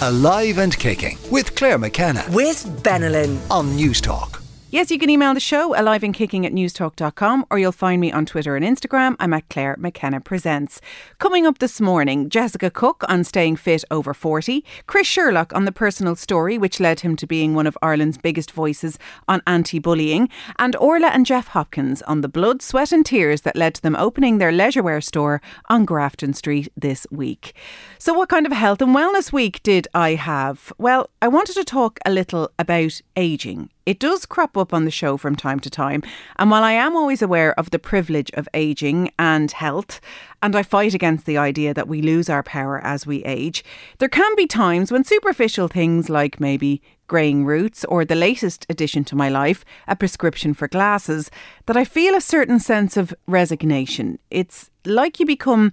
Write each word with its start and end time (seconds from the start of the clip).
Alive 0.00 0.58
and 0.58 0.78
Kicking 0.78 1.18
with 1.28 1.56
Claire 1.56 1.76
McKenna 1.76 2.24
with 2.30 2.64
Benelin. 2.84 3.36
on 3.50 3.74
News 3.74 4.00
Talk. 4.00 4.37
Yes, 4.70 4.90
you 4.90 4.98
can 4.98 5.08
email 5.08 5.32
the 5.32 5.40
show 5.40 5.74
alive 5.80 6.02
and 6.02 6.12
kicking 6.12 6.44
at 6.44 6.52
newstalk.com 6.52 7.46
or 7.50 7.58
you'll 7.58 7.72
find 7.72 8.02
me 8.02 8.12
on 8.12 8.26
Twitter 8.26 8.54
and 8.54 8.62
Instagram. 8.62 9.16
I'm 9.18 9.32
at 9.32 9.48
Claire 9.48 9.76
McKenna 9.78 10.20
Presents. 10.20 10.82
Coming 11.16 11.46
up 11.46 11.56
this 11.56 11.80
morning, 11.80 12.28
Jessica 12.28 12.70
Cook 12.70 13.02
on 13.08 13.24
staying 13.24 13.56
fit 13.56 13.82
over 13.90 14.12
40, 14.12 14.62
Chris 14.86 15.06
Sherlock 15.06 15.54
on 15.54 15.64
the 15.64 15.72
personal 15.72 16.16
story 16.16 16.58
which 16.58 16.80
led 16.80 17.00
him 17.00 17.16
to 17.16 17.26
being 17.26 17.54
one 17.54 17.66
of 17.66 17.78
Ireland's 17.80 18.18
biggest 18.18 18.50
voices 18.50 18.98
on 19.26 19.40
anti 19.46 19.78
bullying, 19.78 20.28
and 20.58 20.76
Orla 20.76 21.06
and 21.08 21.24
Jeff 21.24 21.48
Hopkins 21.48 22.02
on 22.02 22.20
the 22.20 22.28
blood, 22.28 22.60
sweat, 22.60 22.92
and 22.92 23.06
tears 23.06 23.40
that 23.42 23.56
led 23.56 23.74
to 23.76 23.80
them 23.80 23.96
opening 23.96 24.36
their 24.36 24.52
leisurewear 24.52 25.02
store 25.02 25.40
on 25.70 25.86
Grafton 25.86 26.34
Street 26.34 26.70
this 26.76 27.06
week. 27.10 27.54
So, 27.98 28.12
what 28.12 28.28
kind 28.28 28.44
of 28.44 28.52
health 28.52 28.82
and 28.82 28.94
wellness 28.94 29.32
week 29.32 29.62
did 29.62 29.88
I 29.94 30.14
have? 30.16 30.74
Well, 30.76 31.08
I 31.22 31.28
wanted 31.28 31.54
to 31.54 31.64
talk 31.64 31.98
a 32.04 32.10
little 32.10 32.50
about 32.58 33.00
ageing. 33.16 33.70
It 33.88 33.98
does 33.98 34.26
crop 34.26 34.54
up 34.58 34.74
on 34.74 34.84
the 34.84 34.90
show 34.90 35.16
from 35.16 35.34
time 35.34 35.60
to 35.60 35.70
time. 35.70 36.02
And 36.36 36.50
while 36.50 36.62
I 36.62 36.72
am 36.72 36.94
always 36.94 37.22
aware 37.22 37.58
of 37.58 37.70
the 37.70 37.78
privilege 37.78 38.30
of 38.34 38.46
ageing 38.52 39.10
and 39.18 39.50
health, 39.50 40.02
and 40.42 40.54
I 40.54 40.62
fight 40.62 40.92
against 40.92 41.24
the 41.24 41.38
idea 41.38 41.72
that 41.72 41.88
we 41.88 42.02
lose 42.02 42.28
our 42.28 42.42
power 42.42 42.84
as 42.84 43.06
we 43.06 43.24
age, 43.24 43.64
there 43.96 44.10
can 44.10 44.36
be 44.36 44.46
times 44.46 44.92
when 44.92 45.04
superficial 45.04 45.68
things 45.68 46.10
like 46.10 46.38
maybe 46.38 46.82
greying 47.06 47.46
roots 47.46 47.82
or 47.86 48.04
the 48.04 48.14
latest 48.14 48.66
addition 48.68 49.04
to 49.04 49.16
my 49.16 49.30
life, 49.30 49.64
a 49.86 49.96
prescription 49.96 50.52
for 50.52 50.68
glasses, 50.68 51.30
that 51.64 51.78
I 51.78 51.86
feel 51.86 52.14
a 52.14 52.20
certain 52.20 52.60
sense 52.60 52.98
of 52.98 53.14
resignation. 53.26 54.18
It's 54.30 54.68
like 54.84 55.18
you 55.18 55.24
become 55.24 55.72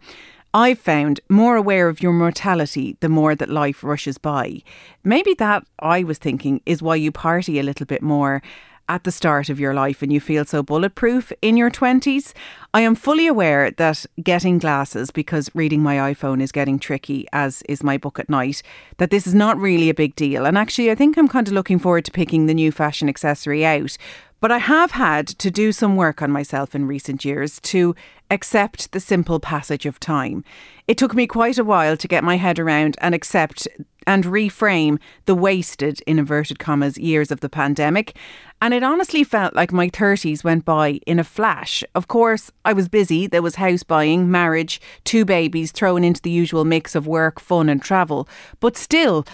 I've 0.55 0.79
found 0.79 1.19
more 1.27 1.57
aware 1.57 1.89
of 1.89 2.01
your 2.01 2.13
mortality 2.13 2.95
the 3.01 3.09
more 3.09 3.35
that 3.35 3.49
life 3.49 3.83
rushes 3.83 4.17
by. 4.17 4.61
Maybe 5.03 5.33
that, 5.33 5.67
I 5.79 6.05
was 6.05 6.17
thinking, 6.17 6.61
is 6.65 6.81
why 6.81 6.95
you 6.95 7.11
party 7.11 7.59
a 7.59 7.63
little 7.63 7.85
bit 7.85 8.01
more 8.01 8.41
at 8.87 9.03
the 9.03 9.11
start 9.11 9.49
of 9.49 9.59
your 9.59 9.73
life 9.73 10.01
and 10.01 10.13
you 10.13 10.21
feel 10.21 10.45
so 10.45 10.63
bulletproof 10.63 11.33
in 11.41 11.57
your 11.57 11.69
20s. 11.69 12.31
I 12.73 12.81
am 12.81 12.95
fully 12.95 13.27
aware 13.27 13.69
that 13.71 14.05
getting 14.23 14.57
glasses, 14.57 15.11
because 15.11 15.53
reading 15.53 15.83
my 15.83 16.13
iPhone 16.13 16.41
is 16.41 16.53
getting 16.53 16.79
tricky, 16.79 17.27
as 17.33 17.61
is 17.63 17.83
my 17.83 17.97
book 17.97 18.17
at 18.17 18.29
night, 18.29 18.63
that 18.95 19.09
this 19.09 19.27
is 19.27 19.33
not 19.35 19.57
really 19.57 19.89
a 19.89 19.93
big 19.93 20.15
deal. 20.15 20.45
And 20.45 20.57
actually, 20.57 20.89
I 20.89 20.95
think 20.95 21.17
I'm 21.17 21.27
kind 21.27 21.49
of 21.49 21.53
looking 21.53 21.79
forward 21.79 22.05
to 22.05 22.11
picking 22.11 22.45
the 22.45 22.53
new 22.53 22.71
fashion 22.71 23.09
accessory 23.09 23.65
out. 23.65 23.97
But 24.45 24.51
I 24.51 24.59
have 24.59 24.91
had 24.91 25.25
to 25.39 25.49
do 25.49 25.71
some 25.71 25.95
work 25.95 26.21
on 26.21 26.29
myself 26.29 26.75
in 26.75 26.85
recent 26.85 27.25
years 27.25 27.59
to 27.61 27.95
accept 28.29 28.91
the 28.91 28.99
simple 28.99 29.39
passage 29.39 29.87
of 29.87 29.99
time. 29.99 30.43
It 30.87 30.99
took 30.99 31.15
me 31.15 31.25
quite 31.25 31.57
a 31.57 31.63
while 31.63 31.97
to 31.97 32.07
get 32.07 32.23
my 32.23 32.37
head 32.37 32.59
around 32.59 32.95
and 33.01 33.15
accept 33.15 33.67
and 34.05 34.23
reframe 34.23 34.99
the 35.25 35.33
wasted, 35.33 35.99
in 36.01 36.19
inverted 36.19 36.59
commas, 36.59 36.95
years 36.99 37.31
of 37.31 37.39
the 37.39 37.49
pandemic. 37.49 38.15
And 38.61 38.71
it 38.71 38.83
honestly 38.83 39.23
felt 39.23 39.55
like 39.55 39.73
my 39.73 39.89
30s 39.89 40.43
went 40.43 40.63
by 40.63 40.99
in 41.07 41.17
a 41.17 41.23
flash. 41.23 41.83
Of 41.95 42.07
course, 42.07 42.51
I 42.63 42.73
was 42.73 42.87
busy. 42.87 43.25
There 43.25 43.41
was 43.41 43.55
house 43.55 43.81
buying, 43.81 44.29
marriage, 44.29 44.79
two 45.05 45.25
babies 45.25 45.71
thrown 45.71 46.03
into 46.03 46.21
the 46.21 46.29
usual 46.29 46.65
mix 46.65 46.93
of 46.93 47.07
work, 47.07 47.39
fun, 47.39 47.67
and 47.67 47.81
travel. 47.81 48.29
But 48.59 48.77
still, 48.77 49.25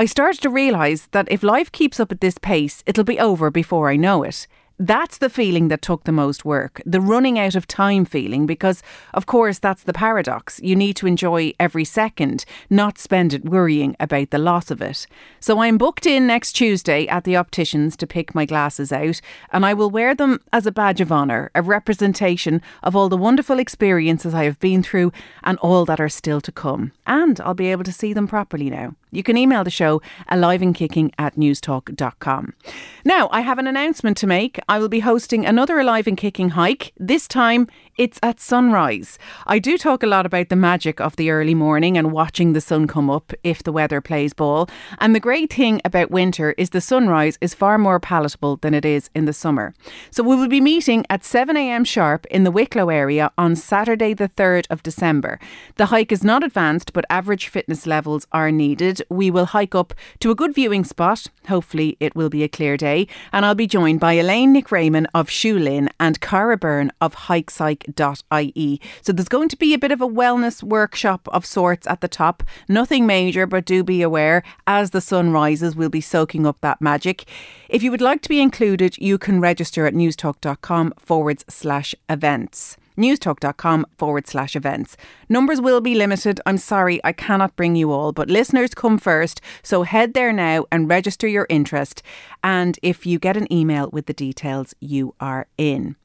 I 0.00 0.06
started 0.06 0.40
to 0.40 0.48
realise 0.48 1.08
that 1.08 1.30
if 1.30 1.42
life 1.42 1.70
keeps 1.70 2.00
up 2.00 2.10
at 2.10 2.22
this 2.22 2.38
pace, 2.38 2.82
it'll 2.86 3.04
be 3.04 3.20
over 3.20 3.50
before 3.50 3.90
I 3.90 3.96
know 3.96 4.22
it. 4.22 4.46
That's 4.78 5.18
the 5.18 5.28
feeling 5.28 5.68
that 5.68 5.82
took 5.82 6.04
the 6.04 6.10
most 6.10 6.42
work, 6.42 6.80
the 6.86 7.02
running 7.02 7.38
out 7.38 7.54
of 7.54 7.66
time 7.66 8.06
feeling, 8.06 8.46
because, 8.46 8.82
of 9.12 9.26
course, 9.26 9.58
that's 9.58 9.82
the 9.82 9.92
paradox. 9.92 10.58
You 10.62 10.74
need 10.74 10.96
to 10.96 11.06
enjoy 11.06 11.52
every 11.60 11.84
second, 11.84 12.46
not 12.70 12.96
spend 12.96 13.34
it 13.34 13.44
worrying 13.44 13.94
about 14.00 14.30
the 14.30 14.38
loss 14.38 14.70
of 14.70 14.80
it. 14.80 15.06
So 15.38 15.60
I'm 15.60 15.76
booked 15.76 16.06
in 16.06 16.26
next 16.26 16.52
Tuesday 16.52 17.06
at 17.08 17.24
the 17.24 17.36
opticians 17.36 17.94
to 17.98 18.06
pick 18.06 18.34
my 18.34 18.46
glasses 18.46 18.92
out, 18.92 19.20
and 19.52 19.66
I 19.66 19.74
will 19.74 19.90
wear 19.90 20.14
them 20.14 20.40
as 20.50 20.64
a 20.64 20.72
badge 20.72 21.02
of 21.02 21.12
honour, 21.12 21.50
a 21.54 21.60
representation 21.60 22.62
of 22.82 22.96
all 22.96 23.10
the 23.10 23.18
wonderful 23.18 23.58
experiences 23.58 24.32
I 24.32 24.44
have 24.44 24.58
been 24.60 24.82
through 24.82 25.12
and 25.44 25.58
all 25.58 25.84
that 25.84 26.00
are 26.00 26.08
still 26.08 26.40
to 26.40 26.52
come. 26.52 26.92
And 27.06 27.38
I'll 27.42 27.52
be 27.52 27.70
able 27.70 27.84
to 27.84 27.92
see 27.92 28.14
them 28.14 28.26
properly 28.26 28.70
now. 28.70 28.94
You 29.10 29.22
can 29.22 29.36
email 29.36 29.64
the 29.64 29.70
show 29.70 30.00
aliveandkicking 30.30 31.12
at 31.18 31.36
newstalk.com. 31.36 32.54
Now, 33.04 33.28
I 33.32 33.40
have 33.40 33.58
an 33.58 33.66
announcement 33.66 34.16
to 34.18 34.26
make. 34.26 34.58
I 34.68 34.78
will 34.78 34.88
be 34.88 35.00
hosting 35.00 35.44
another 35.44 35.78
Alive 35.78 36.06
and 36.06 36.16
Kicking 36.16 36.50
hike. 36.50 36.92
This 36.96 37.26
time, 37.26 37.68
it's 37.96 38.18
at 38.22 38.40
sunrise. 38.40 39.18
I 39.46 39.58
do 39.58 39.76
talk 39.76 40.02
a 40.02 40.06
lot 40.06 40.26
about 40.26 40.48
the 40.48 40.56
magic 40.56 41.00
of 41.00 41.16
the 41.16 41.30
early 41.30 41.54
morning 41.54 41.98
and 41.98 42.12
watching 42.12 42.52
the 42.52 42.60
sun 42.60 42.86
come 42.86 43.10
up 43.10 43.32
if 43.44 43.62
the 43.62 43.72
weather 43.72 44.00
plays 44.00 44.32
ball. 44.32 44.68
And 44.98 45.14
the 45.14 45.20
great 45.20 45.52
thing 45.52 45.80
about 45.84 46.10
winter 46.10 46.52
is 46.56 46.70
the 46.70 46.80
sunrise 46.80 47.36
is 47.40 47.54
far 47.54 47.78
more 47.78 48.00
palatable 48.00 48.56
than 48.56 48.74
it 48.74 48.84
is 48.84 49.10
in 49.14 49.24
the 49.24 49.32
summer. 49.32 49.74
So 50.10 50.22
we 50.22 50.36
will 50.36 50.48
be 50.48 50.60
meeting 50.60 51.04
at 51.10 51.22
7am 51.22 51.86
sharp 51.86 52.26
in 52.26 52.44
the 52.44 52.50
Wicklow 52.50 52.88
area 52.88 53.30
on 53.36 53.56
Saturday, 53.56 54.14
the 54.14 54.28
3rd 54.28 54.66
of 54.70 54.82
December. 54.82 55.38
The 55.76 55.86
hike 55.86 56.12
is 56.12 56.24
not 56.24 56.42
advanced, 56.42 56.92
but 56.92 57.04
average 57.10 57.48
fitness 57.48 57.86
levels 57.86 58.26
are 58.32 58.50
needed. 58.50 59.02
We 59.08 59.30
will 59.30 59.46
hike 59.46 59.74
up 59.74 59.94
to 60.20 60.30
a 60.30 60.34
good 60.34 60.54
viewing 60.54 60.84
spot. 60.84 61.26
Hopefully, 61.48 61.96
it 62.00 62.14
will 62.14 62.30
be 62.30 62.42
a 62.42 62.48
clear 62.48 62.76
day. 62.76 63.06
And 63.32 63.44
I'll 63.44 63.54
be 63.54 63.66
joined 63.66 64.00
by 64.00 64.14
Elaine 64.14 64.52
Nick 64.52 64.70
Raymond 64.70 65.08
of 65.14 65.28
Shoelin 65.28 65.88
and 65.98 66.20
Cara 66.20 66.56
Byrne 66.56 66.92
of 67.00 67.14
hikepsych.ie. 67.80 68.80
So 69.02 69.12
there's 69.12 69.28
going 69.28 69.48
to 69.48 69.56
be 69.56 69.74
a 69.74 69.78
bit 69.78 69.92
of 69.92 70.00
a 70.00 70.08
wellness 70.08 70.62
workshop 70.62 71.28
of 71.32 71.46
sorts 71.46 71.86
at 71.86 72.00
the 72.00 72.08
top. 72.08 72.42
Nothing 72.68 73.06
major, 73.06 73.46
but 73.46 73.64
do 73.64 73.82
be 73.82 74.02
aware 74.02 74.42
as 74.66 74.90
the 74.90 75.00
sun 75.00 75.32
rises, 75.32 75.76
we'll 75.76 75.88
be 75.88 76.00
soaking 76.00 76.46
up 76.46 76.60
that 76.60 76.80
magic. 76.80 77.24
If 77.68 77.82
you 77.82 77.90
would 77.90 78.00
like 78.00 78.22
to 78.22 78.28
be 78.28 78.40
included, 78.40 78.98
you 78.98 79.18
can 79.18 79.40
register 79.40 79.86
at 79.86 79.94
newstalk.com 79.94 80.94
forward 80.98 81.44
slash 81.48 81.94
events 82.08 82.76
newstalk.com 83.00 83.86
forward 83.96 84.26
slash 84.26 84.54
events. 84.54 84.96
Numbers 85.28 85.60
will 85.60 85.80
be 85.80 85.94
limited. 85.94 86.40
I'm 86.44 86.58
sorry, 86.58 87.00
I 87.02 87.12
cannot 87.12 87.56
bring 87.56 87.74
you 87.74 87.90
all, 87.90 88.12
but 88.12 88.28
listeners 88.28 88.74
come 88.74 88.98
first. 88.98 89.40
So 89.62 89.82
head 89.82 90.14
there 90.14 90.32
now 90.32 90.66
and 90.70 90.88
register 90.88 91.26
your 91.26 91.46
interest. 91.48 92.02
And 92.42 92.78
if 92.82 93.06
you 93.06 93.18
get 93.18 93.36
an 93.36 93.52
email 93.52 93.90
with 93.92 94.06
the 94.06 94.14
details, 94.14 94.74
you 94.80 95.14
are 95.20 95.46
in. 95.58 95.96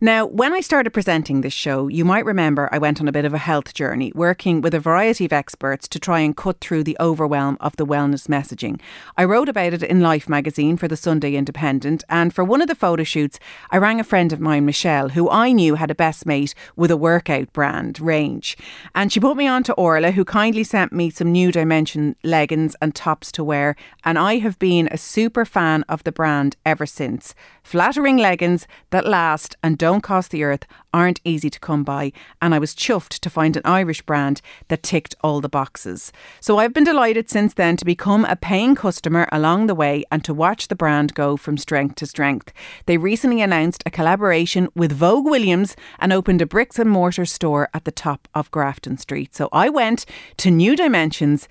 Now, 0.00 0.26
when 0.26 0.52
I 0.52 0.60
started 0.60 0.90
presenting 0.90 1.42
this 1.42 1.52
show, 1.52 1.86
you 1.86 2.04
might 2.04 2.24
remember 2.24 2.68
I 2.72 2.78
went 2.78 3.00
on 3.00 3.06
a 3.06 3.12
bit 3.12 3.24
of 3.24 3.34
a 3.34 3.38
health 3.38 3.72
journey, 3.72 4.10
working 4.16 4.60
with 4.60 4.74
a 4.74 4.80
variety 4.80 5.24
of 5.24 5.32
experts 5.32 5.86
to 5.88 6.00
try 6.00 6.20
and 6.20 6.36
cut 6.36 6.58
through 6.58 6.82
the 6.82 6.96
overwhelm 6.98 7.56
of 7.60 7.76
the 7.76 7.86
wellness 7.86 8.26
messaging. 8.26 8.80
I 9.16 9.24
wrote 9.24 9.48
about 9.48 9.74
it 9.74 9.82
in 9.84 10.00
Life 10.00 10.28
magazine 10.28 10.76
for 10.76 10.88
the 10.88 10.96
Sunday 10.96 11.36
Independent, 11.36 12.02
and 12.08 12.34
for 12.34 12.42
one 12.42 12.60
of 12.60 12.66
the 12.66 12.74
photo 12.74 13.04
shoots, 13.04 13.38
I 13.70 13.76
rang 13.76 14.00
a 14.00 14.04
friend 14.04 14.32
of 14.32 14.40
mine, 14.40 14.64
Michelle, 14.64 15.10
who 15.10 15.30
I 15.30 15.52
knew 15.52 15.76
had 15.76 15.90
a 15.90 15.94
best 15.94 16.26
mate 16.26 16.52
with 16.74 16.90
a 16.90 16.96
workout 16.96 17.52
brand 17.52 18.00
range. 18.00 18.56
And 18.96 19.12
she 19.12 19.20
put 19.20 19.36
me 19.36 19.46
on 19.46 19.62
to 19.64 19.74
Orla, 19.74 20.10
who 20.10 20.24
kindly 20.24 20.64
sent 20.64 20.92
me 20.92 21.10
some 21.10 21.30
new 21.30 21.52
dimension 21.52 22.16
leggings 22.24 22.74
and 22.80 22.92
tops 22.92 23.30
to 23.32 23.44
wear, 23.44 23.76
and 24.04 24.18
I 24.18 24.38
have 24.38 24.58
been 24.58 24.88
a 24.90 24.98
super 24.98 25.44
fan 25.44 25.71
of 25.88 26.04
the 26.04 26.12
brand 26.12 26.56
ever 26.64 26.86
since. 26.86 27.34
Flattering 27.62 28.18
leggings 28.18 28.66
that 28.90 29.06
last 29.06 29.56
and 29.62 29.78
don't 29.78 30.02
cost 30.02 30.30
the 30.30 30.44
earth 30.44 30.66
aren't 30.92 31.20
easy 31.24 31.48
to 31.48 31.58
come 31.58 31.84
by, 31.84 32.12
and 32.40 32.54
I 32.54 32.58
was 32.58 32.74
chuffed 32.74 33.18
to 33.20 33.30
find 33.30 33.56
an 33.56 33.62
Irish 33.64 34.02
brand 34.02 34.42
that 34.68 34.82
ticked 34.82 35.14
all 35.22 35.40
the 35.40 35.48
boxes. 35.48 36.12
So 36.40 36.58
I've 36.58 36.74
been 36.74 36.84
delighted 36.84 37.30
since 37.30 37.54
then 37.54 37.76
to 37.78 37.84
become 37.84 38.24
a 38.26 38.36
paying 38.36 38.74
customer 38.74 39.26
along 39.32 39.66
the 39.66 39.74
way 39.74 40.04
and 40.10 40.22
to 40.24 40.34
watch 40.34 40.68
the 40.68 40.76
brand 40.76 41.14
go 41.14 41.36
from 41.36 41.56
strength 41.56 41.96
to 41.96 42.06
strength. 42.06 42.52
They 42.86 42.98
recently 42.98 43.40
announced 43.40 43.82
a 43.86 43.90
collaboration 43.90 44.68
with 44.74 44.92
Vogue 44.92 45.24
Williams 45.24 45.76
and 45.98 46.12
opened 46.12 46.42
a 46.42 46.46
bricks 46.46 46.78
and 46.78 46.90
mortar 46.90 47.24
store 47.24 47.68
at 47.72 47.84
the 47.84 47.92
top 47.92 48.28
of 48.34 48.50
Grafton 48.50 48.98
Street. 48.98 49.34
So 49.34 49.48
I 49.52 49.68
went 49.68 50.04
to 50.38 50.50
New 50.50 50.76
Dimensions 50.76 51.48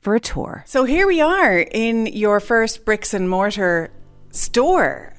for 0.00 0.14
a 0.14 0.20
tour. 0.20 0.64
So 0.66 0.84
here 0.84 1.06
we 1.06 1.20
are 1.20 1.58
in 1.58 2.06
your 2.06 2.40
first 2.40 2.84
bricks 2.84 3.14
and 3.14 3.28
mortar 3.28 3.90
store 4.30 5.14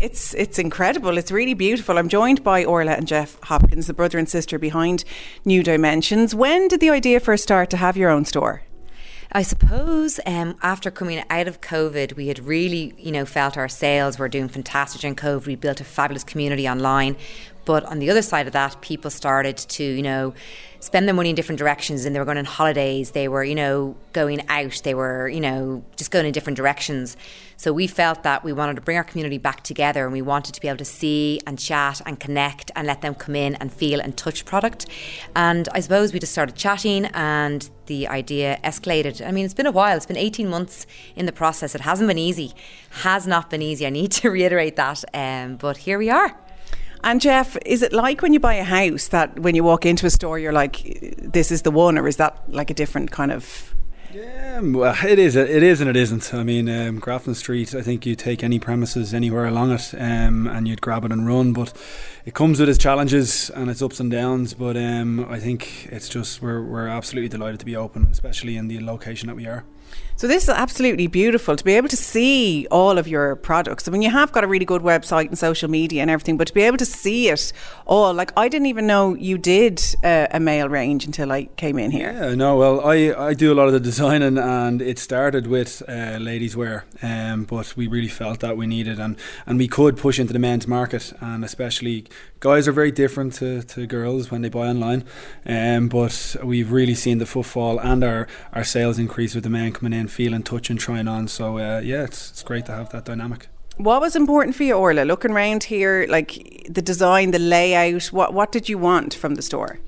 it's 0.00 0.34
it's 0.34 0.58
incredible. 0.58 1.18
It's 1.18 1.32
really 1.32 1.54
beautiful. 1.54 1.98
I'm 1.98 2.08
joined 2.08 2.44
by 2.44 2.64
Orla 2.64 2.92
and 2.92 3.06
Jeff 3.06 3.38
Hopkins, 3.44 3.86
the 3.86 3.94
brother 3.94 4.18
and 4.18 4.28
sister 4.28 4.58
behind 4.58 5.04
New 5.44 5.62
Dimensions. 5.62 6.34
When 6.34 6.68
did 6.68 6.80
the 6.80 6.90
idea 6.90 7.20
first 7.20 7.42
start 7.42 7.70
to 7.70 7.76
have 7.76 7.96
your 7.96 8.10
own 8.10 8.24
store? 8.24 8.62
I 9.32 9.42
suppose 9.42 10.20
um, 10.26 10.56
after 10.62 10.90
coming 10.90 11.24
out 11.30 11.48
of 11.48 11.60
COVID, 11.60 12.14
we 12.14 12.28
had 12.28 12.38
really, 12.40 12.94
you 12.98 13.10
know, 13.10 13.24
felt 13.24 13.56
our 13.56 13.68
sales 13.68 14.18
were 14.18 14.28
doing 14.28 14.48
fantastic 14.48 15.00
during 15.00 15.16
COVID. 15.16 15.46
We 15.46 15.56
built 15.56 15.80
a 15.80 15.84
fabulous 15.84 16.24
community 16.24 16.68
online, 16.68 17.16
But 17.64 17.84
on 17.84 17.98
the 17.98 18.10
other 18.10 18.22
side 18.22 18.46
of 18.46 18.52
that, 18.52 18.80
people 18.80 19.10
started 19.10 19.56
to, 19.56 19.84
you 19.84 20.02
know, 20.02 20.34
spend 20.80 21.08
their 21.08 21.14
money 21.14 21.30
in 21.30 21.34
different 21.34 21.58
directions 21.58 22.04
and 22.04 22.14
they 22.14 22.18
were 22.18 22.24
going 22.26 22.38
on 22.38 22.44
holidays, 22.44 23.12
they 23.12 23.26
were, 23.26 23.42
you 23.42 23.54
know, 23.54 23.96
going 24.12 24.46
out, 24.48 24.82
they 24.84 24.94
were, 24.94 25.28
you 25.28 25.40
know, 25.40 25.82
just 25.96 26.10
going 26.10 26.26
in 26.26 26.32
different 26.32 26.56
directions. 26.56 27.16
So 27.56 27.72
we 27.72 27.86
felt 27.86 28.22
that 28.22 28.44
we 28.44 28.52
wanted 28.52 28.76
to 28.76 28.82
bring 28.82 28.96
our 28.96 29.04
community 29.04 29.38
back 29.38 29.62
together 29.62 30.04
and 30.04 30.12
we 30.12 30.22
wanted 30.22 30.54
to 30.54 30.60
be 30.60 30.68
able 30.68 30.78
to 30.78 30.84
see 30.84 31.40
and 31.46 31.58
chat 31.58 32.00
and 32.06 32.18
connect 32.18 32.70
and 32.76 32.86
let 32.86 33.00
them 33.02 33.14
come 33.14 33.36
in 33.36 33.54
and 33.56 33.72
feel 33.72 34.00
and 34.00 34.16
touch 34.16 34.44
product. 34.44 34.86
And 35.34 35.68
I 35.72 35.80
suppose 35.80 36.12
we 36.12 36.18
just 36.18 36.32
started 36.32 36.56
chatting 36.56 37.06
and 37.06 37.68
the 37.86 38.08
idea 38.08 38.58
escalated. 38.64 39.26
I 39.26 39.30
mean, 39.30 39.44
it's 39.44 39.54
been 39.54 39.66
a 39.66 39.72
while, 39.72 39.96
it's 39.96 40.06
been 40.06 40.16
18 40.16 40.48
months 40.48 40.86
in 41.16 41.26
the 41.26 41.32
process. 41.32 41.74
It 41.74 41.82
hasn't 41.82 42.08
been 42.08 42.18
easy, 42.18 42.52
has 43.02 43.26
not 43.26 43.50
been 43.50 43.62
easy. 43.62 43.86
I 43.86 43.90
need 43.90 44.12
to 44.12 44.30
reiterate 44.38 44.76
that. 44.76 45.04
Um, 45.14 45.56
but 45.56 45.78
here 45.78 45.98
we 45.98 46.10
are. 46.10 46.38
And 47.04 47.20
Jeff, 47.20 47.58
is 47.66 47.82
it 47.82 47.92
like 47.92 48.22
when 48.22 48.32
you 48.32 48.40
buy 48.40 48.54
a 48.54 48.64
house 48.64 49.08
that 49.08 49.38
when 49.38 49.54
you 49.54 49.62
walk 49.62 49.84
into 49.84 50.06
a 50.06 50.10
store, 50.10 50.38
you're 50.38 50.54
like, 50.54 51.14
this 51.18 51.52
is 51.52 51.60
the 51.60 51.70
one, 51.70 51.98
or 51.98 52.08
is 52.08 52.16
that 52.16 52.42
like 52.48 52.70
a 52.70 52.74
different 52.74 53.10
kind 53.10 53.30
of 53.30 53.73
yeah, 54.14 54.60
well, 54.60 54.96
it 55.04 55.18
is. 55.18 55.34
It 55.34 55.62
is, 55.62 55.80
and 55.80 55.90
it 55.90 55.96
isn't. 55.96 56.32
I 56.32 56.44
mean, 56.44 56.68
um, 56.68 57.00
Grafton 57.00 57.34
Street. 57.34 57.74
I 57.74 57.82
think 57.82 58.06
you 58.06 58.14
take 58.14 58.44
any 58.44 58.58
premises 58.58 59.12
anywhere 59.12 59.46
along 59.46 59.72
it, 59.72 59.92
um, 59.94 60.46
and 60.46 60.68
you'd 60.68 60.80
grab 60.80 61.04
it 61.04 61.10
and 61.10 61.26
run. 61.26 61.52
But 61.52 61.72
it 62.24 62.32
comes 62.34 62.60
with 62.60 62.68
its 62.68 62.78
challenges 62.78 63.50
and 63.50 63.68
its 63.68 63.82
ups 63.82 63.98
and 63.98 64.10
downs. 64.10 64.54
But 64.54 64.76
um, 64.76 65.26
I 65.28 65.40
think 65.40 65.88
it's 65.90 66.08
just 66.08 66.40
we're 66.40 66.62
we're 66.62 66.86
absolutely 66.86 67.28
delighted 67.28 67.60
to 67.60 67.66
be 67.66 67.74
open, 67.74 68.06
especially 68.10 68.56
in 68.56 68.68
the 68.68 68.80
location 68.80 69.26
that 69.26 69.36
we 69.36 69.46
are. 69.46 69.64
So 70.16 70.28
this 70.28 70.44
is 70.44 70.48
absolutely 70.48 71.08
beautiful 71.08 71.56
to 71.56 71.64
be 71.64 71.72
able 71.72 71.88
to 71.88 71.96
see 71.96 72.68
all 72.70 72.98
of 72.98 73.08
your 73.08 73.34
products. 73.34 73.88
I 73.88 73.90
mean, 73.90 74.00
you 74.00 74.10
have 74.10 74.30
got 74.30 74.44
a 74.44 74.46
really 74.46 74.64
good 74.64 74.82
website 74.82 75.26
and 75.26 75.36
social 75.36 75.68
media 75.68 76.02
and 76.02 76.10
everything, 76.10 76.36
but 76.36 76.46
to 76.46 76.54
be 76.54 76.62
able 76.62 76.76
to 76.76 76.86
see 76.86 77.30
it 77.30 77.52
all, 77.84 78.14
like 78.14 78.32
I 78.36 78.48
didn't 78.48 78.66
even 78.66 78.86
know 78.86 79.14
you 79.14 79.38
did 79.38 79.82
uh, 80.04 80.28
a 80.30 80.38
male 80.38 80.68
range 80.68 81.04
until 81.04 81.32
I 81.32 81.46
came 81.56 81.80
in 81.80 81.90
here. 81.90 82.12
Yeah, 82.12 82.36
no, 82.36 82.56
well, 82.56 82.86
I, 82.86 83.12
I 83.12 83.34
do 83.34 83.52
a 83.52 83.56
lot 83.56 83.66
of 83.66 83.72
the 83.72 83.80
designing, 83.80 84.38
and 84.38 84.80
it 84.80 85.00
started 85.00 85.48
with 85.48 85.82
uh, 85.88 86.18
ladies' 86.20 86.56
wear, 86.56 86.84
um, 87.02 87.42
but 87.42 87.76
we 87.76 87.88
really 87.88 88.08
felt 88.08 88.38
that 88.38 88.56
we 88.56 88.68
needed 88.68 89.00
and 89.00 89.16
and 89.46 89.58
we 89.58 89.66
could 89.66 89.96
push 89.96 90.20
into 90.20 90.32
the 90.32 90.38
men's 90.38 90.68
market, 90.68 91.12
and 91.20 91.44
especially 91.44 92.06
guys 92.44 92.68
are 92.68 92.72
very 92.72 92.92
different 92.92 93.32
to, 93.32 93.62
to 93.62 93.86
girls 93.86 94.30
when 94.30 94.42
they 94.42 94.50
buy 94.50 94.68
online, 94.68 95.02
um, 95.46 95.88
but 95.88 96.36
we've 96.44 96.70
really 96.70 96.94
seen 96.94 97.16
the 97.16 97.24
footfall 97.24 97.78
and 97.78 98.04
our, 98.04 98.28
our 98.52 98.62
sales 98.62 98.98
increase 98.98 99.34
with 99.34 99.44
the 99.44 99.48
men 99.48 99.72
coming 99.72 99.98
in, 99.98 100.03
feeling, 100.08 100.44
and 100.50 100.80
trying 100.80 101.08
on. 101.08 101.28
So 101.28 101.58
uh, 101.58 101.80
yeah, 101.84 102.04
it's, 102.04 102.30
it's 102.30 102.42
great 102.42 102.66
to 102.66 102.72
have 102.72 102.90
that 102.90 103.04
dynamic. 103.04 103.48
What 103.76 104.00
was 104.00 104.14
important 104.14 104.54
for 104.54 104.62
you, 104.62 104.74
Orla? 104.74 105.02
Looking 105.02 105.32
around 105.32 105.64
here, 105.64 106.06
like 106.08 106.64
the 106.68 106.82
design, 106.82 107.32
the 107.32 107.40
layout, 107.40 108.06
what 108.06 108.32
what 108.32 108.52
did 108.52 108.68
you 108.68 108.78
want 108.78 109.14
from 109.14 109.34
the 109.34 109.42
store? 109.42 109.80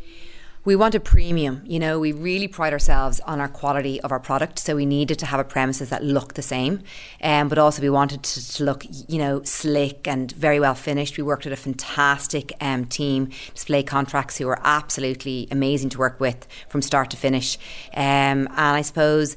we 0.66 0.74
want 0.74 0.96
a 0.96 1.00
premium. 1.00 1.62
You 1.64 1.78
know, 1.78 2.00
we 2.00 2.10
really 2.10 2.48
pride 2.48 2.72
ourselves 2.72 3.20
on 3.20 3.40
our 3.40 3.48
quality 3.48 4.00
of 4.00 4.10
our 4.10 4.18
product, 4.18 4.58
so 4.58 4.74
we 4.74 4.84
needed 4.84 5.16
to 5.20 5.26
have 5.26 5.38
a 5.38 5.44
premises 5.44 5.90
that 5.90 6.02
look 6.02 6.34
the 6.34 6.42
same, 6.42 6.82
um, 7.22 7.48
but 7.48 7.56
also 7.56 7.80
we 7.80 7.88
wanted 7.88 8.24
to, 8.24 8.52
to, 8.54 8.64
look, 8.64 8.84
you 9.08 9.18
know, 9.18 9.44
slick 9.44 10.08
and 10.08 10.32
very 10.32 10.58
well 10.58 10.74
finished. 10.74 11.16
We 11.16 11.22
worked 11.22 11.44
with 11.44 11.52
a 11.52 11.56
fantastic 11.56 12.52
um, 12.60 12.84
team, 12.84 13.30
display 13.54 13.84
contracts, 13.84 14.38
who 14.38 14.46
were 14.46 14.58
absolutely 14.64 15.46
amazing 15.52 15.90
to 15.90 15.98
work 15.98 16.18
with 16.18 16.48
from 16.68 16.82
start 16.82 17.10
to 17.10 17.16
finish, 17.16 17.56
um, 17.94 18.48
and 18.48 18.50
I 18.50 18.82
suppose 18.82 19.36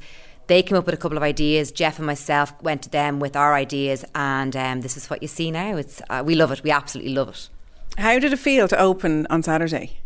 they 0.50 0.64
came 0.64 0.78
up 0.78 0.86
with 0.86 0.96
a 0.96 0.98
couple 0.98 1.16
of 1.16 1.24
ideas. 1.24 1.72
Jeff 1.72 2.00
and 2.00 2.06
myself 2.06 2.54
went 2.62 2.82
to 2.82 2.90
them 2.90 3.20
with 3.20 3.36
our 3.36 3.54
ideas, 3.54 4.04
and 4.16 4.56
um, 4.56 4.82
this 4.82 4.98
is 4.98 5.10
what 5.10 5.22
you 5.22 5.28
see 5.28 5.52
now. 5.52 5.78
It's 5.78 6.02
uh, 6.10 6.24
we 6.26 6.36
love 6.36 6.52
it. 6.52 6.64
We 6.64 6.72
absolutely 6.72 7.14
love 7.14 7.30
it. 7.30 7.50
How 7.98 8.20
did 8.20 8.34
it 8.34 8.40
feel 8.40 8.68
to 8.68 8.78
open 8.78 9.28
on 9.30 9.44
Saturday? 9.44 10.00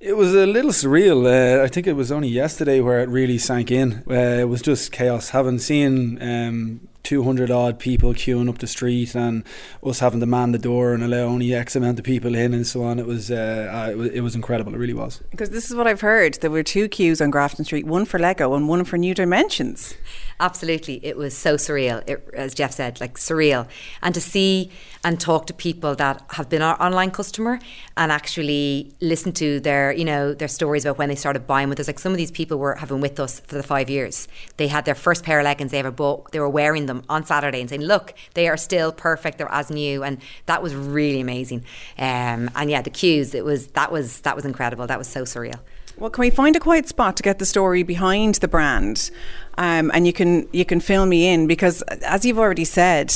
It 0.00 0.16
was 0.16 0.34
a 0.34 0.46
little 0.46 0.70
surreal. 0.70 1.26
Uh, 1.26 1.62
I 1.62 1.68
think 1.68 1.86
it 1.86 1.94
was 1.94 2.10
only 2.10 2.28
yesterday 2.28 2.80
where 2.80 3.00
it 3.00 3.08
really 3.08 3.36
sank 3.36 3.70
in. 3.70 4.04
Uh, 4.08 4.40
it 4.40 4.48
was 4.48 4.62
just 4.62 4.90
chaos. 4.90 5.30
Having 5.30 5.58
seen 5.58 6.22
um, 6.22 6.87
200 7.02 7.50
odd 7.50 7.78
people 7.78 8.12
queuing 8.12 8.48
up 8.48 8.58
the 8.58 8.66
street 8.66 9.14
and 9.14 9.44
us 9.82 10.00
having 10.00 10.20
to 10.20 10.26
man 10.26 10.52
the 10.52 10.58
door 10.58 10.92
and 10.92 11.02
allow 11.02 11.20
only 11.20 11.54
X 11.54 11.74
amount 11.74 11.98
of 11.98 12.04
people 12.04 12.34
in 12.34 12.52
and 12.52 12.66
so 12.66 12.82
on. 12.82 12.98
It 12.98 13.06
was, 13.06 13.30
uh, 13.30 13.88
it 13.90 13.96
was, 13.96 14.10
it 14.10 14.20
was 14.20 14.34
incredible. 14.34 14.74
It 14.74 14.78
really 14.78 14.94
was. 14.94 15.22
Because 15.30 15.50
this 15.50 15.70
is 15.70 15.76
what 15.76 15.86
I've 15.86 16.00
heard. 16.00 16.34
There 16.34 16.50
were 16.50 16.62
two 16.62 16.88
queues 16.88 17.20
on 17.20 17.30
Grafton 17.30 17.64
Street, 17.64 17.86
one 17.86 18.04
for 18.04 18.18
Lego 18.18 18.54
and 18.54 18.68
one 18.68 18.84
for 18.84 18.98
New 18.98 19.14
Dimensions. 19.14 19.94
Absolutely. 20.40 21.00
It 21.04 21.16
was 21.16 21.36
so 21.36 21.56
surreal, 21.56 22.08
it, 22.08 22.28
as 22.32 22.54
Jeff 22.54 22.70
said, 22.72 23.00
like 23.00 23.14
surreal. 23.14 23.66
And 24.02 24.14
to 24.14 24.20
see 24.20 24.70
and 25.02 25.20
talk 25.20 25.46
to 25.46 25.52
people 25.52 25.96
that 25.96 26.22
have 26.30 26.48
been 26.48 26.62
our 26.62 26.80
online 26.80 27.10
customer 27.10 27.58
and 27.96 28.12
actually 28.12 28.92
listen 29.00 29.32
to 29.32 29.58
their, 29.58 29.92
you 29.92 30.04
know, 30.04 30.34
their 30.34 30.46
stories 30.46 30.84
about 30.84 30.96
when 30.96 31.08
they 31.08 31.16
started 31.16 31.48
buying 31.48 31.68
with 31.68 31.80
us. 31.80 31.88
Like 31.88 31.98
some 31.98 32.12
of 32.12 32.18
these 32.18 32.30
people 32.30 32.56
were 32.56 32.76
having 32.76 33.00
with 33.00 33.18
us 33.18 33.40
for 33.40 33.56
the 33.56 33.64
five 33.64 33.90
years. 33.90 34.28
They 34.58 34.68
had 34.68 34.84
their 34.84 34.94
first 34.94 35.24
pair 35.24 35.40
of 35.40 35.44
leggings 35.44 35.72
they 35.72 35.80
ever 35.80 35.90
bought. 35.90 36.30
They 36.30 36.38
were 36.38 36.48
wearing 36.48 36.86
them 36.86 37.02
on 37.08 37.24
Saturday 37.24 37.60
and 37.60 37.68
saying, 37.68 37.82
"Look, 37.82 38.14
they 38.34 38.48
are 38.48 38.56
still 38.56 38.92
perfect. 38.92 39.38
They're 39.38 39.50
as 39.50 39.70
new." 39.70 40.04
And 40.04 40.18
that 40.46 40.62
was 40.62 40.72
really 40.72 41.20
amazing. 41.20 41.64
Um, 41.98 42.48
and 42.54 42.70
yeah, 42.70 42.82
the 42.82 42.90
queues. 42.90 43.34
It 43.34 43.44
was 43.44 43.68
that 43.68 43.90
was 43.90 44.20
that 44.20 44.36
was 44.36 44.44
incredible. 44.44 44.86
That 44.86 44.98
was 44.98 45.08
so 45.08 45.22
surreal. 45.24 45.58
Well, 45.98 46.10
can 46.10 46.22
we 46.22 46.30
find 46.30 46.54
a 46.54 46.60
quiet 46.60 46.86
spot 46.86 47.16
to 47.16 47.24
get 47.24 47.40
the 47.40 47.46
story 47.46 47.82
behind 47.82 48.36
the 48.36 48.46
brand? 48.46 49.10
Um, 49.56 49.90
and 49.92 50.06
you 50.06 50.12
can 50.12 50.48
you 50.52 50.64
can 50.64 50.78
fill 50.78 51.06
me 51.06 51.26
in 51.26 51.48
because, 51.48 51.82
as 51.82 52.24
you've 52.24 52.38
already 52.38 52.64
said, 52.64 53.12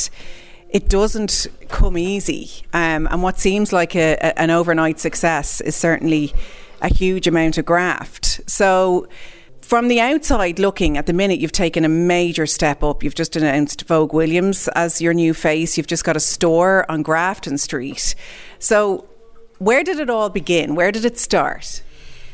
it 0.69 0.89
doesn't 0.89 1.47
come 1.69 1.97
easy. 1.97 2.51
Um, 2.73 3.07
and 3.09 3.23
what 3.23 3.39
seems 3.39 3.73
like 3.73 3.95
a, 3.95 4.15
a, 4.15 4.37
an 4.37 4.51
overnight 4.51 4.99
success 4.99 5.61
is 5.61 5.77
certainly 5.77 6.33
a 6.81 6.89
huge 6.89 7.29
amount 7.29 7.57
of 7.57 7.67
graft. 7.67 8.41
So, 8.49 9.07
from 9.61 9.87
the 9.87 10.01
outside 10.01 10.59
looking 10.59 10.99
at 10.99 11.07
the 11.07 11.13
minute, 11.13 11.39
you've 11.39 11.53
taken 11.53 11.85
a 11.85 11.89
major 11.89 12.47
step 12.47 12.83
up. 12.83 13.05
You've 13.05 13.15
just 13.15 13.37
announced 13.37 13.87
Vogue 13.87 14.13
Williams 14.13 14.67
as 14.75 15.01
your 15.01 15.15
new 15.15 15.35
face. 15.35 15.77
You've 15.77 15.87
just 15.87 16.03
got 16.03 16.17
a 16.17 16.21
store 16.21 16.85
on 16.91 17.03
Grafton 17.03 17.59
Street. 17.59 18.17
So, 18.59 19.07
where 19.59 19.85
did 19.85 20.01
it 20.01 20.11
all 20.11 20.31
begin? 20.31 20.75
Where 20.75 20.91
did 20.91 21.05
it 21.05 21.17
start? 21.17 21.83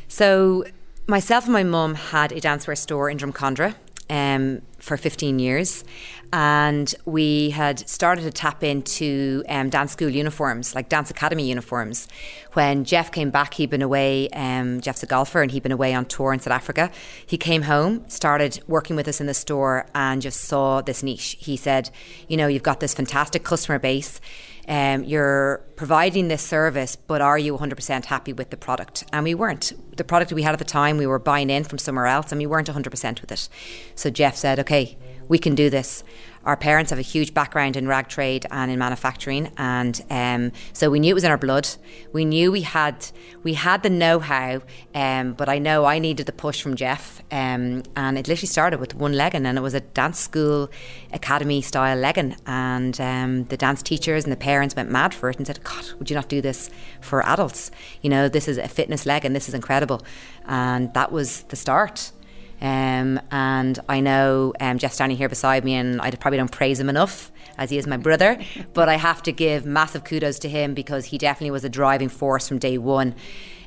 So, 0.09 0.65
myself 1.07 1.45
and 1.45 1.53
my 1.53 1.65
mum 1.65 1.95
had 1.95 2.33
a 2.33 2.41
dancewear 2.41 2.77
store 2.77 3.11
in 3.11 3.19
Drumcondra 3.19 3.75
um, 4.11 4.63
for 4.79 4.97
15 4.97 5.39
years. 5.39 5.85
And 6.33 6.95
we 7.07 7.51
had 7.51 7.89
started 7.89 8.23
to 8.23 8.31
tap 8.31 8.63
into 8.63 9.43
um, 9.49 9.71
dance 9.71 9.93
school 9.93 10.11
uniforms, 10.11 10.75
like 10.75 10.89
dance 10.89 11.11
academy 11.11 11.49
uniforms. 11.49 12.07
When 12.53 12.85
Jeff 12.85 13.11
came 13.13 13.31
back, 13.31 13.55
he'd 13.55 13.71
been 13.71 13.83
away, 13.83 14.29
um, 14.31 14.81
Jeff's 14.81 15.03
a 15.03 15.07
golfer, 15.07 15.41
and 15.41 15.51
he'd 15.51 15.63
been 15.63 15.73
away 15.73 15.95
on 15.95 16.05
tour 16.05 16.35
in 16.35 16.41
South 16.41 16.53
Africa. 16.53 16.91
He 17.27 17.39
came 17.39 17.63
home, 17.63 18.05
started 18.09 18.61
working 18.67 18.95
with 18.95 19.09
us 19.09 19.21
in 19.21 19.27
the 19.27 19.35
store, 19.35 19.87
and 19.95 20.21
just 20.21 20.43
saw 20.43 20.83
this 20.83 21.03
niche. 21.03 21.37
He 21.41 21.57
said, 21.57 21.91
You 22.29 22.37
know, 22.37 22.47
you've 22.47 22.63
got 22.63 22.81
this 22.81 22.93
fantastic 22.93 23.43
customer 23.43 23.79
base 23.79 24.21
um, 24.69 25.03
you're 25.05 25.65
providing 25.77 26.29
this 26.29 26.43
service, 26.43 26.95
but 26.95 27.23
are 27.23 27.39
you 27.39 27.57
100% 27.57 28.05
happy 28.05 28.35
with 28.35 28.51
the 28.51 28.57
product? 28.57 29.05
And 29.13 29.25
we 29.25 29.35
weren't. 29.35 29.73
The 29.97 30.05
product 30.05 30.31
we 30.33 30.43
had 30.43 30.53
at 30.53 30.59
the 30.59 30.65
time, 30.65 30.99
we 30.99 31.07
were 31.07 31.19
buying 31.19 31.49
in 31.49 31.65
from 31.65 31.79
somewhere 31.79 32.07
else, 32.07 32.31
and 32.31 32.39
we 32.39 32.47
weren't 32.47 32.69
100% 32.69 33.21
with 33.21 33.33
it. 33.33 33.49
So 33.95 34.11
Jeff 34.11 34.37
said, 34.37 34.61
okay, 34.61 34.99
we 35.29 35.39
can 35.39 35.55
do 35.55 35.71
this. 35.71 36.05
Our 36.45 36.57
parents 36.57 36.91
have 36.91 36.99
a 36.99 37.03
huge 37.03 37.35
background 37.35 37.77
in 37.77 37.87
rag 37.87 38.09
trade 38.09 38.47
and 38.51 38.71
in 38.71 38.79
manufacturing, 38.79 39.53
and 39.59 40.01
um, 40.09 40.53
so 40.73 40.89
we 40.89 40.99
knew 40.99 41.11
it 41.11 41.15
was 41.15 41.25
in 41.25 41.31
our 41.31 41.37
blood. 41.37 41.69
We 42.13 42.25
knew 42.25 42.51
we 42.51 42.63
had 42.63 43.07
we 43.43 43.55
had 43.55 43.83
the 43.83 43.91
know-how, 43.91 44.63
um, 44.95 45.35
but 45.35 45.49
I 45.51 45.59
know 45.59 45.85
I 45.85 45.99
needed 45.99 46.25
the 46.25 46.33
push 46.33 46.63
from 46.63 46.75
Jeff, 46.75 47.21
um, 47.31 47.83
and 47.97 48.17
it 48.17 48.29
literally 48.29 48.47
started 48.47 48.81
with 48.81 48.95
one 48.95 49.13
legging, 49.13 49.45
and 49.45 49.59
it 49.59 49.61
was 49.61 49.75
a 49.75 49.81
dance 49.81 50.21
school 50.21 50.71
academy 51.13 51.61
style 51.61 51.99
legging, 51.99 52.37
and 52.47 52.99
um, 52.99 53.45
the 53.45 53.57
dance 53.57 53.83
teachers 53.83 54.25
and 54.25 54.33
the 54.33 54.37
parents 54.37 54.75
went 54.75 54.91
mad 54.91 55.13
for 55.13 55.29
it 55.29 55.37
and 55.37 55.47
said, 55.47 55.63
"God, 55.65 55.85
would 55.99 56.09
you 56.09 56.17
not 56.17 56.31
do 56.31 56.41
this 56.41 56.71
for 57.03 57.27
adults? 57.27 57.71
You 58.01 58.09
know, 58.09 58.29
this 58.29 58.49
is 58.49 58.57
a 58.57 58.69
fitness 58.69 59.05
legging. 59.05 59.29
And 59.29 59.37
this 59.37 59.49
is 59.49 59.55
incredible," 59.55 60.03
and 60.47 60.95
that 60.95 61.13
was 61.13 61.43
the 61.43 61.57
start. 61.57 62.13
Um, 62.61 63.21
and 63.31 63.79
I 63.89 64.01
know 64.01 64.53
um, 64.61 64.79
Jeff 64.79 64.93
standing 64.93 65.17
here 65.17 65.29
beside 65.29 65.65
me, 65.65 65.75
and 65.75 66.01
I 66.01 66.11
probably 66.11 66.39
don't 66.39 66.51
praise 66.51 66.81
him 66.81 66.89
enough 66.89 67.31
as 67.57 67.71
he 67.71 67.79
is 67.79 67.87
my 67.87 67.97
brother, 67.97 68.39
but 68.75 68.89
I 68.89 68.95
have 68.97 69.23
to 69.25 69.33
give 69.33 69.65
massive 69.65 70.05
kudos 70.05 70.39
to 70.41 70.49
him 70.49 70.75
because 70.75 71.07
he 71.07 71.19
definitely 71.19 71.51
was 71.51 71.65
a 71.65 71.69
driving 71.69 72.09
force 72.09 72.49
from 72.49 72.59
day 72.59 72.79
one. 72.79 73.15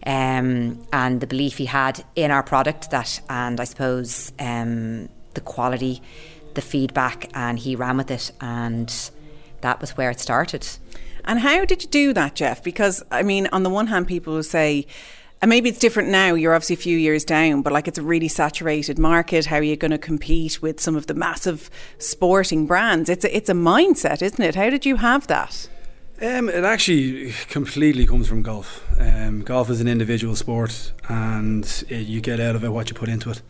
Um, 0.05 0.86
and 0.91 1.21
the 1.21 1.27
belief 1.27 1.57
he 1.57 1.65
had 1.65 2.03
in 2.15 2.31
our 2.31 2.41
product 2.41 2.89
that, 2.89 3.21
and 3.29 3.60
I 3.60 3.65
suppose 3.65 4.31
um, 4.39 5.10
the 5.36 5.41
quality, 5.41 6.01
the 6.55 6.62
feedback, 6.62 7.29
and 7.36 7.60
he 7.60 7.75
ran 7.75 7.98
with 7.98 8.10
it, 8.10 8.31
and 8.41 9.12
that 9.62 9.79
was 9.79 9.91
where 9.91 10.10
it 10.10 10.19
started. 10.19 10.67
And 11.24 11.39
how 11.39 11.65
did 11.65 11.83
you 11.83 11.89
do 11.89 12.13
that, 12.13 12.36
Jeff? 12.36 12.63
Because 12.63 13.03
I 13.12 13.21
mean, 13.21 13.48
on 13.51 13.62
the 13.62 13.69
one 13.69 13.88
hand, 13.88 14.07
people 14.07 14.33
will 14.33 14.43
say, 14.43 14.88
and 15.41 15.50
maybe 15.50 15.69
it's 15.69 15.79
different 15.79 16.10
now. 16.10 16.36
You're 16.36 16.53
obviously 16.53 16.75
a 16.75 16.77
few 16.77 16.98
years 16.98 17.25
down, 17.25 17.62
but 17.62 17.74
like 17.74 17.88
it's 17.88 17.98
a 17.98 18.03
really 18.03 18.27
saturated 18.27 19.00
market. 19.00 19.48
How 19.48 19.57
are 19.57 19.63
you 19.63 19.75
going 19.75 19.91
to 19.91 19.98
compete 19.98 20.62
with 20.62 20.79
some 20.79 20.95
of 20.95 21.07
the 21.07 21.13
massive 21.15 21.69
sporting 21.98 22.67
brands? 22.67 23.10
It's 23.10 23.25
a, 23.25 23.36
it's 23.36 23.50
a 23.50 23.53
mindset, 23.53 24.21
isn't 24.21 24.41
it? 24.41 24.55
How 24.55 24.69
did 24.69 24.86
you 24.86 24.98
have 24.98 25.27
that? 25.27 25.67
Um, 26.21 26.50
it 26.50 26.63
actually 26.63 27.33
completely 27.50 28.05
comes 28.05 28.27
from 28.27 28.43
golf. 28.43 28.86
Um, 29.00 29.41
golf 29.41 29.71
is 29.71 29.81
an 29.81 29.88
individual 29.88 30.36
sport, 30.36 30.93
and 31.10 31.65
it, 31.89 32.05
you 32.05 32.21
get 32.21 32.39
out 32.39 32.55
of 32.55 32.63
it 32.63 32.69
what 32.69 32.89
you 32.91 32.95
put 32.95 33.10
into 33.10 33.31
it. 33.31 33.41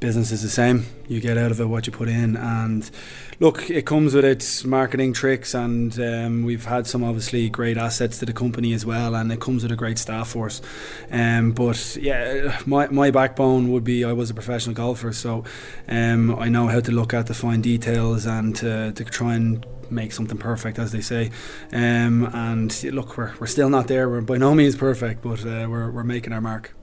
Business 0.00 0.32
is 0.32 0.42
the 0.42 0.48
same. 0.48 0.86
You 1.08 1.20
get 1.20 1.36
out 1.36 1.50
of 1.50 1.60
it 1.60 1.66
what 1.66 1.86
you 1.86 1.92
put 1.92 2.08
in, 2.08 2.34
and 2.34 2.90
look, 3.38 3.68
it 3.68 3.84
comes 3.84 4.14
with 4.14 4.24
its 4.24 4.64
marketing 4.64 5.12
tricks, 5.12 5.52
and 5.52 5.98
um, 6.00 6.42
we've 6.42 6.64
had 6.64 6.86
some 6.86 7.04
obviously 7.04 7.50
great 7.50 7.76
assets 7.76 8.18
to 8.20 8.24
the 8.24 8.32
company 8.32 8.72
as 8.72 8.86
well, 8.86 9.14
and 9.14 9.30
it 9.30 9.40
comes 9.40 9.62
with 9.62 9.72
a 9.72 9.76
great 9.76 9.98
staff 9.98 10.28
force. 10.28 10.62
Um, 11.10 11.52
but 11.52 11.98
yeah, 12.00 12.58
my, 12.64 12.86
my 12.88 13.10
backbone 13.10 13.70
would 13.72 13.84
be 13.84 14.02
I 14.02 14.14
was 14.14 14.30
a 14.30 14.34
professional 14.34 14.74
golfer, 14.74 15.12
so 15.12 15.44
um, 15.86 16.34
I 16.34 16.48
know 16.48 16.66
how 16.66 16.80
to 16.80 16.92
look 16.92 17.12
at 17.12 17.26
the 17.26 17.34
fine 17.34 17.60
details 17.60 18.24
and 18.24 18.56
to, 18.56 18.92
to 18.92 19.04
try 19.04 19.34
and 19.34 19.66
make 19.90 20.12
something 20.12 20.38
perfect, 20.38 20.78
as 20.78 20.92
they 20.92 21.02
say. 21.02 21.30
Um, 21.74 22.24
and 22.32 22.84
look, 22.84 23.18
we're, 23.18 23.34
we're 23.38 23.46
still 23.46 23.68
not 23.68 23.88
there. 23.88 24.08
We're 24.08 24.22
by 24.22 24.38
no 24.38 24.54
means 24.54 24.76
perfect, 24.76 25.20
but 25.20 25.44
uh, 25.44 25.66
we're, 25.68 25.90
we're 25.90 26.04
making 26.04 26.32
our 26.32 26.40
mark. 26.40 26.74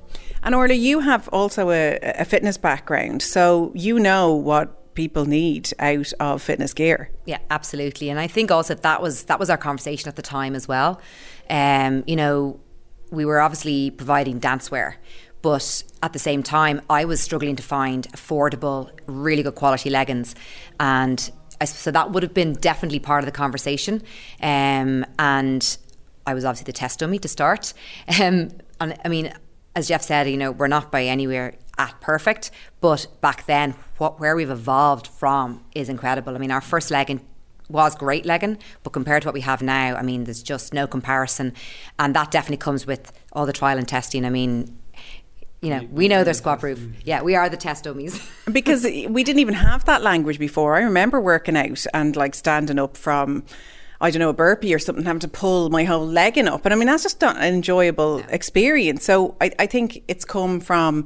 And 0.47 0.55
Orla, 0.55 0.75
you 0.75 1.01
have 1.01 1.27
also 1.33 1.71
a, 1.71 1.99
a 2.01 2.23
fitness 2.23 2.57
background, 2.57 3.21
so 3.21 3.73
you 3.75 3.99
know 3.99 4.33
what 4.33 4.95
people 4.95 5.25
need 5.25 5.73
out 5.77 6.13
of 6.21 6.41
fitness 6.41 6.73
gear. 6.73 7.11
Yeah, 7.25 7.39
absolutely. 7.49 8.09
And 8.09 8.17
I 8.17 8.27
think 8.27 8.49
also 8.49 8.73
that 8.73 9.01
was 9.01 9.25
that 9.25 9.41
was 9.41 9.49
our 9.49 9.57
conversation 9.57 10.07
at 10.07 10.15
the 10.15 10.21
time 10.21 10.55
as 10.55 10.65
well. 10.65 11.01
Um, 11.49 12.05
you 12.07 12.15
know, 12.15 12.61
we 13.11 13.25
were 13.25 13.41
obviously 13.41 13.91
providing 13.91 14.39
dancewear, 14.39 14.93
but 15.41 15.83
at 16.01 16.13
the 16.13 16.19
same 16.19 16.43
time, 16.43 16.79
I 16.89 17.03
was 17.03 17.19
struggling 17.19 17.57
to 17.57 17.63
find 17.63 18.07
affordable, 18.13 18.89
really 19.05 19.43
good 19.43 19.55
quality 19.55 19.89
leggings, 19.89 20.33
and 20.79 21.29
so 21.65 21.91
that 21.91 22.11
would 22.11 22.23
have 22.23 22.33
been 22.33 22.53
definitely 22.53 22.99
part 22.99 23.21
of 23.21 23.25
the 23.25 23.33
conversation. 23.33 24.01
Um, 24.41 25.05
and 25.19 25.77
I 26.25 26.33
was 26.33 26.45
obviously 26.45 26.71
the 26.71 26.77
test 26.77 26.99
dummy 26.99 27.19
to 27.19 27.27
start. 27.27 27.73
Um, 28.21 28.51
and 28.79 28.95
I 29.03 29.07
mean, 29.07 29.33
as 29.77 29.87
Jeff 29.87 30.01
said, 30.01 30.27
you 30.27 30.37
know, 30.37 30.51
we're 30.51 30.67
not 30.67 30.91
by 30.91 31.05
anywhere 31.05 31.53
at 31.77 32.01
perfect, 32.01 32.49
but 32.81 33.05
back 33.21 33.45
then, 33.45 33.75
what 33.99 34.19
where 34.19 34.35
we've 34.35 34.49
evolved 34.49 35.05
from 35.05 35.63
is 35.75 35.87
incredible. 35.87 36.33
I 36.33 36.39
mean, 36.39 36.49
our 36.49 36.61
first 36.61 36.89
legging 36.89 37.23
was 37.69 37.93
great 37.93 38.25
legging, 38.25 38.57
but 38.81 38.89
compared 38.89 39.21
to 39.21 39.27
what 39.27 39.35
we 39.35 39.41
have 39.41 39.61
now, 39.61 39.95
I 39.95 40.01
mean, 40.01 40.23
there's 40.23 40.41
just 40.41 40.73
no 40.73 40.87
comparison, 40.87 41.53
and 41.99 42.15
that 42.15 42.31
definitely 42.31 42.57
comes 42.57 42.87
with 42.87 43.11
all 43.33 43.45
the 43.45 43.53
trial 43.53 43.77
and 43.77 43.87
testing. 43.87 44.25
I 44.25 44.31
mean, 44.31 44.79
you 45.61 45.69
know, 45.69 45.87
we 45.91 46.07
know 46.07 46.23
they're 46.23 46.33
squat 46.33 46.59
proof. 46.59 46.79
Yeah, 47.03 47.21
we 47.21 47.35
are 47.35 47.47
the 47.47 47.55
test 47.57 47.83
dummies. 47.83 48.19
because 48.51 48.83
we 48.83 49.23
didn't 49.23 49.39
even 49.39 49.53
have 49.53 49.85
that 49.85 50.01
language 50.01 50.39
before. 50.39 50.75
I 50.75 50.81
remember 50.81 51.21
working 51.21 51.55
out 51.55 51.85
and 51.93 52.15
like 52.15 52.33
standing 52.33 52.79
up 52.79 52.97
from 52.97 53.43
I 53.99 54.11
don't 54.11 54.19
know, 54.19 54.29
a 54.29 54.33
burpee 54.33 54.73
or 54.73 54.79
something, 54.79 55.05
having 55.05 55.19
to 55.21 55.27
pull 55.27 55.69
my 55.69 55.83
whole 55.83 56.05
legging 56.05 56.47
up. 56.47 56.65
And 56.65 56.73
I 56.73 56.77
mean, 56.77 56.87
that's 56.87 57.03
just 57.03 57.19
not 57.21 57.37
an 57.37 57.53
enjoyable 57.53 58.19
experience. 58.29 59.03
So 59.03 59.35
I, 59.41 59.51
I 59.57 59.65
think 59.65 60.03
it's 60.07 60.25
come 60.25 60.59
from 60.59 61.05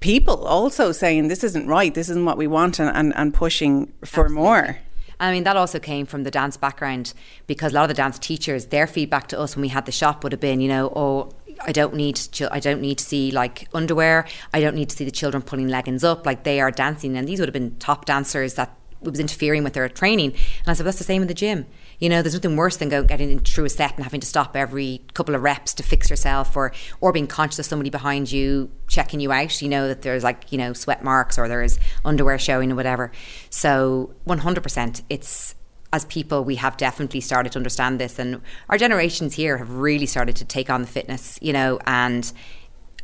people 0.00 0.44
also 0.44 0.92
saying 0.92 1.28
this 1.28 1.42
isn't 1.42 1.66
right, 1.66 1.94
this 1.94 2.08
isn't 2.10 2.24
what 2.24 2.36
we 2.36 2.46
want, 2.46 2.78
and, 2.78 2.94
and, 2.94 3.14
and 3.16 3.32
pushing 3.32 3.86
for 4.04 4.24
Absolutely. 4.24 4.34
more. 4.34 4.78
I 5.18 5.32
mean, 5.32 5.44
that 5.44 5.56
also 5.56 5.78
came 5.78 6.04
from 6.04 6.24
the 6.24 6.30
dance 6.30 6.58
background 6.58 7.14
because 7.46 7.72
a 7.72 7.74
lot 7.76 7.84
of 7.84 7.88
the 7.88 7.94
dance 7.94 8.18
teachers, 8.18 8.66
their 8.66 8.86
feedback 8.86 9.28
to 9.28 9.40
us 9.40 9.56
when 9.56 9.62
we 9.62 9.68
had 9.68 9.86
the 9.86 9.92
shop 9.92 10.22
would 10.22 10.32
have 10.32 10.40
been, 10.40 10.60
you 10.60 10.68
know, 10.68 10.92
oh, 10.94 11.32
I 11.64 11.72
don't 11.72 11.94
need 11.94 12.20
I 12.50 12.60
don't 12.60 12.82
need 12.82 12.98
to 12.98 13.04
see 13.04 13.30
like 13.30 13.66
underwear. 13.72 14.26
I 14.52 14.60
don't 14.60 14.74
need 14.74 14.90
to 14.90 14.96
see 14.96 15.06
the 15.06 15.10
children 15.10 15.42
pulling 15.42 15.68
leggings 15.68 16.04
up 16.04 16.26
like 16.26 16.44
they 16.44 16.60
are 16.60 16.70
dancing. 16.70 17.16
And 17.16 17.26
these 17.26 17.40
would 17.40 17.48
have 17.48 17.54
been 17.54 17.76
top 17.78 18.04
dancers 18.04 18.54
that 18.54 18.76
was 19.00 19.18
interfering 19.18 19.64
with 19.64 19.72
their 19.72 19.88
training. 19.88 20.32
And 20.32 20.66
I 20.66 20.74
said, 20.74 20.84
well, 20.84 20.88
that's 20.88 20.98
the 20.98 21.04
same 21.04 21.22
in 21.22 21.28
the 21.28 21.34
gym. 21.34 21.64
You 21.98 22.08
know, 22.08 22.22
there's 22.22 22.34
nothing 22.34 22.56
worse 22.56 22.76
than 22.76 22.88
going 22.88 23.06
getting 23.06 23.38
through 23.40 23.64
a 23.64 23.68
set 23.68 23.94
and 23.96 24.04
having 24.04 24.20
to 24.20 24.26
stop 24.26 24.56
every 24.56 25.02
couple 25.14 25.34
of 25.34 25.42
reps 25.42 25.74
to 25.74 25.82
fix 25.82 26.10
yourself 26.10 26.56
or 26.56 26.72
or 27.00 27.12
being 27.12 27.26
conscious 27.26 27.58
of 27.58 27.66
somebody 27.66 27.90
behind 27.90 28.30
you 28.30 28.70
checking 28.88 29.20
you 29.20 29.32
out. 29.32 29.60
You 29.62 29.68
know 29.68 29.88
that 29.88 30.02
there's 30.02 30.24
like, 30.24 30.52
you 30.52 30.58
know, 30.58 30.72
sweat 30.72 31.02
marks 31.02 31.38
or 31.38 31.48
there's 31.48 31.78
underwear 32.04 32.38
showing 32.38 32.72
or 32.72 32.74
whatever. 32.74 33.12
So 33.50 34.14
100% 34.26 35.02
it's 35.08 35.54
as 35.92 36.04
people 36.06 36.44
we 36.44 36.56
have 36.56 36.76
definitely 36.76 37.20
started 37.20 37.52
to 37.52 37.58
understand 37.58 37.98
this 38.00 38.18
and 38.18 38.40
our 38.68 38.76
generations 38.76 39.34
here 39.34 39.56
have 39.56 39.70
really 39.70 40.04
started 40.04 40.36
to 40.36 40.44
take 40.44 40.68
on 40.68 40.82
the 40.82 40.88
fitness, 40.88 41.38
you 41.40 41.52
know, 41.52 41.78
and 41.86 42.32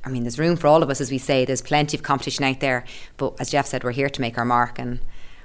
I 0.05 0.09
mean, 0.09 0.25
there's 0.25 0.39
room 0.39 0.57
for 0.57 0.67
all 0.67 0.83
of 0.83 0.91
us, 0.91 1.01
as 1.01 1.11
we 1.11 1.19
say. 1.19 1.45
There's 1.45 1.63
plenty 1.63 1.97
of 1.97 2.03
competition 2.03 2.45
out 2.45 2.61
there, 2.61 2.85
but 3.17 3.35
as 3.41 3.51
Jeff 3.51 3.67
said, 3.67 3.85
we're 3.85 3.93
here 3.93 4.11
to 4.11 4.21
make 4.21 4.37
our 4.37 4.45
mark, 4.45 4.79
and 4.79 5.01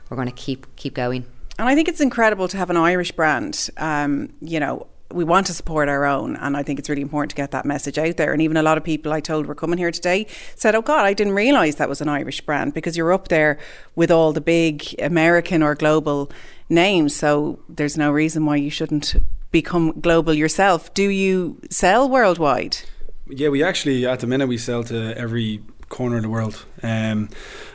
we're 0.10 0.18
going 0.18 0.27
to 0.27 0.34
keep 0.34 0.75
keep 0.75 0.96
going. 0.96 1.25
And 1.60 1.68
I 1.68 1.76
think 1.76 1.88
it's 1.88 2.02
incredible 2.02 2.48
to 2.50 2.58
have 2.58 2.70
an 2.70 2.78
Irish 2.78 3.12
brand. 3.12 3.70
Um, 3.78 4.30
you 4.42 4.60
know, 4.60 4.88
we 5.12 5.24
want 5.24 5.48
to 5.48 5.54
support 5.54 5.88
our 5.90 6.06
own, 6.06 6.36
and 6.36 6.58
I 6.58 6.64
think 6.64 6.80
it's 6.80 6.90
really 6.90 7.02
important 7.02 7.30
to 7.32 7.36
get 7.36 7.52
that 7.52 7.66
message 7.66 7.98
out 7.98 8.18
there. 8.18 8.34
And 8.34 8.42
even 8.42 8.58
a 8.58 8.62
lot 8.62 8.78
of 8.78 8.84
people 8.84 9.14
I 9.14 9.22
told 9.22 9.46
were 9.46 9.56
coming 9.56 9.78
here 9.78 9.92
today 9.92 10.28
said, 10.56 10.76
"Oh 10.76 10.82
God, 10.82 11.06
I 11.06 11.14
didn't 11.14 11.34
realise 11.34 11.76
that 11.76 11.90
was 11.90 12.02
an 12.02 12.10
Irish 12.10 12.42
brand 12.42 12.74
because 12.74 12.98
you're 12.98 13.14
up 13.14 13.30
there 13.30 13.58
with 13.96 14.12
all 14.12 14.34
the 14.34 14.42
big 14.42 14.84
American 15.00 15.64
or 15.64 15.76
global 15.76 16.30
names. 16.70 17.16
So 17.16 17.60
there's 17.70 17.98
no 17.98 18.12
reason 18.12 18.46
why 18.46 18.58
you 18.58 18.70
shouldn't 18.70 19.16
become 19.52 20.00
global 20.02 20.34
yourself. 20.34 20.94
Do 20.94 21.10
you 21.10 21.60
sell 21.70 22.10
worldwide?" 22.10 22.78
Yeah, 23.30 23.50
we 23.50 23.64
actually 23.64 24.06
at 24.06 24.20
the 24.20 24.28
minute 24.28 24.48
we 24.48 24.58
sell 24.58 24.84
to 24.86 25.18
every 25.18 25.62
corner 25.90 26.18
of 26.18 26.24
the 26.24 26.30
world. 26.30 26.66
Um, 26.84 27.30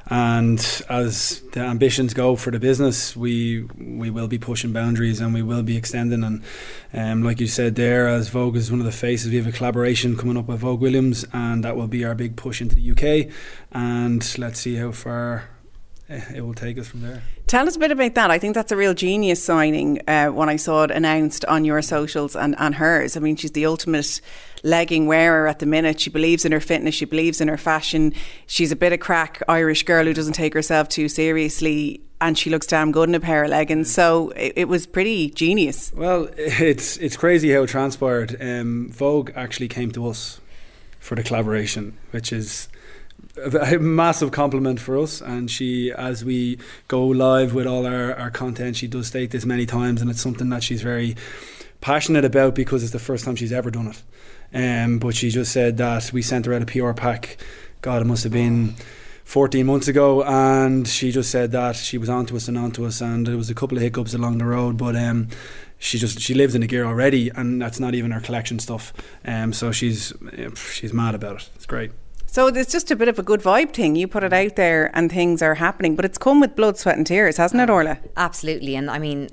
and 0.06 0.58
as 0.88 1.40
the 1.52 1.60
ambitions 1.60 2.12
go 2.12 2.34
for 2.36 2.50
the 2.50 2.58
business, 2.58 3.16
we 3.16 3.62
we 3.78 4.10
will 4.10 4.28
be 4.28 4.38
pushing 4.38 4.72
boundaries 4.72 5.20
and 5.20 5.32
we 5.32 5.42
will 5.42 5.62
be 5.62 5.76
extending. 5.76 6.24
And 6.24 6.42
um, 6.92 7.22
like 7.22 7.40
you 7.40 7.46
said 7.46 7.76
there, 7.76 8.08
as 8.08 8.28
Vogue 8.28 8.56
is 8.56 8.70
one 8.70 8.80
of 8.80 8.86
the 8.86 8.92
faces, 8.92 9.30
we 9.30 9.36
have 9.36 9.46
a 9.46 9.52
collaboration 9.52 10.16
coming 10.16 10.36
up 10.36 10.48
with 10.48 10.60
Vogue 10.60 10.80
Williams, 10.80 11.24
and 11.32 11.62
that 11.64 11.76
will 11.76 11.86
be 11.86 12.04
our 12.04 12.14
big 12.14 12.36
push 12.36 12.60
into 12.60 12.74
the 12.74 12.90
UK. 12.90 13.32
And 13.70 14.38
let's 14.38 14.60
see 14.60 14.76
how 14.76 14.90
far 14.92 15.48
it 16.08 16.44
will 16.44 16.54
take 16.54 16.78
us 16.78 16.88
from 16.88 17.02
there. 17.02 17.22
Tell 17.46 17.66
us 17.66 17.76
a 17.76 17.78
bit 17.78 17.90
about 17.90 18.14
that. 18.14 18.30
I 18.30 18.38
think 18.38 18.54
that's 18.54 18.72
a 18.72 18.76
real 18.76 18.94
genius 18.94 19.42
signing 19.42 20.00
uh, 20.08 20.28
when 20.28 20.48
I 20.48 20.56
saw 20.56 20.84
it 20.84 20.90
announced 20.90 21.44
on 21.46 21.64
your 21.64 21.82
socials 21.82 22.34
and, 22.34 22.54
and 22.58 22.76
hers. 22.76 23.16
I 23.16 23.20
mean, 23.20 23.36
she's 23.36 23.52
the 23.52 23.66
ultimate 23.66 24.20
legging 24.62 25.06
wearer 25.06 25.46
at 25.48 25.58
the 25.58 25.66
minute. 25.66 26.00
She 26.00 26.10
believes 26.10 26.44
in 26.44 26.52
her 26.52 26.60
fitness, 26.60 26.94
she 26.94 27.04
believes 27.04 27.40
in 27.40 27.48
her 27.48 27.56
fashion. 27.56 28.14
She's 28.46 28.72
a 28.72 28.76
bit 28.76 28.92
of 28.92 29.00
crack 29.00 29.42
Irish 29.48 29.82
girl 29.82 30.04
who 30.04 30.14
doesn't 30.14 30.34
take 30.34 30.54
herself 30.54 30.88
too 30.88 31.08
seriously. 31.08 32.00
And 32.20 32.38
she 32.38 32.50
looks 32.50 32.68
damn 32.68 32.92
good 32.92 33.08
in 33.08 33.16
a 33.16 33.20
pair 33.20 33.42
of 33.42 33.50
leggings, 33.50 33.92
so 33.92 34.30
it, 34.36 34.52
it 34.54 34.68
was 34.68 34.86
pretty 34.86 35.30
genius. 35.30 35.92
Well, 35.92 36.28
it's 36.36 36.96
it's 36.98 37.16
crazy 37.16 37.52
how 37.52 37.64
it 37.64 37.66
transpired. 37.66 38.40
Um, 38.40 38.90
Vogue 38.92 39.32
actually 39.34 39.66
came 39.66 39.90
to 39.90 40.06
us 40.06 40.40
for 41.00 41.16
the 41.16 41.24
collaboration, 41.24 41.98
which 42.12 42.32
is 42.32 42.68
a 43.36 43.78
massive 43.78 44.30
compliment 44.30 44.78
for 44.78 44.98
us 44.98 45.22
and 45.22 45.50
she 45.50 45.90
as 45.92 46.22
we 46.22 46.58
go 46.88 47.06
live 47.06 47.54
with 47.54 47.66
all 47.66 47.86
our, 47.86 48.14
our 48.16 48.30
content 48.30 48.76
she 48.76 48.86
does 48.86 49.06
state 49.06 49.30
this 49.30 49.46
many 49.46 49.64
times 49.64 50.02
and 50.02 50.10
it's 50.10 50.20
something 50.20 50.50
that 50.50 50.62
she's 50.62 50.82
very 50.82 51.16
passionate 51.80 52.26
about 52.26 52.54
because 52.54 52.82
it's 52.82 52.92
the 52.92 52.98
first 52.98 53.24
time 53.24 53.34
she's 53.34 53.52
ever 53.52 53.70
done 53.70 53.86
it 53.86 54.02
um, 54.54 54.98
but 54.98 55.14
she 55.14 55.30
just 55.30 55.52
said 55.52 55.78
that 55.78 56.12
we 56.12 56.22
sent 56.22 56.46
her 56.46 56.54
out 56.54 56.62
a 56.62 56.66
PR 56.66 56.92
pack. 56.92 57.38
God, 57.80 58.02
it 58.02 58.04
must 58.04 58.22
have 58.24 58.32
been 58.32 58.74
14 59.24 59.64
months 59.64 59.88
ago, 59.88 60.22
and 60.22 60.86
she 60.86 61.10
just 61.10 61.30
said 61.30 61.52
that 61.52 61.76
she 61.76 61.98
was 61.98 62.08
onto 62.08 62.36
us 62.36 62.48
and 62.48 62.58
onto 62.58 62.84
us, 62.84 63.00
and 63.00 63.26
there 63.26 63.36
was 63.36 63.50
a 63.50 63.54
couple 63.54 63.78
of 63.78 63.82
hiccups 63.82 64.14
along 64.14 64.38
the 64.38 64.44
road, 64.44 64.76
but 64.76 64.94
um, 64.94 65.28
she 65.78 65.98
just 65.98 66.20
she 66.20 66.34
lives 66.34 66.54
in 66.54 66.60
the 66.60 66.66
gear 66.66 66.84
already, 66.84 67.30
and 67.30 67.60
that's 67.60 67.80
not 67.80 67.94
even 67.94 68.10
her 68.10 68.20
collection 68.20 68.58
stuff. 68.58 68.92
Um, 69.24 69.52
so 69.52 69.72
she's 69.72 70.12
she's 70.54 70.92
mad 70.92 71.14
about 71.14 71.36
it. 71.36 71.50
It's 71.56 71.66
great. 71.66 71.92
So 72.32 72.46
it's 72.46 72.72
just 72.72 72.90
a 72.90 72.96
bit 72.96 73.08
of 73.08 73.18
a 73.18 73.22
good 73.22 73.42
vibe 73.42 73.74
thing. 73.74 73.94
You 73.94 74.08
put 74.08 74.24
it 74.24 74.32
out 74.32 74.56
there, 74.56 74.90
and 74.96 75.12
things 75.12 75.42
are 75.42 75.56
happening, 75.56 75.94
but 75.94 76.06
it's 76.06 76.16
come 76.16 76.40
with 76.40 76.56
blood, 76.56 76.78
sweat, 76.78 76.96
and 76.96 77.06
tears, 77.06 77.36
hasn't 77.36 77.60
it, 77.60 77.68
Orla? 77.68 77.98
Absolutely, 78.16 78.74
and 78.74 78.90
I 78.90 78.98
mean 78.98 79.28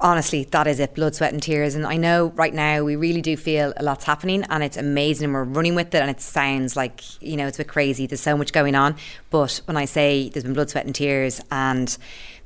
honestly, 0.00 0.44
that 0.44 0.68
is 0.68 0.78
it 0.78 0.94
blood, 0.94 1.16
sweat, 1.16 1.32
and 1.32 1.42
tears. 1.42 1.74
And 1.74 1.84
I 1.84 1.96
know 1.96 2.26
right 2.36 2.54
now 2.54 2.84
we 2.84 2.94
really 2.94 3.20
do 3.20 3.36
feel 3.36 3.72
a 3.76 3.82
lot's 3.82 4.04
happening 4.04 4.44
and 4.50 4.62
it's 4.62 4.76
amazing 4.76 5.24
and 5.24 5.34
we're 5.34 5.42
running 5.42 5.74
with 5.74 5.92
it. 5.94 6.00
And 6.00 6.10
it 6.10 6.20
sounds 6.20 6.76
like, 6.76 7.20
you 7.20 7.36
know, 7.36 7.48
it's 7.48 7.58
a 7.58 7.62
bit 7.62 7.68
crazy. 7.68 8.06
There's 8.06 8.20
so 8.20 8.36
much 8.36 8.52
going 8.52 8.76
on. 8.76 8.94
But 9.30 9.60
when 9.64 9.76
I 9.76 9.86
say 9.86 10.28
there's 10.28 10.44
been 10.44 10.52
blood, 10.52 10.70
sweat, 10.70 10.84
and 10.84 10.94
tears 10.94 11.40
and 11.50 11.96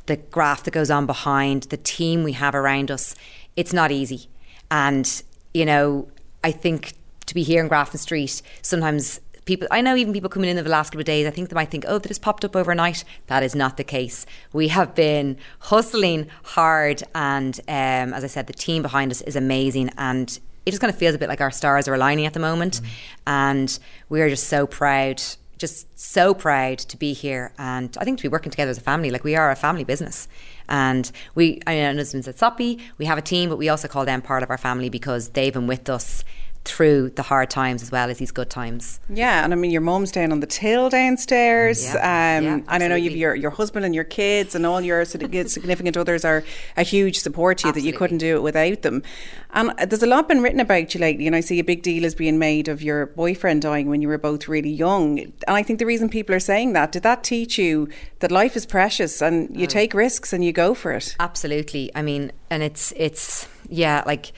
the 0.07 0.17
graph 0.17 0.63
that 0.65 0.71
goes 0.71 0.91
on 0.91 1.05
behind, 1.05 1.65
the 1.65 1.77
team 1.77 2.23
we 2.23 2.33
have 2.33 2.55
around 2.55 2.91
us, 2.91 3.15
it's 3.57 3.75
not 3.75 3.91
easy. 3.91 4.29
And, 4.71 5.23
you 5.53 5.67
know, 5.67 6.09
I 6.45 6.53
think 6.53 6.95
to 7.29 7.35
be 7.35 7.43
here 7.43 7.63
in 7.63 7.69
Grafton 7.69 7.99
Street, 7.99 8.43
sometimes 8.63 9.21
people 9.49 9.67
I 9.71 9.81
know 9.81 9.97
even 9.97 10.13
people 10.13 10.29
coming 10.29 10.51
in 10.51 10.57
the 10.57 10.71
last 10.71 10.91
couple 10.91 11.01
of 11.01 11.07
days 11.07 11.27
I 11.27 11.31
think 11.31 11.49
they 11.49 11.55
might 11.55 11.71
think 11.71 11.87
oh 11.89 11.99
that 11.99 12.09
has 12.09 12.19
popped 12.19 12.45
up 12.45 12.55
overnight 12.55 13.03
that 13.29 13.43
is 13.43 13.55
not 13.55 13.79
the 13.79 13.83
case 13.83 14.27
we 14.53 14.69
have 14.69 14.95
been 14.95 15.39
hustling 15.61 16.29
hard 16.43 17.03
and 17.15 17.59
um, 17.67 18.13
as 18.13 18.25
I 18.25 18.27
said 18.27 18.47
the 18.47 18.53
team 18.53 18.83
behind 18.83 19.11
us 19.11 19.23
is 19.23 19.37
amazing 19.37 19.91
and 19.97 20.39
it 20.67 20.71
just 20.71 20.83
kind 20.83 20.93
of 20.93 20.99
feels 20.99 21.15
a 21.15 21.19
bit 21.19 21.31
like 21.31 21.41
our 21.41 21.51
stars 21.51 21.89
are 21.89 21.95
aligning 21.95 22.27
at 22.27 22.35
the 22.35 22.41
moment 22.41 22.83
mm. 22.83 22.89
and 23.27 23.79
we're 24.11 24.29
just 24.29 24.49
so 24.49 24.67
proud 24.67 25.23
just 25.57 25.99
so 25.99 26.35
proud 26.35 26.79
to 26.79 26.97
be 26.97 27.13
here 27.13 27.53
and 27.59 27.97
I 28.01 28.05
think 28.05 28.19
to 28.19 28.23
be 28.23 28.29
working 28.29 28.51
together 28.51 28.71
as 28.71 28.79
a 28.79 28.83
family. 28.83 29.11
Like 29.11 29.25
we 29.25 29.35
are 29.35 29.51
a 29.51 29.57
family 29.57 29.85
business. 29.85 30.29
And 30.69 31.11
we, 31.35 31.61
I 31.67 31.75
know, 31.77 31.97
husband's 31.97 32.29
at 32.29 32.39
Soppy, 32.39 32.79
we 32.99 33.07
have 33.07 33.19
a 33.19 33.23
team, 33.23 33.49
but 33.49 33.57
we 33.57 33.69
also 33.69 33.89
call 33.89 34.05
them 34.05 34.23
part 34.23 34.43
of 34.43 34.51
our 34.51 34.59
family 34.59 34.89
because 34.89 35.31
they've 35.31 35.53
been 35.53 35.67
with 35.67 35.89
us 35.89 36.25
through 36.65 37.11
the 37.11 37.23
hard 37.23 37.49
times 37.51 37.83
as 37.83 37.91
well 37.91 38.11
as 38.11 38.19
these 38.19 38.31
good 38.31 38.51
times. 38.51 39.01
Yeah, 39.09 39.45
and 39.45 39.53
I 39.53 39.57
mean 39.57 39.71
your 39.71 39.81
mom's 39.81 40.13
down 40.13 40.33
on 40.33 40.41
the 40.41 40.47
till 40.47 40.91
downstairs. 40.91 41.85
Yeah, 41.85 42.39
um, 42.39 42.45
yeah, 42.45 42.61
and 42.69 42.83
I 42.83 42.89
know 42.89 42.95
you've 42.95 43.17
your 43.17 43.35
your 43.35 43.51
husband 43.51 43.85
and 43.85 43.95
your 43.95 44.05
kids 44.05 44.55
and 44.55 44.67
all 44.67 44.81
your 44.81 45.05
significant 45.05 45.97
others 45.97 46.25
are 46.25 46.45
a 46.77 46.83
huge 46.83 47.19
support 47.21 47.59
to 47.59 47.69
you 47.69 47.73
that 47.73 47.83
you 47.83 47.93
couldn't 47.93 48.19
do 48.19 48.37
it 48.37 48.43
without 48.43 48.83
them. 48.83 49.03
And 49.51 49.71
uh, 49.79 49.87
there's 49.87 50.03
a 50.03 50.07
lot 50.07 50.29
been 50.29 50.43
written 50.43 50.61
about 50.61 50.95
you 50.95 51.01
lately, 51.01 51.27
and 51.27 51.35
I 51.35 51.41
see 51.41 51.59
a 51.59 51.65
big 51.65 51.83
deal 51.83 52.05
is 52.05 52.15
being 52.15 52.39
made 52.39 52.69
of 52.69 52.83
your 52.83 53.07
boyfriend 53.07 53.63
dying 53.63 53.89
when 53.89 54.03
you 54.03 54.09
were 54.09 54.19
both 54.19 54.47
really 54.47 54.71
young. 54.71 55.19
And 55.19 55.33
I 55.49 55.63
think 55.63 55.79
the 55.79 55.87
reason 55.87 56.09
people 56.09 56.35
are 56.35 56.41
saying 56.41 56.75
that 56.75 56.93
did 56.93 57.03
that 57.03 57.25
teach 57.25 57.59
you 57.59 57.89
that 58.19 58.31
life 58.31 58.57
is 58.57 58.67
precious 58.67 59.23
and 59.23 59.55
you 59.59 59.67
take 59.67 59.95
risks 59.95 60.33
and 60.33 60.45
you 60.45 60.53
go 60.53 60.75
for 60.75 60.93
it. 60.93 61.17
Absolutely. 61.19 61.91
I 61.95 62.03
mean, 62.03 62.33
and 62.51 62.63
it's 62.63 62.93
it's 62.97 63.49
yeah, 63.69 64.03
like 64.07 64.33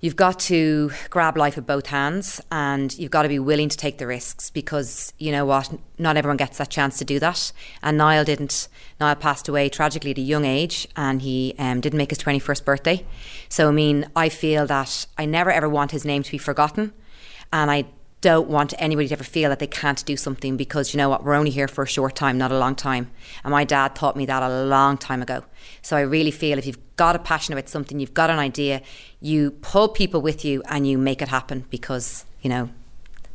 you've 0.00 0.16
got 0.16 0.38
to 0.38 0.90
grab 1.10 1.36
life 1.36 1.56
with 1.56 1.66
both 1.66 1.86
hands 1.86 2.40
and 2.50 2.96
you've 2.98 3.10
got 3.10 3.22
to 3.22 3.28
be 3.28 3.38
willing 3.38 3.68
to 3.68 3.76
take 3.76 3.98
the 3.98 4.06
risks 4.06 4.50
because 4.50 5.12
you 5.18 5.32
know 5.32 5.44
what, 5.44 5.72
not 5.98 6.16
everyone 6.16 6.36
gets 6.36 6.58
that 6.58 6.70
chance 6.70 6.98
to 6.98 7.04
do 7.04 7.18
that. 7.18 7.52
And 7.82 7.98
Niall 7.98 8.24
didn't. 8.24 8.68
Niall 9.00 9.16
passed 9.16 9.48
away 9.48 9.68
tragically 9.68 10.12
at 10.12 10.18
a 10.18 10.22
young 10.22 10.44
age 10.44 10.86
and 10.96 11.22
he 11.22 11.54
um, 11.58 11.80
didn't 11.80 11.98
make 11.98 12.10
his 12.10 12.18
21st 12.18 12.64
birthday. 12.64 13.06
So 13.48 13.68
I 13.68 13.72
mean, 13.72 14.08
I 14.14 14.28
feel 14.28 14.66
that 14.66 15.06
I 15.16 15.24
never 15.24 15.50
ever 15.50 15.68
want 15.68 15.90
his 15.90 16.04
name 16.04 16.22
to 16.22 16.30
be 16.30 16.38
forgotten 16.38 16.92
and 17.52 17.70
I 17.70 17.86
don't 18.20 18.48
want 18.48 18.74
anybody 18.78 19.08
to 19.08 19.14
ever 19.14 19.24
feel 19.24 19.48
that 19.50 19.58
they 19.60 19.66
can't 19.66 20.04
do 20.04 20.16
something 20.16 20.56
because 20.56 20.92
you 20.92 20.98
know 20.98 21.08
what, 21.08 21.24
we're 21.24 21.34
only 21.34 21.50
here 21.50 21.68
for 21.68 21.84
a 21.84 21.86
short 21.86 22.16
time, 22.16 22.36
not 22.36 22.50
a 22.50 22.58
long 22.58 22.74
time. 22.74 23.10
And 23.44 23.52
my 23.52 23.64
dad 23.64 23.94
taught 23.94 24.16
me 24.16 24.26
that 24.26 24.42
a 24.42 24.64
long 24.64 24.98
time 24.98 25.22
ago. 25.22 25.44
So 25.82 25.96
I 25.96 26.00
really 26.00 26.32
feel 26.32 26.58
if 26.58 26.66
you've 26.66 26.96
got 26.96 27.14
a 27.14 27.18
passion 27.18 27.52
about 27.52 27.68
something, 27.68 28.00
you've 28.00 28.14
got 28.14 28.30
an 28.30 28.38
idea, 28.38 28.82
you 29.20 29.52
pull 29.52 29.88
people 29.88 30.20
with 30.20 30.44
you 30.44 30.62
and 30.68 30.86
you 30.86 30.98
make 30.98 31.22
it 31.22 31.28
happen 31.28 31.64
because, 31.70 32.24
you 32.42 32.50
know, 32.50 32.70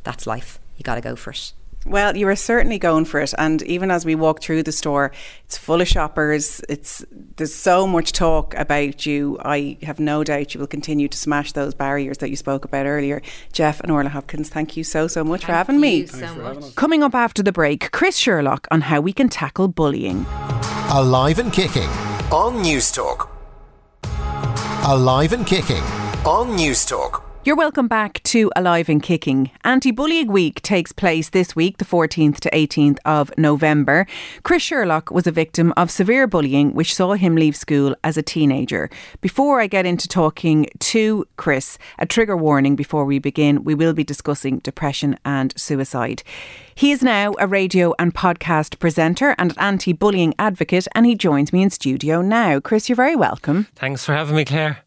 that's 0.02 0.26
life. 0.26 0.58
You 0.76 0.82
got 0.82 0.96
to 0.96 1.00
go 1.00 1.16
for 1.16 1.30
it. 1.30 1.52
Well, 1.86 2.16
you 2.16 2.26
were 2.26 2.36
certainly 2.36 2.78
going 2.78 3.04
for 3.04 3.20
it, 3.20 3.34
and 3.36 3.60
even 3.62 3.90
as 3.90 4.06
we 4.06 4.14
walk 4.14 4.40
through 4.40 4.62
the 4.62 4.72
store, 4.72 5.12
it's 5.44 5.58
full 5.58 5.82
of 5.82 5.88
shoppers. 5.88 6.62
It's 6.68 7.04
there's 7.36 7.54
so 7.54 7.86
much 7.86 8.12
talk 8.12 8.54
about 8.54 9.04
you. 9.04 9.38
I 9.44 9.76
have 9.82 10.00
no 10.00 10.24
doubt 10.24 10.54
you 10.54 10.60
will 10.60 10.66
continue 10.66 11.08
to 11.08 11.18
smash 11.18 11.52
those 11.52 11.74
barriers 11.74 12.18
that 12.18 12.30
you 12.30 12.36
spoke 12.36 12.64
about 12.64 12.86
earlier. 12.86 13.20
Jeff 13.52 13.80
and 13.80 13.92
Orla 13.92 14.08
Hopkins, 14.08 14.48
thank 14.48 14.76
you 14.76 14.84
so 14.84 15.08
so 15.08 15.22
much 15.24 15.44
for 15.44 15.52
having 15.52 15.78
me. 15.80 15.96
you 15.96 16.06
so 16.06 16.34
much. 16.36 16.74
Coming 16.74 17.02
up 17.02 17.14
after 17.14 17.42
the 17.42 17.52
break, 17.52 17.92
Chris 17.92 18.16
Sherlock 18.16 18.66
on 18.70 18.82
how 18.82 19.00
we 19.00 19.12
can 19.12 19.28
tackle 19.28 19.68
bullying. 19.68 20.24
Alive 20.90 21.38
and 21.38 21.52
Kicking 21.52 21.88
on 22.32 22.62
News 22.62 22.90
Talk. 22.90 23.30
Alive 24.86 25.32
and 25.32 25.46
Kicking 25.46 25.82
on 26.24 26.56
News 26.56 26.84
Talk. 26.84 27.23
You're 27.46 27.56
welcome 27.56 27.88
back 27.88 28.22
to 28.22 28.50
Alive 28.56 28.88
and 28.88 29.02
Kicking. 29.02 29.50
Anti 29.64 29.90
Bullying 29.90 30.32
Week 30.32 30.62
takes 30.62 30.92
place 30.92 31.28
this 31.28 31.54
week, 31.54 31.76
the 31.76 31.84
14th 31.84 32.40
to 32.40 32.50
18th 32.52 32.96
of 33.04 33.30
November. 33.36 34.06
Chris 34.44 34.62
Sherlock 34.62 35.10
was 35.10 35.26
a 35.26 35.30
victim 35.30 35.70
of 35.76 35.90
severe 35.90 36.26
bullying, 36.26 36.72
which 36.72 36.94
saw 36.94 37.12
him 37.12 37.36
leave 37.36 37.54
school 37.54 37.94
as 38.02 38.16
a 38.16 38.22
teenager. 38.22 38.88
Before 39.20 39.60
I 39.60 39.66
get 39.66 39.84
into 39.84 40.08
talking 40.08 40.68
to 40.78 41.26
Chris, 41.36 41.76
a 41.98 42.06
trigger 42.06 42.34
warning 42.34 42.76
before 42.76 43.04
we 43.04 43.18
begin 43.18 43.62
we 43.62 43.74
will 43.74 43.92
be 43.92 44.04
discussing 44.04 44.60
depression 44.60 45.18
and 45.26 45.52
suicide. 45.54 46.22
He 46.74 46.92
is 46.92 47.02
now 47.02 47.34
a 47.38 47.46
radio 47.46 47.92
and 47.98 48.14
podcast 48.14 48.78
presenter 48.78 49.34
and 49.36 49.50
an 49.50 49.58
anti 49.58 49.92
bullying 49.92 50.32
advocate, 50.38 50.88
and 50.94 51.04
he 51.04 51.14
joins 51.14 51.52
me 51.52 51.62
in 51.62 51.68
studio 51.68 52.22
now. 52.22 52.58
Chris, 52.58 52.88
you're 52.88 52.96
very 52.96 53.16
welcome. 53.16 53.66
Thanks 53.74 54.02
for 54.02 54.14
having 54.14 54.34
me, 54.34 54.46
Claire. 54.46 54.83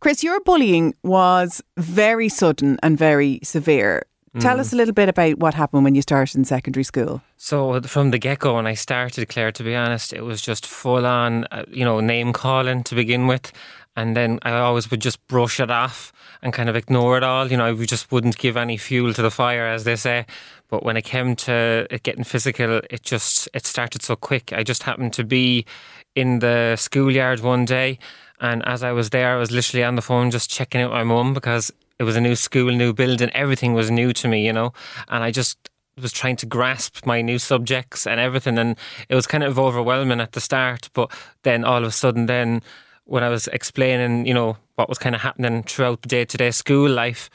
Chris, 0.00 0.22
your 0.22 0.40
bullying 0.40 0.94
was 1.02 1.62
very 1.76 2.28
sudden 2.28 2.78
and 2.82 2.98
very 2.98 3.40
severe. 3.42 4.04
Tell 4.38 4.60
us 4.60 4.72
a 4.72 4.76
little 4.76 4.94
bit 4.94 5.08
about 5.08 5.38
what 5.38 5.54
happened 5.54 5.82
when 5.82 5.96
you 5.96 6.02
started 6.02 6.36
in 6.36 6.44
secondary 6.44 6.84
school. 6.84 7.20
So 7.36 7.80
from 7.80 8.12
the 8.12 8.18
get 8.18 8.38
go, 8.38 8.54
when 8.54 8.66
I 8.66 8.74
started, 8.74 9.28
Claire, 9.28 9.50
to 9.50 9.64
be 9.64 9.74
honest, 9.74 10.12
it 10.12 10.20
was 10.20 10.40
just 10.40 10.66
full 10.66 11.04
on, 11.04 11.46
uh, 11.50 11.64
you 11.68 11.84
know, 11.84 11.98
name 11.98 12.32
calling 12.32 12.84
to 12.84 12.94
begin 12.94 13.26
with, 13.26 13.50
and 13.96 14.16
then 14.16 14.38
I 14.42 14.52
always 14.52 14.88
would 14.88 15.00
just 15.00 15.26
brush 15.26 15.58
it 15.58 15.68
off 15.68 16.12
and 16.42 16.52
kind 16.52 16.68
of 16.68 16.76
ignore 16.76 17.16
it 17.16 17.24
all. 17.24 17.50
You 17.50 17.56
know, 17.56 17.74
we 17.74 17.86
just 17.86 18.12
wouldn't 18.12 18.38
give 18.38 18.56
any 18.56 18.76
fuel 18.76 19.12
to 19.14 19.22
the 19.22 19.32
fire, 19.32 19.66
as 19.66 19.82
they 19.82 19.96
say. 19.96 20.26
But 20.68 20.84
when 20.84 20.96
it 20.96 21.02
came 21.02 21.34
to 21.36 21.88
it 21.90 22.04
getting 22.04 22.22
physical, 22.22 22.80
it 22.88 23.02
just 23.02 23.48
it 23.52 23.66
started 23.66 24.02
so 24.02 24.14
quick. 24.14 24.52
I 24.52 24.62
just 24.62 24.84
happened 24.84 25.12
to 25.14 25.24
be 25.24 25.66
in 26.14 26.38
the 26.38 26.76
schoolyard 26.76 27.40
one 27.40 27.64
day, 27.64 27.98
and 28.40 28.66
as 28.66 28.82
I 28.82 28.92
was 28.92 29.10
there, 29.10 29.34
I 29.34 29.36
was 29.36 29.50
literally 29.50 29.84
on 29.84 29.96
the 29.96 30.02
phone 30.02 30.30
just 30.30 30.50
checking 30.50 30.80
out 30.80 30.90
my 30.90 31.04
mum 31.04 31.34
because 31.34 31.72
it 31.98 32.04
was 32.04 32.16
a 32.16 32.20
new 32.20 32.34
school, 32.34 32.72
new 32.72 32.92
building, 32.92 33.30
everything 33.34 33.74
was 33.74 33.90
new 33.90 34.12
to 34.14 34.28
me, 34.28 34.44
you 34.44 34.52
know, 34.52 34.72
and 35.08 35.22
I 35.22 35.30
just 35.30 35.68
was 36.00 36.12
trying 36.12 36.36
to 36.36 36.46
grasp 36.46 37.04
my 37.04 37.20
new 37.20 37.38
subjects 37.38 38.06
and 38.06 38.18
everything. 38.18 38.58
And 38.58 38.76
it 39.08 39.14
was 39.14 39.26
kind 39.26 39.44
of 39.44 39.58
overwhelming 39.58 40.20
at 40.20 40.32
the 40.32 40.40
start. 40.40 40.88
But 40.94 41.10
then 41.42 41.64
all 41.64 41.82
of 41.82 41.88
a 41.88 41.92
sudden 41.92 42.26
then 42.26 42.62
when 43.04 43.22
I 43.22 43.28
was 43.28 43.48
explaining 43.48 44.24
you 44.24 44.34
know 44.34 44.56
what 44.76 44.88
was 44.88 44.98
kind 44.98 45.14
of 45.14 45.20
happening 45.20 45.62
throughout 45.64 46.02
the 46.02 46.08
day-to-day 46.08 46.52
school 46.52 46.88
life 46.88 47.28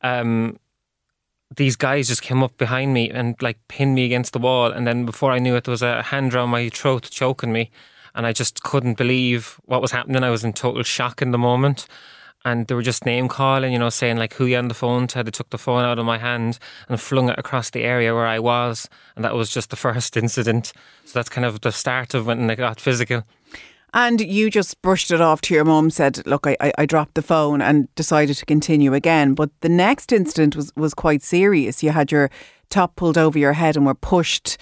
um 0.00 0.58
these 1.54 1.76
guys 1.76 2.08
just 2.08 2.22
came 2.22 2.42
up 2.42 2.56
behind 2.56 2.92
me 2.92 3.10
and 3.10 3.34
like 3.40 3.58
pinned 3.68 3.94
me 3.94 4.04
against 4.04 4.32
the 4.32 4.38
wall. 4.38 4.70
And 4.70 4.86
then 4.86 5.06
before 5.06 5.32
I 5.32 5.38
knew 5.38 5.54
it 5.54 5.64
there 5.64 5.72
was 5.72 5.82
a 5.82 6.02
hand 6.02 6.34
around 6.34 6.50
my 6.50 6.68
throat 6.68 7.08
choking 7.10 7.52
me 7.52 7.70
and 8.18 8.26
I 8.26 8.32
just 8.32 8.64
couldn't 8.64 8.98
believe 8.98 9.60
what 9.66 9.80
was 9.80 9.92
happening 9.92 10.24
I 10.24 10.30
was 10.30 10.44
in 10.44 10.52
total 10.52 10.82
shock 10.82 11.22
in 11.22 11.30
the 11.30 11.38
moment 11.38 11.86
and 12.44 12.66
they 12.66 12.74
were 12.74 12.82
just 12.82 13.06
name 13.06 13.28
calling, 13.28 13.72
you 13.72 13.78
know, 13.78 13.90
saying 13.90 14.16
like 14.16 14.34
who 14.34 14.46
you 14.46 14.56
on 14.56 14.66
the 14.66 14.74
phone 14.74 15.06
to. 15.08 15.22
They 15.22 15.30
took 15.30 15.50
the 15.50 15.58
phone 15.58 15.84
out 15.84 16.00
of 16.00 16.04
my 16.04 16.18
hand 16.18 16.58
and 16.88 17.00
flung 17.00 17.28
it 17.28 17.38
across 17.38 17.70
the 17.70 17.84
area 17.84 18.12
where 18.12 18.26
I 18.26 18.40
was, 18.40 18.88
and 19.14 19.24
that 19.24 19.34
was 19.34 19.50
just 19.50 19.70
the 19.70 19.76
first 19.86 20.16
incident. 20.16 20.72
So 21.04 21.18
that's 21.18 21.28
kind 21.28 21.44
of 21.44 21.60
the 21.60 21.70
start 21.70 22.12
of 22.12 22.26
when 22.26 22.50
it 22.50 22.56
got 22.56 22.80
physical. 22.80 23.22
And 23.94 24.20
you 24.20 24.50
just 24.50 24.82
brushed 24.82 25.12
it 25.12 25.20
off 25.20 25.40
to 25.42 25.54
your 25.54 25.64
mum, 25.64 25.88
said, 25.88 26.26
Look, 26.26 26.46
I, 26.46 26.56
I, 26.60 26.72
I 26.78 26.86
dropped 26.86 27.14
the 27.14 27.22
phone 27.22 27.62
and 27.62 27.92
decided 27.94 28.36
to 28.36 28.46
continue 28.46 28.94
again. 28.94 29.34
But 29.34 29.50
the 29.60 29.68
next 29.68 30.12
incident 30.12 30.56
was, 30.56 30.72
was 30.76 30.92
quite 30.92 31.22
serious. 31.22 31.82
You 31.82 31.90
had 31.90 32.12
your 32.12 32.30
top 32.68 32.96
pulled 32.96 33.16
over 33.16 33.38
your 33.38 33.54
head 33.54 33.76
and 33.76 33.86
were 33.86 33.94
pushed 33.94 34.58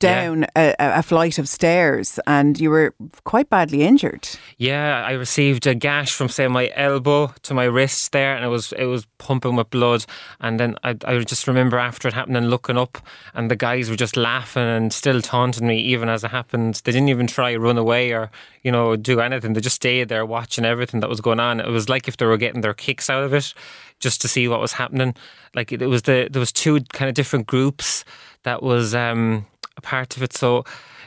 down 0.00 0.46
a, 0.56 0.74
a 0.78 1.02
flight 1.02 1.38
of 1.38 1.48
stairs 1.48 2.18
and 2.26 2.58
you 2.58 2.70
were 2.70 2.94
quite 3.24 3.48
badly 3.48 3.82
injured. 3.82 4.28
Yeah, 4.56 5.04
I 5.04 5.12
received 5.12 5.66
a 5.66 5.74
gash 5.74 6.12
from 6.12 6.28
say 6.28 6.48
my 6.48 6.72
elbow 6.74 7.32
to 7.42 7.54
my 7.54 7.64
wrist 7.64 8.12
there, 8.12 8.34
and 8.34 8.44
it 8.44 8.48
was 8.48 8.72
it 8.72 8.86
was 8.86 9.06
pumping 9.18 9.56
with 9.56 9.70
blood. 9.70 10.04
And 10.40 10.58
then 10.58 10.76
I, 10.82 10.96
I 11.04 11.18
just 11.20 11.46
remember 11.46 11.78
after 11.78 12.08
it 12.08 12.14
happened 12.14 12.36
and 12.36 12.50
looking 12.50 12.76
up, 12.76 12.98
and 13.34 13.50
the 13.50 13.56
guys 13.56 13.88
were 13.88 13.96
just 13.96 14.16
laughing 14.16 14.62
and 14.62 14.92
still 14.92 15.20
taunting 15.22 15.66
me 15.66 15.78
even 15.78 16.08
as 16.08 16.24
it 16.24 16.30
happened. 16.30 16.80
They 16.84 16.92
didn't 16.92 17.10
even 17.10 17.26
try 17.26 17.52
to 17.52 17.60
run 17.60 17.78
away 17.78 18.12
or 18.12 18.30
you 18.62 18.72
know 18.72 18.96
do 18.96 19.20
anything. 19.20 19.52
They 19.52 19.60
just 19.60 19.76
stayed 19.76 20.08
there 20.08 20.26
watching 20.26 20.64
everything 20.64 21.00
that 21.00 21.10
was 21.10 21.20
going 21.20 21.40
on. 21.40 21.60
It 21.60 21.68
was 21.68 21.88
like 21.88 22.08
if 22.08 22.16
they 22.16 22.26
were 22.26 22.38
getting 22.38 22.62
their 22.62 22.74
kicks 22.74 23.10
out 23.10 23.22
of 23.22 23.34
it, 23.34 23.54
just 23.98 24.20
to 24.22 24.28
see 24.28 24.48
what 24.48 24.60
was 24.60 24.72
happening. 24.72 25.14
Like 25.54 25.72
it 25.72 25.86
was 25.86 26.02
the 26.02 26.28
there 26.30 26.40
was 26.40 26.52
two 26.52 26.80
kind 26.92 27.08
of 27.08 27.14
different 27.14 27.46
groups 27.46 28.04
that 28.42 28.62
was. 28.62 28.94
um 28.94 29.46
a 29.80 29.88
part 29.88 30.16
of 30.16 30.22
it. 30.22 30.32
So 30.32 30.64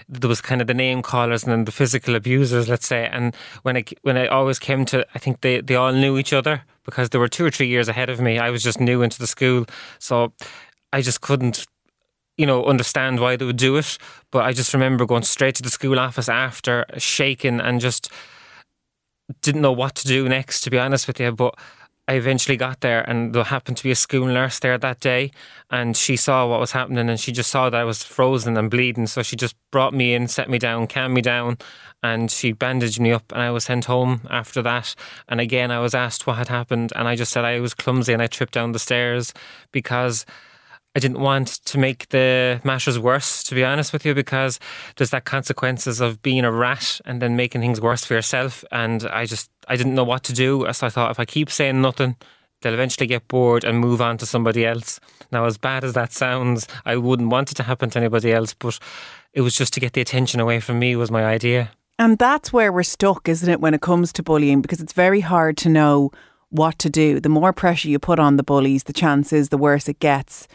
there 0.10 0.30
was 0.30 0.42
kind 0.42 0.62
of 0.62 0.68
the 0.68 0.74
name 0.74 1.02
callers 1.02 1.44
and 1.44 1.52
then 1.52 1.66
the 1.66 1.72
physical 1.72 2.16
abusers, 2.16 2.68
let's 2.68 2.88
say. 2.88 3.08
And 3.12 3.36
when 3.64 3.76
it 3.78 3.94
when 4.02 4.18
it 4.18 4.30
always 4.30 4.60
came 4.60 4.86
to, 4.86 5.06
I 5.16 5.20
think 5.20 5.42
they 5.42 5.62
they 5.62 5.76
all 5.76 5.94
knew 5.94 6.18
each 6.18 6.34
other 6.34 6.64
because 6.84 7.10
they 7.10 7.20
were 7.20 7.30
two 7.30 7.46
or 7.46 7.52
three 7.52 7.68
years 7.68 7.88
ahead 7.88 8.10
of 8.10 8.20
me. 8.20 8.40
I 8.40 8.50
was 8.50 8.64
just 8.64 8.80
new 8.80 9.02
into 9.02 9.20
the 9.20 9.28
school, 9.28 9.66
so 10.00 10.34
I 10.92 11.02
just 11.02 11.22
couldn't. 11.22 11.66
You 12.36 12.48
know, 12.48 12.66
understand 12.66 13.20
why 13.20 13.36
they 13.36 13.46
would 13.46 13.58
do 13.58 13.78
it, 13.78 14.00
but 14.32 14.44
I 14.44 14.54
just 14.54 14.74
remember 14.74 15.06
going 15.06 15.22
straight 15.22 15.54
to 15.56 15.62
the 15.62 15.70
school 15.70 16.00
office 16.00 16.28
after, 16.28 16.84
shaking 16.98 17.62
and 17.62 17.80
just 17.80 18.12
didn't 19.42 19.62
know 19.62 19.72
what 19.72 19.94
to 19.96 20.08
do 20.08 20.28
next. 20.28 20.62
To 20.62 20.72
be 20.72 20.80
honest 20.80 21.06
with 21.06 21.20
you, 21.20 21.32
but 21.32 21.54
I 22.06 22.16
eventually 22.16 22.58
got 22.58 22.82
there, 22.82 23.02
and 23.10 23.34
there 23.34 23.46
happened 23.46 23.78
to 23.78 23.84
be 23.84 23.92
a 23.92 23.96
school 23.96 24.26
nurse 24.26 24.60
there 24.60 24.78
that 24.78 25.00
day, 25.00 25.32
and 25.72 25.96
she 25.96 26.18
saw 26.18 26.46
what 26.46 26.60
was 26.60 26.74
happening, 26.74 27.10
and 27.10 27.18
she 27.18 27.32
just 27.32 27.50
saw 27.50 27.70
that 27.70 27.80
I 27.80 27.86
was 27.86 28.04
frozen 28.04 28.58
and 28.58 28.70
bleeding. 28.70 29.08
So 29.08 29.24
she 29.24 29.38
just 29.38 29.56
brought 29.72 29.94
me 29.94 30.13
in, 30.13 30.28
set 30.28 30.50
me 30.50 30.60
down, 30.60 30.88
calmed 30.88 31.13
me 31.13 31.22
down, 31.22 31.58
and 32.02 32.30
she 32.30 32.52
bandaged 32.52 33.00
me 33.00 33.13
up, 33.13 33.32
and 33.32 33.42
I 33.42 33.52
was 33.52 33.63
sent 33.63 33.86
home 33.86 34.22
after 34.30 34.62
that. 34.63 34.96
And 35.30 35.39
again, 35.39 35.72
I 35.72 35.80
was 35.80 35.96
asked 35.96 36.28
what 36.28 36.38
had 36.38 36.50
happened, 36.50 36.92
and 36.94 37.08
I 37.08 37.16
just 37.16 37.32
said 37.32 37.46
I 37.46 37.62
was 37.62 37.74
clumsy 37.74 38.12
and 38.12 38.22
I 38.22 38.28
tripped 38.28 38.54
down 38.54 38.74
the 38.74 38.80
stairs 38.80 39.34
because. 39.72 40.26
I 40.96 41.00
didn't 41.00 41.20
want 41.20 41.48
to 41.66 41.80
make 41.80 42.10
the 42.10 42.62
matters 42.64 43.00
worse, 43.00 43.44
to 43.46 43.56
be 43.56 43.64
honest 43.64 43.94
with 43.94 44.06
you, 44.06 44.14
because 44.14 44.60
there's 44.96 45.10
that 45.10 45.26
consequences 45.26 46.00
of 46.00 46.22
being 46.22 46.46
a 46.46 46.52
rat 46.52 47.02
and 47.06 47.20
then 47.20 47.36
making 47.36 47.62
things 47.62 47.82
worse 47.82 48.06
for 48.06 48.14
yourself. 48.14 48.64
And 48.72 49.04
I 49.06 49.26
just, 49.26 49.50
I 49.68 49.76
didn't 49.76 49.96
know 49.96 50.04
what 50.04 50.24
to 50.26 50.34
do. 50.34 50.68
So 50.72 50.86
I 50.86 50.90
thought 50.92 51.10
if 51.10 51.20
I 51.20 51.26
keep 51.26 51.50
saying 51.50 51.82
nothing, 51.82 52.16
they'll 52.62 52.76
eventually 52.76 53.08
get 53.08 53.28
bored 53.28 53.64
and 53.64 53.80
move 53.80 54.02
on 54.02 54.20
to 54.20 54.28
somebody 54.28 54.68
else. 54.68 55.00
Now, 55.32 55.46
as 55.46 55.58
bad 55.58 55.84
as 55.84 55.94
that 55.94 56.12
sounds, 56.12 56.68
I 56.86 56.98
wouldn't 56.98 57.30
want 57.30 57.52
it 57.52 57.56
to 57.56 57.64
happen 57.64 57.90
to 57.90 58.00
anybody 58.00 58.32
else, 58.32 58.54
but 58.54 58.78
it 59.34 59.42
was 59.42 59.56
just 59.56 59.74
to 59.74 59.80
get 59.80 59.94
the 59.94 60.02
attention 60.02 60.40
away 60.40 60.60
from 60.60 60.78
me 60.78 60.96
was 60.96 61.10
my 61.10 61.26
idea. 61.26 61.72
And 61.98 62.20
that's 62.20 62.54
where 62.54 62.72
we're 62.72 62.84
stuck, 62.84 63.28
isn't 63.28 63.50
it, 63.50 63.60
when 63.60 63.74
it 63.74 63.82
comes 63.82 64.14
to 64.14 64.24
bullying? 64.24 64.62
Because 64.62 64.80
it's 64.80 64.94
very 64.94 65.22
hard 65.22 65.58
to 65.58 65.70
know 65.70 66.12
what 66.50 66.78
to 66.80 66.90
do. 66.90 67.20
The 67.20 67.30
more 67.30 67.52
pressure 67.52 67.90
you 67.90 67.98
put 67.98 68.20
on 68.20 68.38
the 68.38 68.44
bullies, 68.44 68.84
the 68.84 68.94
chances, 68.94 69.50
the 69.50 69.58
worse 69.58 69.90
it 69.90 70.00
gets 70.00 70.48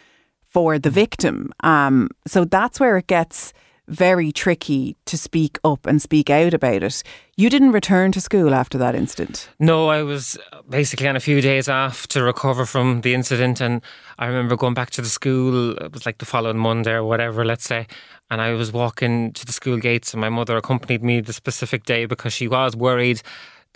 for 0.58 0.76
the 0.76 0.88
mm-hmm. 0.88 0.94
victim. 0.94 1.52
Um, 1.60 2.08
so 2.26 2.44
that's 2.44 2.80
where 2.80 2.96
it 2.96 3.06
gets 3.06 3.52
very 3.86 4.32
tricky 4.32 4.96
to 5.06 5.16
speak 5.16 5.56
up 5.62 5.86
and 5.86 6.02
speak 6.02 6.30
out 6.30 6.52
about 6.52 6.82
it. 6.82 7.04
You 7.36 7.48
didn't 7.48 7.70
return 7.70 8.10
to 8.12 8.20
school 8.20 8.52
after 8.52 8.76
that 8.78 8.96
incident? 8.96 9.48
No, 9.60 9.88
I 9.88 10.02
was 10.02 10.36
uh, 10.52 10.62
basically 10.68 11.06
on 11.06 11.14
a 11.14 11.20
few 11.20 11.40
days 11.40 11.68
off 11.68 12.08
to 12.08 12.24
recover 12.24 12.66
from 12.66 13.02
the 13.02 13.14
incident. 13.14 13.60
And 13.60 13.80
I 14.18 14.26
remember 14.26 14.56
going 14.56 14.74
back 14.74 14.90
to 14.90 15.00
the 15.00 15.08
school, 15.08 15.70
uh, 15.70 15.84
it 15.86 15.92
was 15.92 16.04
like 16.04 16.18
the 16.18 16.26
following 16.26 16.58
Monday 16.58 16.92
or 16.92 17.04
whatever, 17.04 17.44
let's 17.44 17.64
say. 17.64 17.86
And 18.28 18.40
I 18.40 18.52
was 18.54 18.72
walking 18.72 19.32
to 19.34 19.46
the 19.46 19.52
school 19.52 19.78
gates, 19.78 20.12
and 20.12 20.20
my 20.20 20.28
mother 20.28 20.56
accompanied 20.56 21.04
me 21.04 21.20
the 21.20 21.32
specific 21.32 21.84
day 21.84 22.04
because 22.04 22.32
she 22.32 22.48
was 22.48 22.74
worried. 22.74 23.22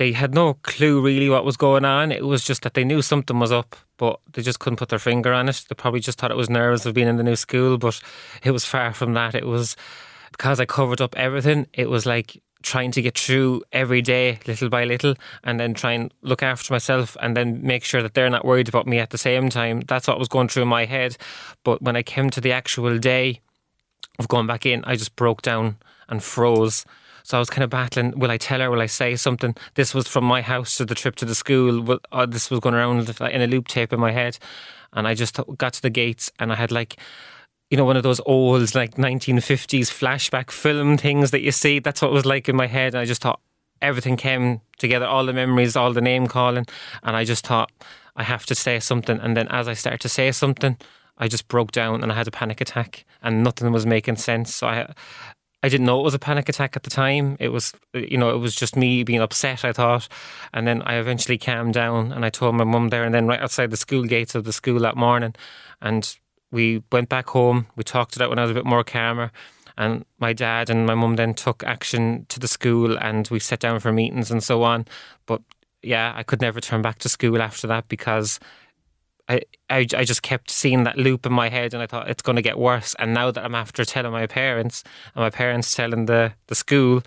They 0.02 0.10
had 0.10 0.34
no 0.34 0.54
clue 0.54 1.00
really 1.00 1.28
what 1.28 1.44
was 1.44 1.56
going 1.56 1.84
on. 1.84 2.10
It 2.10 2.24
was 2.24 2.42
just 2.42 2.62
that 2.62 2.74
they 2.74 2.82
knew 2.82 3.02
something 3.02 3.38
was 3.38 3.52
up, 3.52 3.76
but 3.98 4.18
they 4.32 4.42
just 4.42 4.58
couldn't 4.58 4.78
put 4.78 4.88
their 4.88 4.98
finger 4.98 5.32
on 5.32 5.48
it. 5.48 5.64
They 5.68 5.76
probably 5.76 6.00
just 6.00 6.18
thought 6.18 6.32
it 6.32 6.36
was 6.36 6.50
nerves 6.50 6.84
of 6.84 6.94
being 6.94 7.06
in 7.06 7.18
the 7.18 7.22
new 7.22 7.36
school, 7.36 7.78
but 7.78 8.00
it 8.42 8.50
was 8.50 8.64
far 8.64 8.92
from 8.92 9.14
that. 9.14 9.36
It 9.36 9.46
was 9.46 9.76
because 10.32 10.58
I 10.58 10.64
covered 10.64 11.00
up 11.00 11.16
everything, 11.16 11.68
it 11.72 11.88
was 11.88 12.04
like 12.04 12.42
trying 12.64 12.90
to 12.90 13.00
get 13.00 13.16
through 13.16 13.62
every 13.70 14.02
day 14.02 14.40
little 14.48 14.68
by 14.68 14.82
little 14.82 15.14
and 15.44 15.60
then 15.60 15.72
try 15.72 15.92
and 15.92 16.12
look 16.22 16.42
after 16.42 16.74
myself 16.74 17.16
and 17.20 17.36
then 17.36 17.64
make 17.64 17.84
sure 17.84 18.02
that 18.02 18.14
they're 18.14 18.28
not 18.28 18.44
worried 18.44 18.68
about 18.68 18.88
me 18.88 18.98
at 18.98 19.10
the 19.10 19.18
same 19.18 19.50
time. 19.50 19.82
That's 19.82 20.08
what 20.08 20.18
was 20.18 20.26
going 20.26 20.48
through 20.48 20.66
my 20.66 20.84
head. 20.84 21.16
But 21.62 21.80
when 21.80 21.94
I 21.94 22.02
came 22.02 22.28
to 22.30 22.40
the 22.40 22.50
actual 22.50 22.98
day 22.98 23.40
of 24.18 24.26
going 24.26 24.48
back 24.48 24.66
in, 24.66 24.82
I 24.82 24.96
just 24.96 25.14
broke 25.14 25.42
down 25.42 25.76
and 26.08 26.20
froze. 26.20 26.84
So 27.32 27.38
I 27.38 27.40
was 27.40 27.48
kind 27.48 27.64
of 27.64 27.70
battling. 27.70 28.18
Will 28.18 28.30
I 28.30 28.36
tell 28.36 28.60
her? 28.60 28.70
Will 28.70 28.82
I 28.82 28.84
say 28.84 29.16
something? 29.16 29.56
This 29.72 29.94
was 29.94 30.06
from 30.06 30.22
my 30.22 30.42
house 30.42 30.76
to 30.76 30.84
the 30.84 30.94
trip 30.94 31.16
to 31.16 31.24
the 31.24 31.34
school. 31.34 31.80
Well, 31.80 31.98
uh, 32.12 32.26
this 32.26 32.50
was 32.50 32.60
going 32.60 32.74
around 32.74 33.08
in 33.22 33.40
a 33.40 33.46
loop 33.46 33.68
tape 33.68 33.90
in 33.94 33.98
my 34.00 34.10
head. 34.10 34.36
And 34.92 35.08
I 35.08 35.14
just 35.14 35.40
got 35.56 35.72
to 35.72 35.80
the 35.80 35.88
gates 35.88 36.30
and 36.38 36.52
I 36.52 36.56
had 36.56 36.70
like 36.70 36.98
you 37.70 37.78
know, 37.78 37.86
one 37.86 37.96
of 37.96 38.02
those 38.02 38.20
old 38.26 38.74
like 38.74 38.96
1950s 38.96 39.88
flashback 39.88 40.50
film 40.50 40.98
things 40.98 41.30
that 41.30 41.40
you 41.40 41.52
see. 41.52 41.78
That's 41.78 42.02
what 42.02 42.08
it 42.08 42.12
was 42.12 42.26
like 42.26 42.50
in 42.50 42.56
my 42.56 42.66
head. 42.66 42.92
And 42.92 42.98
I 42.98 43.06
just 43.06 43.22
thought 43.22 43.40
everything 43.80 44.18
came 44.18 44.60
together, 44.76 45.06
all 45.06 45.24
the 45.24 45.32
memories, 45.32 45.74
all 45.74 45.94
the 45.94 46.02
name 46.02 46.26
calling. 46.26 46.66
And 47.02 47.16
I 47.16 47.24
just 47.24 47.46
thought, 47.46 47.72
I 48.14 48.24
have 48.24 48.44
to 48.44 48.54
say 48.54 48.78
something. 48.78 49.18
And 49.18 49.34
then 49.38 49.48
as 49.48 49.68
I 49.68 49.72
started 49.72 50.02
to 50.02 50.10
say 50.10 50.32
something, 50.32 50.76
I 51.16 51.28
just 51.28 51.48
broke 51.48 51.72
down 51.72 52.02
and 52.02 52.12
I 52.12 52.14
had 52.14 52.28
a 52.28 52.30
panic 52.30 52.60
attack 52.60 53.06
and 53.22 53.42
nothing 53.42 53.72
was 53.72 53.86
making 53.86 54.16
sense. 54.16 54.54
So 54.54 54.66
I, 54.66 54.92
I 55.62 55.68
didn't 55.68 55.86
know 55.86 56.00
it 56.00 56.04
was 56.04 56.14
a 56.14 56.18
panic 56.18 56.48
attack 56.48 56.76
at 56.76 56.82
the 56.82 56.90
time. 56.90 57.36
It 57.38 57.50
was, 57.50 57.72
you 57.94 58.18
know, 58.18 58.34
it 58.34 58.38
was 58.38 58.54
just 58.54 58.76
me 58.76 59.04
being 59.04 59.20
upset, 59.20 59.64
I 59.64 59.72
thought. 59.72 60.08
And 60.52 60.66
then 60.66 60.82
I 60.82 60.96
eventually 60.96 61.38
calmed 61.38 61.74
down 61.74 62.10
and 62.12 62.24
I 62.24 62.30
told 62.30 62.56
my 62.56 62.64
mum 62.64 62.88
there. 62.88 63.04
And 63.04 63.14
then 63.14 63.26
right 63.26 63.40
outside 63.40 63.70
the 63.70 63.76
school 63.76 64.02
gates 64.02 64.34
of 64.34 64.44
the 64.44 64.52
school 64.52 64.80
that 64.80 64.96
morning. 64.96 65.34
And 65.80 66.16
we 66.50 66.82
went 66.90 67.08
back 67.08 67.28
home. 67.28 67.66
We 67.76 67.84
talked 67.84 68.16
it 68.16 68.22
out 68.22 68.30
when 68.30 68.40
I 68.40 68.42
was 68.42 68.50
a 68.50 68.54
bit 68.54 68.66
more 68.66 68.82
calmer. 68.82 69.30
And 69.78 70.04
my 70.18 70.32
dad 70.32 70.68
and 70.68 70.84
my 70.84 70.94
mum 70.94 71.16
then 71.16 71.32
took 71.32 71.62
action 71.64 72.26
to 72.28 72.40
the 72.40 72.48
school 72.48 72.98
and 72.98 73.28
we 73.28 73.38
sat 73.38 73.60
down 73.60 73.78
for 73.80 73.92
meetings 73.92 74.30
and 74.30 74.42
so 74.42 74.64
on. 74.64 74.86
But 75.26 75.42
yeah, 75.82 76.12
I 76.14 76.24
could 76.24 76.40
never 76.40 76.60
turn 76.60 76.82
back 76.82 76.98
to 77.00 77.08
school 77.08 77.40
after 77.40 77.66
that 77.68 77.88
because 77.88 78.38
I, 79.32 79.40
I, 79.70 79.86
I 79.96 80.04
just 80.04 80.22
kept 80.22 80.50
seeing 80.50 80.84
that 80.84 80.98
loop 80.98 81.24
in 81.24 81.32
my 81.32 81.48
head 81.48 81.72
and 81.72 81.82
I 81.82 81.86
thought 81.86 82.08
it's 82.08 82.22
going 82.22 82.36
to 82.36 82.42
get 82.42 82.58
worse. 82.58 82.94
And 82.98 83.14
now 83.14 83.30
that 83.30 83.44
I'm 83.44 83.54
after 83.54 83.84
telling 83.84 84.12
my 84.12 84.26
parents 84.26 84.84
and 85.14 85.22
my 85.22 85.30
parents 85.30 85.74
telling 85.74 86.06
the, 86.06 86.32
the 86.48 86.54
school, 86.54 87.02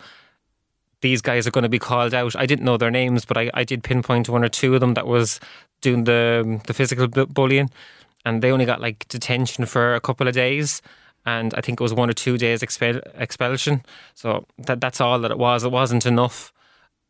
these 1.02 1.22
guys 1.22 1.46
are 1.46 1.52
going 1.52 1.64
to 1.64 1.70
be 1.70 1.80
called 1.80 2.14
out. 2.14 2.36
I 2.36 2.46
didn't 2.46 2.66
know 2.66 2.78
their 2.78 2.92
names, 2.92 3.26
but 3.26 3.38
I, 3.38 3.52
I 3.54 3.64
did 3.64 3.84
pinpoint 3.84 4.28
one 4.30 4.44
or 4.44 4.50
two 4.50 4.74
of 4.74 4.82
them 4.82 4.96
that 4.96 5.06
was 5.06 5.40
doing 5.82 6.06
the 6.06 6.60
the 6.66 6.74
physical 6.74 7.08
bullying 7.08 7.70
and 8.26 8.42
they 8.42 8.52
only 8.52 8.66
got 8.66 8.82
like 8.82 9.08
detention 9.08 9.66
for 9.66 9.94
a 9.94 10.02
couple 10.02 10.28
of 10.28 10.34
days 10.34 10.82
and 11.26 11.54
I 11.54 11.62
think 11.62 11.80
it 11.80 11.84
was 11.84 11.94
one 11.94 12.10
or 12.10 12.14
two 12.14 12.38
days 12.38 12.64
expel- 12.64 13.02
expulsion. 13.16 13.84
So 14.16 14.46
that 14.58 14.82
that's 14.82 15.02
all 15.02 15.20
that 15.20 15.32
it 15.32 15.38
was. 15.38 15.64
It 15.64 15.72
wasn't 15.72 16.06
enough. 16.06 16.52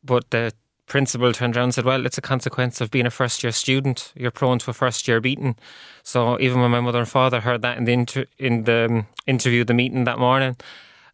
But 0.04 0.30
the 0.32 0.54
principal 0.88 1.34
turned 1.34 1.56
around 1.56 1.66
and 1.66 1.74
said, 1.74 1.86
"Well, 1.86 2.06
it's 2.06 2.18
a 2.18 2.22
consequence 2.22 2.82
of 2.82 2.92
being 2.92 3.06
a 3.06 3.12
first 3.12 3.44
year 3.44 3.52
student. 3.52 4.12
You're 4.16 4.32
prone 4.32 4.60
to 4.60 4.72
a 4.72 4.74
first 4.74 5.08
year 5.08 5.20
beating." 5.20 5.56
So 6.04 6.40
even 6.40 6.62
when 6.62 6.72
my 6.72 6.80
mother 6.80 7.00
and 7.00 7.10
father 7.10 7.42
heard 7.42 7.62
that 7.62 7.78
in 7.78 7.86
the 7.86 7.94
inter- 7.94 8.26
in 8.38 8.64
the 8.64 8.86
um, 8.90 9.08
interview, 9.26 9.64
the 9.64 9.74
meeting 9.74 10.04
that 10.06 10.20
morning, 10.20 10.56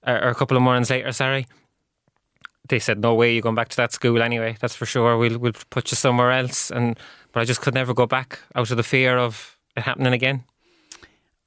or 0.06 0.16
a 0.16 0.36
couple 0.36 0.58
of 0.58 0.64
mornings 0.64 0.90
later, 0.90 1.12
sorry, 1.12 1.48
they 2.68 2.80
said, 2.80 3.00
"No 3.00 3.14
way, 3.14 3.34
you're 3.34 3.42
going 3.42 3.56
back 3.56 3.70
to 3.70 3.78
that 3.78 3.94
school 3.94 4.22
anyway. 4.22 4.58
That's 4.60 4.76
for 4.76 4.86
sure. 4.86 5.18
We'll 5.18 5.40
we'll 5.40 5.54
put 5.70 5.92
you 5.92 5.96
somewhere 5.96 6.32
else." 6.32 6.72
And 6.72 7.00
but 7.32 7.42
I 7.42 7.46
just 7.46 7.62
could 7.62 7.74
never 7.74 7.94
go 7.94 8.06
back 8.06 8.40
out 8.56 8.72
of 8.72 8.78
the 8.78 8.84
fear 8.84 9.18
of 9.18 9.58
it 9.78 9.84
happening 9.84 10.14
again. 10.14 10.44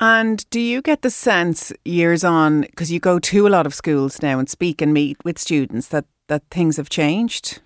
And 0.00 0.44
do 0.50 0.60
you 0.60 0.82
get 0.82 1.02
the 1.02 1.10
sense 1.10 1.72
years 1.84 2.24
on, 2.24 2.62
because 2.62 2.90
you 2.90 2.98
go 3.00 3.18
to 3.18 3.46
a 3.46 3.48
lot 3.48 3.66
of 3.66 3.74
schools 3.74 4.20
now 4.22 4.38
and 4.38 4.48
speak 4.48 4.82
and 4.82 4.92
meet 4.92 5.16
with 5.24 5.38
students, 5.38 5.88
that, 5.88 6.04
that 6.26 6.42
things 6.50 6.76
have 6.78 6.90
changed? 6.90 7.60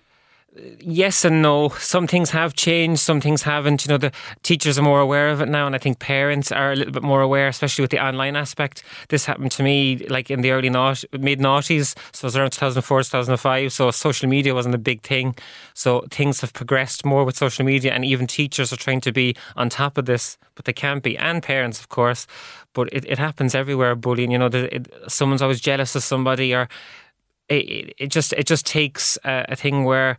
Yes 0.79 1.25
and 1.25 1.41
no. 1.41 1.69
Some 1.69 2.07
things 2.07 2.29
have 2.31 2.53
changed, 2.53 3.01
some 3.01 3.21
things 3.21 3.43
haven't. 3.43 3.85
You 3.85 3.89
know, 3.89 3.97
the 3.97 4.11
teachers 4.43 4.77
are 4.77 4.81
more 4.81 4.99
aware 4.99 5.29
of 5.29 5.41
it 5.41 5.47
now, 5.47 5.65
and 5.65 5.75
I 5.75 5.79
think 5.79 5.99
parents 5.99 6.51
are 6.51 6.71
a 6.71 6.75
little 6.75 6.93
bit 6.93 7.03
more 7.03 7.21
aware, 7.21 7.47
especially 7.47 7.83
with 7.83 7.91
the 7.91 8.03
online 8.03 8.35
aspect. 8.35 8.83
This 9.09 9.25
happened 9.25 9.51
to 9.51 9.63
me 9.63 10.05
like 10.09 10.29
in 10.29 10.41
the 10.41 10.51
early 10.51 10.69
naut- 10.69 11.05
mid 11.13 11.39
noughties, 11.39 11.95
so 12.11 12.25
it 12.25 12.27
was 12.27 12.35
around 12.37 12.51
2004, 12.51 13.03
2005. 13.03 13.73
So 13.73 13.91
social 13.91 14.29
media 14.29 14.53
wasn't 14.53 14.75
a 14.75 14.79
big 14.79 15.01
thing. 15.01 15.35
So 15.73 16.05
things 16.11 16.41
have 16.41 16.53
progressed 16.53 17.05
more 17.05 17.23
with 17.23 17.37
social 17.37 17.65
media, 17.65 17.93
and 17.93 18.03
even 18.05 18.27
teachers 18.27 18.73
are 18.73 18.77
trying 18.77 19.01
to 19.01 19.11
be 19.11 19.35
on 19.55 19.69
top 19.69 19.97
of 19.97 20.05
this, 20.05 20.37
but 20.55 20.65
they 20.65 20.73
can't 20.73 21.03
be, 21.03 21.17
and 21.17 21.41
parents, 21.41 21.79
of 21.79 21.89
course. 21.89 22.27
But 22.73 22.89
it, 22.93 23.05
it 23.05 23.17
happens 23.17 23.55
everywhere, 23.55 23.95
bullying. 23.95 24.31
You 24.31 24.37
know, 24.37 24.49
the, 24.49 24.73
it, 24.75 24.93
someone's 25.07 25.41
always 25.41 25.59
jealous 25.59 25.95
of 25.95 26.03
somebody, 26.03 26.53
or 26.53 26.69
it, 27.49 27.93
it 27.97 28.07
just 28.07 28.33
it 28.33 28.45
just 28.45 28.65
takes 28.65 29.17
a, 29.25 29.45
a 29.49 29.55
thing 29.55 29.83
where 29.83 30.17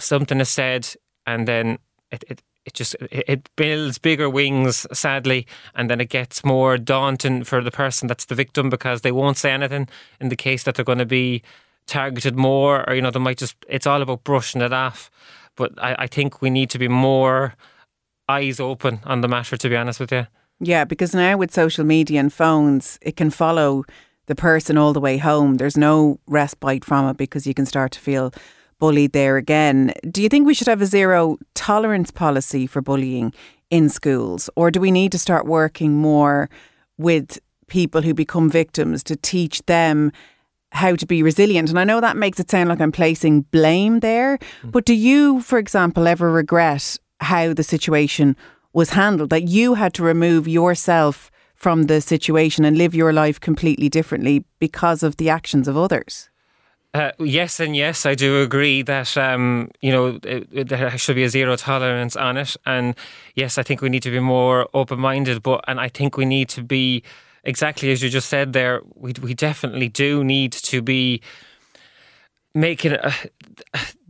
something 0.00 0.40
is 0.40 0.48
said 0.48 0.88
and 1.26 1.46
then 1.46 1.78
it, 2.10 2.24
it 2.28 2.42
it 2.66 2.74
just 2.74 2.94
it 3.10 3.48
builds 3.56 3.98
bigger 3.98 4.28
wings 4.28 4.86
sadly 4.92 5.46
and 5.74 5.88
then 5.88 6.00
it 6.00 6.10
gets 6.10 6.44
more 6.44 6.76
daunting 6.76 7.42
for 7.42 7.62
the 7.62 7.70
person 7.70 8.06
that's 8.06 8.26
the 8.26 8.34
victim 8.34 8.68
because 8.68 9.00
they 9.00 9.12
won't 9.12 9.38
say 9.38 9.50
anything 9.50 9.88
in 10.20 10.28
the 10.28 10.36
case 10.36 10.62
that 10.64 10.74
they're 10.74 10.84
going 10.84 10.98
to 10.98 11.06
be 11.06 11.42
targeted 11.86 12.36
more 12.36 12.88
or 12.88 12.94
you 12.94 13.02
know 13.02 13.10
they 13.10 13.18
might 13.18 13.38
just 13.38 13.56
it's 13.68 13.86
all 13.86 14.02
about 14.02 14.24
brushing 14.24 14.62
it 14.62 14.72
off. 14.72 15.10
But 15.56 15.72
I, 15.82 15.96
I 16.00 16.06
think 16.06 16.40
we 16.40 16.48
need 16.48 16.70
to 16.70 16.78
be 16.78 16.88
more 16.88 17.54
eyes 18.28 18.60
open 18.60 19.00
on 19.04 19.20
the 19.20 19.28
matter 19.28 19.56
to 19.56 19.68
be 19.68 19.76
honest 19.76 20.00
with 20.00 20.12
you. 20.12 20.26
Yeah 20.60 20.84
because 20.84 21.14
now 21.14 21.36
with 21.36 21.52
social 21.52 21.84
media 21.84 22.20
and 22.20 22.32
phones 22.32 22.98
it 23.02 23.16
can 23.16 23.30
follow 23.30 23.84
the 24.26 24.34
person 24.36 24.78
all 24.78 24.92
the 24.92 25.00
way 25.00 25.18
home. 25.18 25.56
There's 25.56 25.76
no 25.76 26.20
respite 26.26 26.84
from 26.84 27.08
it 27.08 27.16
because 27.16 27.46
you 27.46 27.54
can 27.54 27.66
start 27.66 27.92
to 27.92 28.00
feel 28.00 28.32
bullied 28.80 29.12
there 29.12 29.36
again. 29.36 29.92
Do 30.10 30.20
you 30.20 30.28
think 30.28 30.46
we 30.46 30.54
should 30.54 30.66
have 30.66 30.82
a 30.82 30.86
zero 30.86 31.38
tolerance 31.54 32.10
policy 32.10 32.66
for 32.66 32.82
bullying 32.82 33.32
in 33.70 33.88
schools? 33.88 34.50
Or 34.56 34.72
do 34.72 34.80
we 34.80 34.90
need 34.90 35.12
to 35.12 35.18
start 35.18 35.46
working 35.46 35.92
more 35.92 36.50
with 36.98 37.38
people 37.68 38.02
who 38.02 38.12
become 38.12 38.50
victims 38.50 39.04
to 39.04 39.14
teach 39.14 39.64
them 39.66 40.10
how 40.72 40.96
to 40.96 41.06
be 41.06 41.22
resilient? 41.22 41.70
And 41.70 41.78
I 41.78 41.84
know 41.84 42.00
that 42.00 42.16
makes 42.16 42.40
it 42.40 42.50
sound 42.50 42.68
like 42.68 42.80
I'm 42.80 42.90
placing 42.90 43.42
blame 43.52 44.00
there, 44.00 44.38
mm. 44.62 44.72
but 44.72 44.84
do 44.84 44.94
you, 44.94 45.40
for 45.40 45.58
example, 45.58 46.08
ever 46.08 46.32
regret 46.32 46.98
how 47.20 47.54
the 47.54 47.62
situation 47.62 48.36
was 48.72 48.90
handled? 48.90 49.30
That 49.30 49.48
you 49.48 49.74
had 49.74 49.94
to 49.94 50.02
remove 50.02 50.48
yourself 50.48 51.30
from 51.54 51.84
the 51.84 52.00
situation 52.00 52.64
and 52.64 52.78
live 52.78 52.94
your 52.94 53.12
life 53.12 53.38
completely 53.38 53.90
differently 53.90 54.44
because 54.58 55.02
of 55.02 55.18
the 55.18 55.28
actions 55.28 55.68
of 55.68 55.76
others? 55.76 56.30
Uh, 56.92 57.12
yes, 57.20 57.60
and 57.60 57.76
yes, 57.76 58.04
I 58.04 58.16
do 58.16 58.42
agree 58.42 58.82
that 58.82 59.16
um, 59.16 59.70
you 59.80 59.92
know 59.92 60.18
it, 60.24 60.48
it, 60.50 60.68
there 60.68 60.98
should 60.98 61.14
be 61.14 61.22
a 61.22 61.28
zero 61.28 61.54
tolerance 61.54 62.16
on 62.16 62.36
it, 62.36 62.56
and 62.66 62.96
yes, 63.36 63.58
I 63.58 63.62
think 63.62 63.80
we 63.80 63.88
need 63.88 64.02
to 64.02 64.10
be 64.10 64.18
more 64.18 64.68
open-minded. 64.74 65.40
But 65.42 65.64
and 65.68 65.78
I 65.78 65.88
think 65.88 66.16
we 66.16 66.24
need 66.24 66.48
to 66.50 66.64
be 66.64 67.04
exactly 67.44 67.92
as 67.92 68.02
you 68.02 68.10
just 68.10 68.28
said 68.28 68.52
there. 68.52 68.80
We 68.96 69.12
we 69.22 69.34
definitely 69.34 69.88
do 69.88 70.24
need 70.24 70.50
to 70.52 70.82
be 70.82 71.22
making. 72.56 72.94
A, 72.94 73.14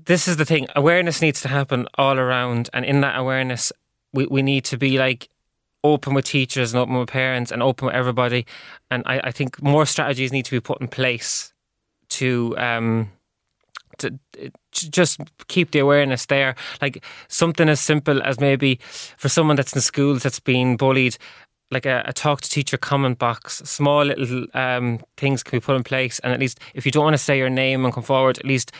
this 0.06 0.26
is 0.26 0.38
the 0.38 0.46
thing. 0.46 0.66
Awareness 0.74 1.20
needs 1.20 1.42
to 1.42 1.48
happen 1.48 1.86
all 1.98 2.18
around, 2.18 2.70
and 2.72 2.86
in 2.86 3.02
that 3.02 3.18
awareness, 3.18 3.72
we 4.14 4.26
we 4.26 4.40
need 4.40 4.64
to 4.64 4.78
be 4.78 4.98
like 4.98 5.28
open 5.84 6.14
with 6.14 6.24
teachers 6.24 6.72
and 6.72 6.80
open 6.80 6.98
with 6.98 7.10
parents 7.10 7.52
and 7.52 7.62
open 7.62 7.86
with 7.86 7.94
everybody. 7.94 8.46
And 8.90 9.02
I, 9.04 9.20
I 9.24 9.32
think 9.32 9.62
more 9.62 9.84
strategies 9.84 10.32
need 10.32 10.46
to 10.46 10.50
be 10.50 10.60
put 10.60 10.80
in 10.80 10.88
place 10.88 11.52
to 12.20 12.54
um, 12.58 13.10
to 13.98 14.18
just 14.72 15.20
keep 15.48 15.70
the 15.70 15.78
awareness 15.78 16.26
there. 16.26 16.54
Like 16.80 17.04
something 17.28 17.68
as 17.68 17.80
simple 17.80 18.22
as 18.22 18.40
maybe 18.40 18.78
for 19.16 19.28
someone 19.28 19.56
that's 19.56 19.74
in 19.74 19.80
schools 19.80 20.22
that's 20.22 20.40
been 20.40 20.76
bullied, 20.76 21.16
like 21.70 21.86
a, 21.86 22.02
a, 22.06 22.12
talk 22.12 22.40
to 22.40 22.48
teacher 22.48 22.76
comment 22.76 23.18
box, 23.18 23.62
small 23.64 24.04
little 24.04 24.46
um, 24.54 25.00
things 25.16 25.42
can 25.42 25.58
be 25.58 25.64
put 25.64 25.76
in 25.76 25.84
place. 25.84 26.18
And 26.20 26.32
at 26.32 26.40
least 26.40 26.60
if 26.74 26.86
you 26.86 26.92
don't 26.92 27.04
want 27.04 27.14
to 27.14 27.18
say 27.18 27.38
your 27.38 27.50
name 27.50 27.84
and 27.84 27.94
come 27.94 28.04
forward, 28.04 28.38
at 28.38 28.44
least 28.44 28.72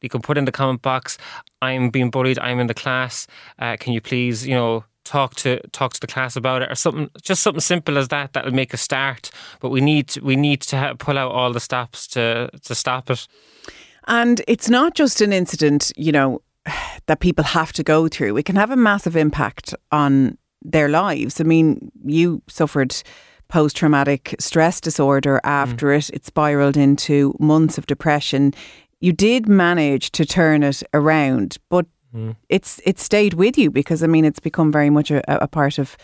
you 0.00 0.08
can 0.08 0.20
put 0.20 0.36
in 0.36 0.44
the 0.44 0.52
comment 0.52 0.82
box, 0.82 1.18
I'm 1.62 1.90
being 1.90 2.10
bullied, 2.10 2.38
I'm 2.38 2.60
in 2.60 2.66
the 2.66 2.74
class. 2.74 3.26
Uh, 3.58 3.76
can 3.78 3.92
you 3.92 4.00
please, 4.00 4.46
you 4.46 4.54
know, 4.54 4.84
talk 5.04 5.34
to 5.36 5.60
talk 5.68 5.92
to 5.92 6.00
the 6.00 6.06
class 6.06 6.36
about 6.36 6.62
it 6.62 6.70
or 6.70 6.74
something 6.74 7.10
just 7.22 7.42
something 7.42 7.60
simple 7.60 7.98
as 7.98 8.08
that 8.08 8.32
that'll 8.32 8.52
make 8.52 8.74
a 8.74 8.78
start. 8.78 9.30
But 9.60 9.68
we 9.68 9.80
need 9.80 10.08
to, 10.08 10.20
we 10.20 10.36
need 10.36 10.62
to 10.62 10.96
pull 10.98 11.18
out 11.18 11.32
all 11.32 11.52
the 11.52 11.60
stops 11.60 12.06
to 12.08 12.50
to 12.62 12.74
stop 12.74 13.10
it. 13.10 13.28
And 14.06 14.42
it's 14.48 14.68
not 14.68 14.94
just 14.94 15.20
an 15.20 15.32
incident 15.32 15.92
you 15.96 16.12
know 16.12 16.40
that 17.06 17.20
people 17.20 17.44
have 17.44 17.72
to 17.74 17.82
go 17.82 18.08
through. 18.08 18.36
It 18.36 18.44
can 18.44 18.56
have 18.56 18.70
a 18.70 18.76
massive 18.76 19.16
impact 19.16 19.74
on 19.92 20.38
their 20.62 20.88
lives. 20.88 21.40
I 21.40 21.44
mean 21.44 21.92
you 22.04 22.42
suffered 22.48 22.96
post 23.48 23.76
traumatic 23.76 24.34
stress 24.40 24.80
disorder 24.80 25.40
after 25.44 25.88
mm. 25.88 25.98
it. 25.98 26.10
It 26.10 26.24
spiraled 26.26 26.76
into 26.76 27.34
months 27.38 27.78
of 27.78 27.86
depression. 27.86 28.54
You 29.00 29.12
did 29.12 29.46
manage 29.48 30.12
to 30.12 30.24
turn 30.24 30.62
it 30.62 30.82
around 30.94 31.58
but 31.68 31.86
it's 32.48 32.80
it's 32.84 33.02
stayed 33.02 33.34
with 33.34 33.58
you 33.58 33.70
because 33.70 34.02
I 34.02 34.06
mean 34.06 34.24
it's 34.24 34.40
become 34.40 34.70
very 34.70 34.90
much 34.90 35.10
a, 35.10 35.22
a 35.42 35.48
part 35.48 35.78
of 35.78 35.96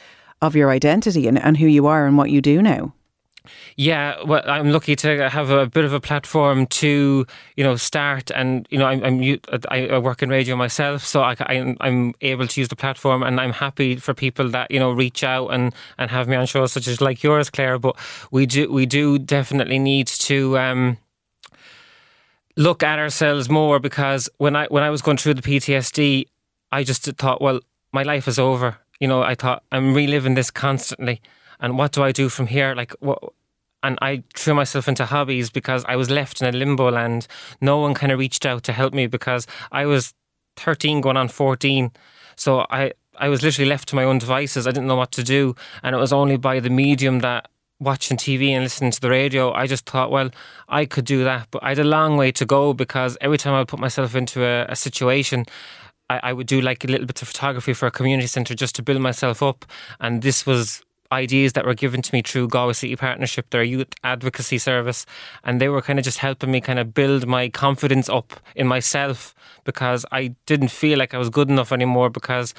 of 0.42 0.56
your 0.56 0.70
identity 0.70 1.28
and, 1.28 1.38
and 1.38 1.56
who 1.56 1.66
you 1.66 1.86
are 1.86 2.06
and 2.06 2.16
what 2.16 2.30
you 2.30 2.40
do 2.40 2.62
now. 2.62 2.94
Yeah, 3.76 4.22
well, 4.24 4.42
I'm 4.46 4.70
lucky 4.70 4.94
to 4.96 5.28
have 5.30 5.50
a 5.50 5.66
bit 5.66 5.84
of 5.84 5.92
a 5.92 6.00
platform 6.00 6.66
to, 6.66 7.26
you 7.56 7.64
know, 7.64 7.76
start. 7.76 8.30
And 8.30 8.66
you 8.70 8.78
know, 8.78 8.86
I'm, 8.86 9.02
I'm 9.02 9.40
I 9.70 9.98
work 9.98 10.22
in 10.22 10.28
radio 10.28 10.56
myself, 10.56 11.04
so 11.04 11.22
I, 11.22 11.36
I'm, 11.40 11.76
I'm 11.80 12.14
able 12.20 12.46
to 12.46 12.60
use 12.60 12.68
the 12.68 12.76
platform, 12.76 13.22
and 13.22 13.40
I'm 13.40 13.52
happy 13.52 13.96
for 13.96 14.14
people 14.14 14.48
that 14.50 14.70
you 14.70 14.78
know 14.78 14.92
reach 14.92 15.24
out 15.24 15.48
and, 15.48 15.74
and 15.98 16.10
have 16.10 16.28
me 16.28 16.36
on 16.36 16.46
shows 16.46 16.72
such 16.72 16.86
as 16.86 17.00
like 17.00 17.22
yours, 17.22 17.50
Claire. 17.50 17.78
But 17.78 17.96
we 18.30 18.46
do 18.46 18.70
we 18.70 18.86
do 18.86 19.18
definitely 19.18 19.78
need 19.78 20.06
to. 20.06 20.58
Um, 20.58 20.98
look 22.60 22.82
at 22.82 22.98
ourselves 22.98 23.48
more 23.48 23.78
because 23.80 24.28
when 24.36 24.54
I 24.54 24.66
when 24.66 24.82
I 24.82 24.90
was 24.90 25.00
going 25.00 25.16
through 25.16 25.34
the 25.34 25.42
PTSD, 25.42 26.26
I 26.70 26.84
just 26.84 27.04
thought, 27.16 27.40
well, 27.40 27.60
my 27.92 28.02
life 28.02 28.28
is 28.28 28.38
over. 28.38 28.76
You 29.00 29.08
know, 29.08 29.22
I 29.22 29.34
thought 29.34 29.62
I'm 29.72 29.94
reliving 29.94 30.34
this 30.34 30.50
constantly, 30.50 31.22
and 31.58 31.78
what 31.78 31.92
do 31.92 32.02
I 32.02 32.12
do 32.12 32.28
from 32.28 32.46
here? 32.46 32.74
Like 32.74 32.92
what? 33.00 33.18
And 33.82 33.98
I 34.02 34.22
threw 34.34 34.52
myself 34.52 34.88
into 34.88 35.06
hobbies 35.06 35.48
because 35.48 35.86
I 35.88 35.96
was 35.96 36.10
left 36.10 36.42
in 36.42 36.54
a 36.54 36.56
limbo 36.56 36.90
land. 36.90 37.26
No 37.62 37.78
one 37.78 37.94
kind 37.94 38.12
of 38.12 38.18
reached 38.18 38.44
out 38.44 38.62
to 38.64 38.74
help 38.74 38.92
me 38.92 39.06
because 39.06 39.46
I 39.72 39.86
was 39.86 40.12
13 40.56 41.00
going 41.00 41.16
on 41.16 41.28
14. 41.28 41.90
So 42.36 42.66
I, 42.68 42.92
I 43.16 43.30
was 43.30 43.42
literally 43.42 43.70
left 43.70 43.88
to 43.88 43.96
my 43.96 44.04
own 44.04 44.18
devices. 44.18 44.66
I 44.66 44.72
didn't 44.72 44.86
know 44.86 44.96
what 44.96 45.12
to 45.12 45.22
do. 45.22 45.56
And 45.82 45.96
it 45.96 45.98
was 45.98 46.12
only 46.12 46.36
by 46.36 46.60
the 46.60 46.68
medium 46.68 47.20
that 47.20 47.49
watching 47.80 48.16
TV 48.16 48.50
and 48.50 48.62
listening 48.62 48.90
to 48.92 49.00
the 49.00 49.10
radio, 49.10 49.52
I 49.52 49.66
just 49.66 49.86
thought, 49.86 50.10
well, 50.10 50.30
I 50.68 50.84
could 50.84 51.04
do 51.04 51.24
that. 51.24 51.48
But 51.50 51.64
I 51.64 51.70
had 51.70 51.78
a 51.78 51.84
long 51.84 52.16
way 52.16 52.30
to 52.32 52.44
go 52.44 52.74
because 52.74 53.16
every 53.20 53.38
time 53.38 53.54
I 53.54 53.58
would 53.60 53.68
put 53.68 53.80
myself 53.80 54.14
into 54.14 54.44
a, 54.44 54.66
a 54.66 54.76
situation, 54.76 55.46
I, 56.08 56.20
I, 56.24 56.32
would 56.32 56.46
do 56.46 56.60
like 56.60 56.84
a 56.84 56.88
little 56.88 57.06
bit 57.06 57.22
of 57.22 57.28
photography 57.28 57.72
for 57.72 57.86
a 57.86 57.90
community 57.90 58.26
centre 58.26 58.54
just 58.54 58.74
to 58.76 58.82
build 58.82 59.00
myself 59.00 59.42
up. 59.42 59.64
And 59.98 60.22
this 60.22 60.44
was 60.44 60.82
ideas 61.12 61.54
that 61.54 61.64
were 61.66 61.74
given 61.74 62.02
to 62.02 62.14
me 62.14 62.22
through 62.22 62.48
Galway 62.48 62.74
City 62.74 62.96
Partnership, 62.96 63.50
their 63.50 63.62
youth 63.62 63.88
advocacy 64.04 64.58
service. 64.58 65.06
And 65.44 65.60
they 65.60 65.68
were 65.68 65.82
kind 65.82 65.98
of 65.98 66.04
just 66.04 66.18
helping 66.18 66.50
me 66.50 66.60
kind 66.60 66.78
of 66.78 66.94
build 66.94 67.26
my 67.26 67.48
confidence 67.48 68.08
up 68.08 68.38
in 68.54 68.66
myself 68.66 69.34
because 69.64 70.04
I 70.12 70.34
didn't 70.46 70.70
feel 70.70 70.98
like 70.98 71.14
I 71.14 71.18
was 71.18 71.30
good 71.30 71.48
enough 71.48 71.72
anymore 71.72 72.10
because 72.10 72.54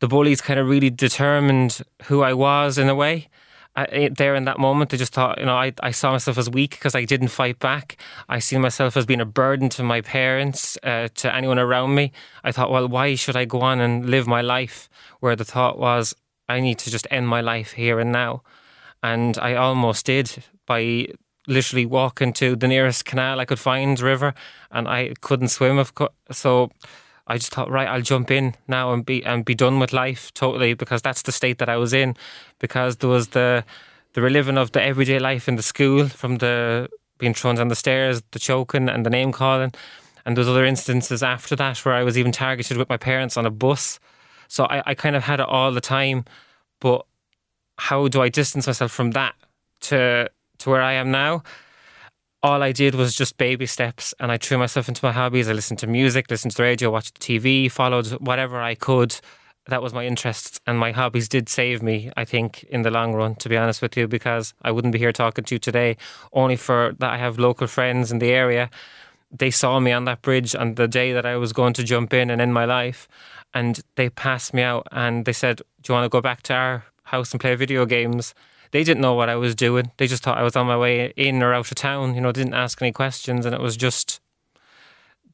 the 0.00 0.08
bullies 0.08 0.40
kind 0.40 0.58
of 0.58 0.68
really 0.68 0.90
determined 0.90 1.82
who 2.04 2.22
I 2.22 2.32
was 2.32 2.78
in 2.78 2.88
a 2.88 2.94
way. 2.94 3.28
There 3.76 4.36
in 4.36 4.44
that 4.44 4.58
moment, 4.58 4.94
I 4.94 4.96
just 4.96 5.12
thought, 5.12 5.38
you 5.38 5.46
know, 5.46 5.56
I, 5.56 5.72
I 5.80 5.90
saw 5.90 6.12
myself 6.12 6.38
as 6.38 6.48
weak 6.48 6.70
because 6.70 6.94
I 6.94 7.04
didn't 7.04 7.28
fight 7.28 7.58
back. 7.58 7.96
I 8.28 8.38
see 8.38 8.56
myself 8.56 8.96
as 8.96 9.04
being 9.04 9.20
a 9.20 9.24
burden 9.26 9.68
to 9.70 9.82
my 9.82 10.00
parents, 10.00 10.78
uh, 10.84 11.08
to 11.16 11.34
anyone 11.34 11.58
around 11.58 11.94
me. 11.94 12.12
I 12.44 12.52
thought, 12.52 12.70
well, 12.70 12.86
why 12.86 13.16
should 13.16 13.36
I 13.36 13.46
go 13.46 13.62
on 13.62 13.80
and 13.80 14.08
live 14.08 14.28
my 14.28 14.42
life? 14.42 14.88
Where 15.18 15.34
the 15.34 15.44
thought 15.44 15.78
was, 15.78 16.14
I 16.48 16.60
need 16.60 16.78
to 16.80 16.90
just 16.90 17.08
end 17.10 17.26
my 17.28 17.40
life 17.40 17.72
here 17.72 17.98
and 17.98 18.12
now. 18.12 18.42
And 19.02 19.36
I 19.38 19.54
almost 19.54 20.06
did 20.06 20.44
by 20.66 21.08
literally 21.46 21.84
walking 21.84 22.32
to 22.34 22.56
the 22.56 22.68
nearest 22.68 23.04
canal 23.04 23.40
I 23.40 23.44
could 23.44 23.58
find, 23.58 23.98
river, 24.00 24.34
and 24.70 24.88
I 24.88 25.14
couldn't 25.20 25.48
swim. 25.48 25.78
Of 25.78 25.94
co- 25.94 26.14
so 26.30 26.70
I 27.26 27.38
just 27.38 27.52
thought, 27.52 27.70
right, 27.70 27.88
I'll 27.88 28.02
jump 28.02 28.30
in 28.30 28.54
now 28.68 28.92
and 28.92 29.04
be 29.04 29.24
and 29.24 29.44
be 29.44 29.54
done 29.54 29.78
with 29.78 29.92
life 29.92 30.32
totally 30.34 30.74
because 30.74 31.00
that's 31.02 31.22
the 31.22 31.32
state 31.32 31.58
that 31.58 31.68
I 31.68 31.76
was 31.76 31.92
in. 31.92 32.16
Because 32.58 32.96
there 32.98 33.10
was 33.10 33.28
the 33.28 33.64
the 34.12 34.22
reliving 34.22 34.58
of 34.58 34.72
the 34.72 34.82
everyday 34.82 35.18
life 35.18 35.48
in 35.48 35.56
the 35.56 35.62
school, 35.62 36.08
from 36.08 36.38
the 36.38 36.88
being 37.18 37.34
thrown 37.34 37.56
down 37.56 37.68
the 37.68 37.76
stairs, 37.76 38.22
the 38.32 38.38
choking 38.38 38.88
and 38.88 39.06
the 39.06 39.10
name 39.10 39.32
calling, 39.32 39.72
and 40.24 40.36
there's 40.36 40.48
other 40.48 40.64
instances 40.64 41.22
after 41.22 41.56
that 41.56 41.84
where 41.84 41.94
I 41.94 42.02
was 42.02 42.18
even 42.18 42.32
targeted 42.32 42.76
with 42.76 42.88
my 42.88 42.96
parents 42.96 43.36
on 43.36 43.46
a 43.46 43.50
bus. 43.50 43.98
So 44.48 44.64
I, 44.64 44.82
I 44.86 44.94
kind 44.94 45.16
of 45.16 45.24
had 45.24 45.40
it 45.40 45.46
all 45.46 45.72
the 45.72 45.80
time, 45.80 46.24
but 46.80 47.06
how 47.78 48.08
do 48.08 48.22
I 48.22 48.28
distance 48.28 48.66
myself 48.66 48.92
from 48.92 49.12
that 49.12 49.34
to 49.82 50.30
to 50.58 50.70
where 50.70 50.82
I 50.82 50.92
am 50.92 51.10
now? 51.10 51.42
All 52.44 52.62
I 52.62 52.72
did 52.72 52.94
was 52.94 53.14
just 53.14 53.38
baby 53.38 53.64
steps 53.64 54.12
and 54.20 54.30
I 54.30 54.36
threw 54.36 54.58
myself 54.58 54.86
into 54.86 55.02
my 55.02 55.12
hobbies. 55.12 55.48
I 55.48 55.54
listened 55.54 55.78
to 55.78 55.86
music, 55.86 56.30
listened 56.30 56.50
to 56.50 56.58
the 56.58 56.62
radio, 56.62 56.90
watched 56.90 57.18
TV, 57.18 57.72
followed 57.72 58.06
whatever 58.20 58.60
I 58.60 58.74
could. 58.74 59.18
That 59.68 59.80
was 59.80 59.94
my 59.94 60.04
interests 60.04 60.60
and 60.66 60.78
my 60.78 60.92
hobbies 60.92 61.26
did 61.26 61.48
save 61.48 61.82
me, 61.82 62.12
I 62.18 62.26
think, 62.26 62.62
in 62.64 62.82
the 62.82 62.90
long 62.90 63.14
run, 63.14 63.34
to 63.36 63.48
be 63.48 63.56
honest 63.56 63.80
with 63.80 63.96
you, 63.96 64.06
because 64.06 64.52
I 64.60 64.72
wouldn't 64.72 64.92
be 64.92 64.98
here 64.98 65.10
talking 65.10 65.42
to 65.44 65.54
you 65.54 65.58
today 65.58 65.96
only 66.34 66.56
for 66.56 66.94
that 66.98 67.14
I 67.14 67.16
have 67.16 67.38
local 67.38 67.66
friends 67.66 68.12
in 68.12 68.18
the 68.18 68.30
area. 68.30 68.68
They 69.32 69.50
saw 69.50 69.80
me 69.80 69.92
on 69.92 70.04
that 70.04 70.20
bridge 70.20 70.54
on 70.54 70.74
the 70.74 70.86
day 70.86 71.14
that 71.14 71.24
I 71.24 71.36
was 71.36 71.54
going 71.54 71.72
to 71.72 71.82
jump 71.82 72.12
in 72.12 72.28
and 72.28 72.42
end 72.42 72.52
my 72.52 72.66
life. 72.66 73.08
And 73.54 73.80
they 73.94 74.10
passed 74.10 74.52
me 74.52 74.60
out 74.60 74.86
and 74.92 75.24
they 75.24 75.32
said, 75.32 75.62
Do 75.80 75.92
you 75.92 75.94
want 75.94 76.04
to 76.04 76.10
go 76.10 76.20
back 76.20 76.42
to 76.42 76.52
our 76.52 76.84
house 77.04 77.32
and 77.32 77.40
play 77.40 77.54
video 77.54 77.86
games? 77.86 78.34
They 78.74 78.82
didn't 78.82 79.02
know 79.02 79.14
what 79.14 79.28
I 79.28 79.36
was 79.36 79.54
doing. 79.54 79.92
They 79.98 80.08
just 80.08 80.24
thought 80.24 80.36
I 80.36 80.42
was 80.42 80.56
on 80.56 80.66
my 80.66 80.76
way 80.76 81.12
in 81.16 81.44
or 81.44 81.54
out 81.54 81.70
of 81.70 81.76
town. 81.76 82.16
You 82.16 82.20
know, 82.20 82.32
didn't 82.32 82.54
ask 82.54 82.82
any 82.82 82.90
questions, 82.90 83.46
and 83.46 83.54
it 83.54 83.60
was 83.60 83.76
just 83.76 84.20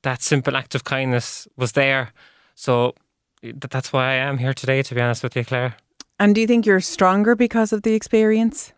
that 0.02 0.20
simple 0.20 0.58
act 0.58 0.74
of 0.74 0.84
kindness 0.84 1.48
was 1.56 1.72
there. 1.72 2.12
So 2.54 2.94
that's 3.42 3.94
why 3.94 4.10
I 4.10 4.14
am 4.16 4.36
here 4.36 4.52
today. 4.52 4.82
To 4.82 4.94
be 4.94 5.00
honest 5.00 5.22
with 5.22 5.34
you, 5.36 5.44
Claire. 5.46 5.76
And 6.18 6.34
do 6.34 6.42
you 6.42 6.46
think 6.46 6.66
you're 6.66 6.80
stronger 6.80 7.34
because 7.34 7.72
of 7.72 7.80
the 7.80 7.94
experience? 7.94 8.74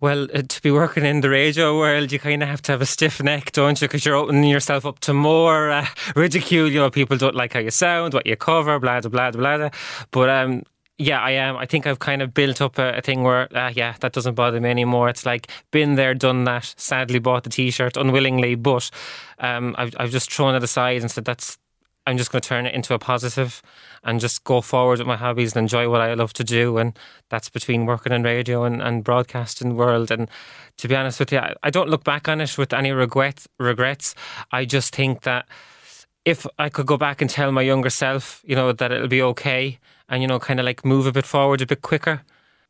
Well, 0.00 0.28
uh, 0.32 0.42
to 0.46 0.62
be 0.62 0.70
working 0.70 1.04
in 1.04 1.20
the 1.20 1.30
radio 1.30 1.76
world, 1.76 2.12
you 2.12 2.20
kind 2.20 2.44
of 2.44 2.48
have 2.48 2.62
to 2.62 2.72
have 2.72 2.80
a 2.80 2.86
stiff 2.86 3.20
neck, 3.24 3.50
don't 3.50 3.80
you? 3.80 3.88
Because 3.88 4.04
you're 4.04 4.14
opening 4.14 4.50
yourself 4.50 4.86
up 4.86 5.00
to 5.00 5.12
more 5.12 5.72
uh, 5.72 5.86
ridicule. 6.14 6.68
You 6.68 6.78
know, 6.78 6.90
people 6.90 7.16
don't 7.16 7.34
like 7.34 7.54
how 7.54 7.60
you 7.60 7.72
sound, 7.72 8.14
what 8.14 8.24
you 8.24 8.36
cover, 8.36 8.78
blah, 8.78 9.00
blah, 9.00 9.10
blah, 9.10 9.30
blah. 9.32 9.56
blah. 9.56 9.70
But 10.12 10.30
um, 10.30 10.62
yeah, 10.98 11.20
I 11.20 11.32
am. 11.32 11.56
I 11.56 11.66
think 11.66 11.86
I've 11.86 11.98
kind 11.98 12.22
of 12.22 12.32
built 12.32 12.60
up 12.60 12.78
a, 12.78 12.98
a 12.98 13.00
thing 13.00 13.22
where, 13.24 13.54
uh, 13.56 13.72
yeah, 13.74 13.94
that 14.00 14.12
doesn't 14.12 14.34
bother 14.34 14.60
me 14.60 14.70
anymore. 14.70 15.08
It's 15.08 15.26
like 15.26 15.48
been 15.72 15.96
there, 15.96 16.14
done 16.14 16.44
that. 16.44 16.74
Sadly, 16.76 17.18
bought 17.18 17.42
the 17.42 17.50
T-shirt 17.50 17.96
unwillingly, 17.96 18.54
but 18.54 18.90
um, 19.38 19.74
I've 19.76 19.94
I've 19.98 20.10
just 20.10 20.32
thrown 20.32 20.54
it 20.54 20.62
aside 20.62 21.02
and 21.02 21.10
said 21.10 21.24
that's. 21.24 21.58
I'm 22.06 22.18
just 22.18 22.30
going 22.30 22.42
to 22.42 22.48
turn 22.48 22.66
it 22.66 22.74
into 22.74 22.92
a 22.92 22.98
positive 22.98 23.62
and 24.02 24.20
just 24.20 24.44
go 24.44 24.60
forward 24.60 24.98
with 24.98 25.08
my 25.08 25.16
hobbies 25.16 25.56
and 25.56 25.62
enjoy 25.62 25.88
what 25.88 26.02
I 26.02 26.12
love 26.12 26.34
to 26.34 26.44
do. 26.44 26.76
And 26.76 26.98
that's 27.30 27.48
between 27.48 27.86
working 27.86 28.12
in 28.12 28.22
radio 28.22 28.64
and, 28.64 28.82
and 28.82 29.02
broadcasting 29.02 29.74
world. 29.74 30.10
And 30.10 30.30
to 30.76 30.86
be 30.86 30.94
honest 30.94 31.18
with 31.18 31.32
you, 31.32 31.38
I, 31.38 31.54
I 31.62 31.70
don't 31.70 31.88
look 31.88 32.04
back 32.04 32.28
on 32.28 32.42
it 32.42 32.58
with 32.58 32.74
any 32.74 32.92
regret, 32.92 33.46
regrets. 33.58 34.14
I 34.52 34.66
just 34.66 34.94
think 34.94 35.22
that 35.22 35.48
if 36.26 36.46
I 36.58 36.68
could 36.68 36.84
go 36.84 36.98
back 36.98 37.22
and 37.22 37.30
tell 37.30 37.50
my 37.52 37.62
younger 37.62 37.88
self, 37.88 38.42
you 38.44 38.54
know, 38.54 38.70
that 38.72 38.92
it'll 38.92 39.08
be 39.08 39.22
okay 39.22 39.78
and, 40.08 40.22
you 40.22 40.28
know, 40.28 40.38
kind 40.38 40.60
of 40.60 40.66
like 40.66 40.84
move 40.84 41.06
a 41.06 41.12
bit 41.12 41.26
forward 41.26 41.60
a 41.62 41.66
bit 41.66 41.82
quicker, 41.82 42.22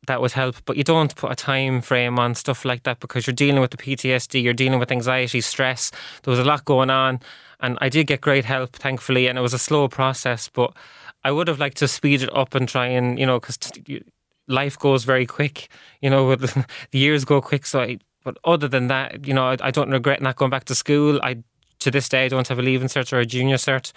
that 0.07 0.21
would 0.21 0.31
help. 0.31 0.57
But 0.65 0.77
you 0.77 0.83
don't 0.83 1.15
put 1.15 1.31
a 1.31 1.35
time 1.35 1.81
frame 1.81 2.19
on 2.19 2.35
stuff 2.35 2.65
like 2.65 2.83
that 2.83 2.99
because 2.99 3.27
you're 3.27 3.33
dealing 3.33 3.61
with 3.61 3.71
the 3.71 3.77
PTSD, 3.77 4.41
you're 4.41 4.53
dealing 4.53 4.79
with 4.79 4.91
anxiety, 4.91 5.41
stress. 5.41 5.91
There 6.23 6.31
was 6.31 6.39
a 6.39 6.45
lot 6.45 6.65
going 6.65 6.89
on. 6.89 7.19
And 7.59 7.77
I 7.81 7.89
did 7.89 8.07
get 8.07 8.21
great 8.21 8.45
help, 8.45 8.75
thankfully, 8.75 9.27
and 9.27 9.37
it 9.37 9.41
was 9.41 9.53
a 9.53 9.59
slow 9.59 9.87
process. 9.87 10.49
But 10.49 10.75
I 11.23 11.31
would 11.31 11.47
have 11.47 11.59
liked 11.59 11.77
to 11.77 11.87
speed 11.87 12.21
it 12.21 12.35
up 12.35 12.53
and 12.53 12.67
try 12.67 12.87
and, 12.87 13.17
you 13.17 13.25
know, 13.25 13.39
because 13.39 13.57
t- 13.57 14.03
life 14.47 14.77
goes 14.77 15.03
very 15.03 15.25
quick, 15.25 15.69
you 16.01 16.09
know, 16.09 16.35
the 16.35 16.65
years 16.91 17.25
go 17.25 17.41
quick. 17.41 17.65
So 17.65 17.81
I, 17.81 17.97
but 18.23 18.37
other 18.43 18.67
than 18.67 18.87
that, 18.87 19.25
you 19.25 19.33
know, 19.33 19.47
I, 19.47 19.57
I 19.61 19.71
don't 19.71 19.91
regret 19.91 20.21
not 20.21 20.35
going 20.35 20.51
back 20.51 20.65
to 20.65 20.75
school. 20.75 21.19
I 21.23 21.43
to 21.79 21.91
this 21.91 22.09
day, 22.09 22.25
I 22.25 22.27
don't 22.29 22.47
have 22.47 22.59
a 22.59 22.61
leaving 22.61 22.87
cert 22.87 23.13
or 23.13 23.19
a 23.19 23.25
junior 23.25 23.57
cert. 23.57 23.91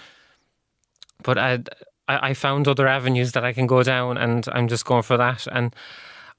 But 1.22 1.38
I, 1.38 1.59
I 2.09 2.35
found 2.35 2.66
other 2.68 2.87
avenues 2.87 3.33
that 3.33 3.44
I 3.44 3.53
can 3.53 3.66
go 3.66 3.83
down, 3.83 4.16
and 4.16 4.47
I'm 4.53 4.68
just 4.68 4.85
going 4.85 5.03
for 5.03 5.16
that. 5.16 5.47
And 5.51 5.75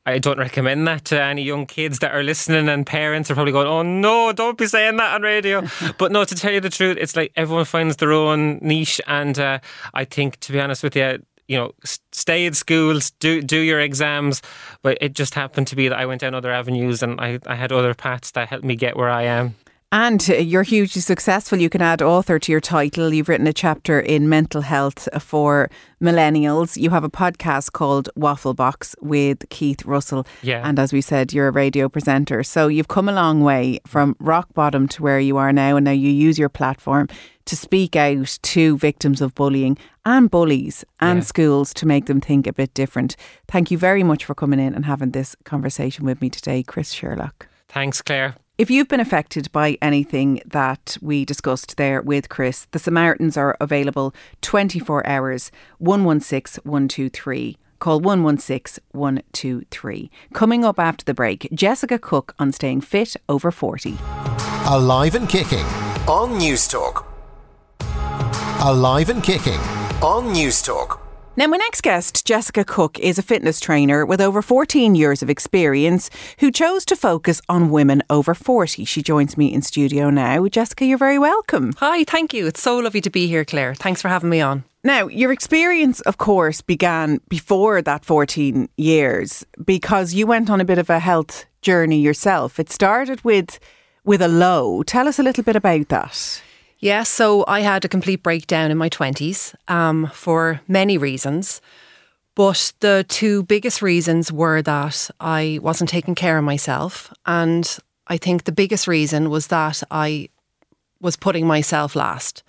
I 0.05 0.17
don't 0.17 0.39
recommend 0.39 0.87
that 0.87 1.05
to 1.05 1.21
any 1.21 1.43
young 1.43 1.65
kids 1.65 1.99
that 1.99 2.13
are 2.13 2.23
listening, 2.23 2.67
and 2.67 2.85
parents 2.85 3.29
are 3.29 3.35
probably 3.35 3.51
going, 3.51 3.67
"Oh 3.67 3.83
no, 3.83 4.31
don't 4.33 4.57
be 4.57 4.67
saying 4.67 4.97
that 4.97 5.13
on 5.13 5.21
radio." 5.21 5.63
but 5.97 6.11
no, 6.11 6.25
to 6.25 6.35
tell 6.35 6.51
you 6.51 6.59
the 6.59 6.69
truth, 6.69 6.97
it's 6.99 7.15
like 7.15 7.31
everyone 7.35 7.65
finds 7.65 7.97
their 7.97 8.11
own 8.11 8.57
niche, 8.61 8.99
and 9.07 9.37
uh, 9.37 9.59
I 9.93 10.05
think, 10.05 10.39
to 10.41 10.51
be 10.51 10.59
honest 10.59 10.83
with 10.83 10.95
you, 10.95 11.23
you 11.47 11.57
know, 11.57 11.73
stay 12.11 12.45
in 12.45 12.53
schools, 12.53 13.11
do 13.19 13.41
do 13.41 13.59
your 13.59 13.79
exams. 13.79 14.41
But 14.81 14.97
it 15.01 15.13
just 15.13 15.33
happened 15.35 15.67
to 15.67 15.75
be 15.75 15.89
that 15.89 15.99
I 15.99 16.05
went 16.05 16.21
down 16.21 16.33
other 16.33 16.51
avenues, 16.51 17.03
and 17.03 17.19
I, 17.19 17.39
I 17.45 17.55
had 17.55 17.71
other 17.71 17.93
paths 17.93 18.31
that 18.31 18.49
helped 18.49 18.65
me 18.65 18.75
get 18.75 18.97
where 18.97 19.09
I 19.09 19.23
am. 19.23 19.55
And 19.91 20.23
uh, 20.29 20.35
you're 20.35 20.63
hugely 20.63 21.01
successful. 21.01 21.59
You 21.59 21.69
can 21.69 21.81
add 21.81 22.01
author 22.01 22.37
to 22.37 22.51
your 22.51 22.61
title. 22.61 23.11
You've 23.11 23.27
written 23.27 23.47
a 23.47 23.53
chapter 23.53 23.99
in 23.99 24.29
mental 24.29 24.61
health 24.61 25.09
for 25.19 25.69
millennials. 25.99 26.77
You 26.77 26.91
have 26.91 27.03
a 27.03 27.09
podcast 27.09 27.71
called 27.71 28.07
Waffle 28.15 28.53
Box 28.53 28.95
with 29.01 29.49
Keith 29.49 29.83
Russell. 29.85 30.27
Yeah. 30.43 30.61
And 30.63 30.77
as 30.77 30.93
we 30.93 31.01
said, 31.01 31.33
you're 31.33 31.47
a 31.47 31.51
radio 31.51 31.89
presenter. 31.89 32.43
So 32.43 32.67
you've 32.67 32.87
come 32.87 33.09
a 33.09 33.13
long 33.13 33.41
way 33.41 33.79
from 33.87 34.15
rock 34.19 34.53
bottom 34.53 34.87
to 34.89 35.01
where 35.01 35.19
you 35.19 35.37
are 35.37 35.51
now. 35.51 35.75
And 35.75 35.85
now 35.85 35.91
you 35.91 36.11
use 36.11 36.37
your 36.37 36.49
platform 36.49 37.07
to 37.45 37.55
speak 37.55 37.95
out 37.95 38.37
to 38.43 38.77
victims 38.77 39.21
of 39.21 39.33
bullying 39.33 39.75
and 40.05 40.29
bullies 40.29 40.85
and 40.99 41.17
yeah. 41.17 41.23
schools 41.23 41.73
to 41.73 41.87
make 41.87 42.05
them 42.05 42.21
think 42.21 42.45
a 42.45 42.53
bit 42.53 42.75
different. 42.75 43.15
Thank 43.47 43.71
you 43.71 43.77
very 43.79 44.03
much 44.03 44.23
for 44.23 44.35
coming 44.35 44.59
in 44.59 44.75
and 44.75 44.85
having 44.85 45.11
this 45.11 45.35
conversation 45.45 46.05
with 46.05 46.21
me 46.21 46.29
today, 46.29 46.61
Chris 46.61 46.91
Sherlock. 46.91 47.47
Thanks, 47.67 48.03
Claire. 48.03 48.35
If 48.59 48.69
you've 48.69 48.89
been 48.89 48.99
affected 48.99 49.49
by 49.53 49.77
anything 49.81 50.41
that 50.45 50.97
we 51.01 51.23
discussed 51.23 51.77
there 51.77 52.01
with 52.01 52.27
Chris, 52.27 52.67
the 52.71 52.77
Samaritans 52.77 53.37
are 53.37 53.55
available 53.61 54.13
24 54.41 55.07
hours, 55.07 55.49
116 55.77 56.61
123. 56.65 57.57
Call 57.79 58.01
116 58.01 58.83
123. 58.91 60.11
Coming 60.33 60.65
up 60.65 60.77
after 60.77 61.05
the 61.05 61.13
break, 61.13 61.47
Jessica 61.53 61.97
Cook 61.97 62.35
on 62.37 62.51
staying 62.51 62.81
fit 62.81 63.15
over 63.29 63.49
40. 63.49 63.97
Alive 64.67 65.15
and 65.15 65.29
kicking 65.29 65.65
on 66.05 66.37
News 66.37 66.67
Talk. 66.67 67.07
Alive 68.61 69.09
and 69.09 69.23
kicking 69.23 69.61
on 70.03 70.35
Newstalk. 70.35 70.98
Now, 71.39 71.47
my 71.47 71.55
next 71.55 71.83
guest, 71.83 72.25
Jessica 72.25 72.65
Cook, 72.65 72.99
is 72.99 73.17
a 73.17 73.23
fitness 73.23 73.61
trainer 73.61 74.05
with 74.05 74.19
over 74.19 74.41
14 74.41 74.93
years 74.93 75.23
of 75.23 75.29
experience 75.29 76.09
who 76.39 76.51
chose 76.51 76.83
to 76.83 76.97
focus 76.97 77.41
on 77.47 77.69
women 77.69 78.03
over 78.09 78.33
40. 78.35 78.83
She 78.83 79.01
joins 79.01 79.37
me 79.37 79.53
in 79.53 79.61
studio 79.61 80.09
now. 80.09 80.45
Jessica, 80.49 80.83
you're 80.83 80.97
very 80.97 81.17
welcome. 81.17 81.71
Hi, 81.77 82.03
thank 82.03 82.33
you. 82.33 82.45
It's 82.45 82.61
so 82.61 82.79
lovely 82.79 82.99
to 82.99 83.09
be 83.09 83.27
here, 83.27 83.45
Claire. 83.45 83.73
Thanks 83.73 84.01
for 84.01 84.09
having 84.09 84.29
me 84.29 84.41
on. 84.41 84.65
Now, 84.83 85.07
your 85.07 85.31
experience, 85.31 86.01
of 86.01 86.17
course, 86.17 86.59
began 86.59 87.21
before 87.29 87.81
that 87.83 88.03
14 88.03 88.67
years 88.75 89.45
because 89.63 90.13
you 90.13 90.27
went 90.27 90.49
on 90.49 90.59
a 90.59 90.65
bit 90.65 90.77
of 90.77 90.89
a 90.89 90.99
health 90.99 91.45
journey 91.61 92.01
yourself. 92.01 92.59
It 92.59 92.69
started 92.69 93.23
with 93.23 93.61
with 94.03 94.21
a 94.21 94.27
low. 94.27 94.83
Tell 94.83 95.07
us 95.07 95.19
a 95.19 95.23
little 95.23 95.45
bit 95.45 95.55
about 95.55 95.87
that. 95.87 96.41
Yeah, 96.79 97.03
so 97.03 97.43
I 97.47 97.59
had 97.59 97.83
a 97.83 97.89
complete 97.89 98.23
breakdown 98.23 98.71
in 98.71 98.77
my 98.77 98.89
20s 98.89 99.53
um, 99.67 100.09
for 100.13 100.61
many 100.67 100.97
reasons. 100.97 101.61
But 102.35 102.71
the 102.79 103.05
two 103.09 103.43
biggest 103.43 103.81
reasons 103.81 104.31
were 104.31 104.61
that 104.61 105.09
I 105.19 105.59
wasn't 105.61 105.89
taking 105.89 106.15
care 106.15 106.37
of 106.37 106.45
myself. 106.45 107.13
And 107.25 107.77
I 108.07 108.15
think 108.15 108.45
the 108.45 108.53
biggest 108.53 108.87
reason 108.87 109.29
was 109.29 109.47
that 109.47 109.83
I 109.91 110.29
was 111.01 111.17
putting 111.17 111.45
myself 111.45 111.97
last. 111.97 112.43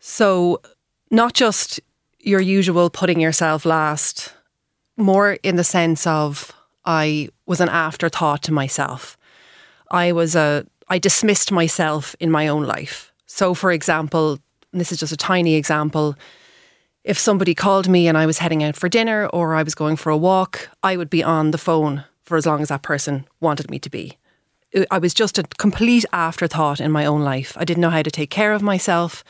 So, 0.00 0.62
not 1.10 1.34
just 1.34 1.80
your 2.20 2.40
usual 2.40 2.88
putting 2.88 3.20
yourself 3.20 3.66
last, 3.66 4.32
more 4.96 5.32
in 5.42 5.56
the 5.56 5.64
sense 5.64 6.06
of 6.06 6.52
I 6.86 7.28
was 7.44 7.60
an 7.60 7.68
afterthought 7.68 8.42
to 8.44 8.52
myself. 8.52 9.18
I 9.90 10.12
was 10.12 10.34
a 10.34 10.66
I 10.88 10.98
dismissed 10.98 11.52
myself 11.52 12.16
in 12.18 12.30
my 12.30 12.48
own 12.48 12.62
life. 12.64 13.12
So, 13.26 13.54
for 13.54 13.72
example, 13.72 14.38
this 14.72 14.92
is 14.92 14.98
just 14.98 15.12
a 15.12 15.16
tiny 15.16 15.54
example. 15.54 16.16
If 17.04 17.18
somebody 17.18 17.54
called 17.54 17.88
me 17.88 18.08
and 18.08 18.16
I 18.18 18.26
was 18.26 18.38
heading 18.38 18.62
out 18.62 18.76
for 18.76 18.88
dinner 18.88 19.26
or 19.26 19.54
I 19.54 19.62
was 19.62 19.74
going 19.74 19.96
for 19.96 20.10
a 20.10 20.16
walk, 20.16 20.68
I 20.82 20.96
would 20.96 21.10
be 21.10 21.22
on 21.22 21.50
the 21.50 21.58
phone 21.58 22.04
for 22.24 22.36
as 22.36 22.46
long 22.46 22.60
as 22.60 22.68
that 22.68 22.82
person 22.82 23.26
wanted 23.40 23.70
me 23.70 23.78
to 23.78 23.90
be. 23.90 24.18
I 24.90 24.98
was 24.98 25.14
just 25.14 25.38
a 25.38 25.44
complete 25.58 26.04
afterthought 26.12 26.80
in 26.80 26.90
my 26.90 27.06
own 27.06 27.22
life. 27.22 27.56
I 27.56 27.64
didn't 27.64 27.80
know 27.80 27.90
how 27.90 28.02
to 28.02 28.10
take 28.10 28.30
care 28.30 28.52
of 28.52 28.62
myself, 28.62 29.24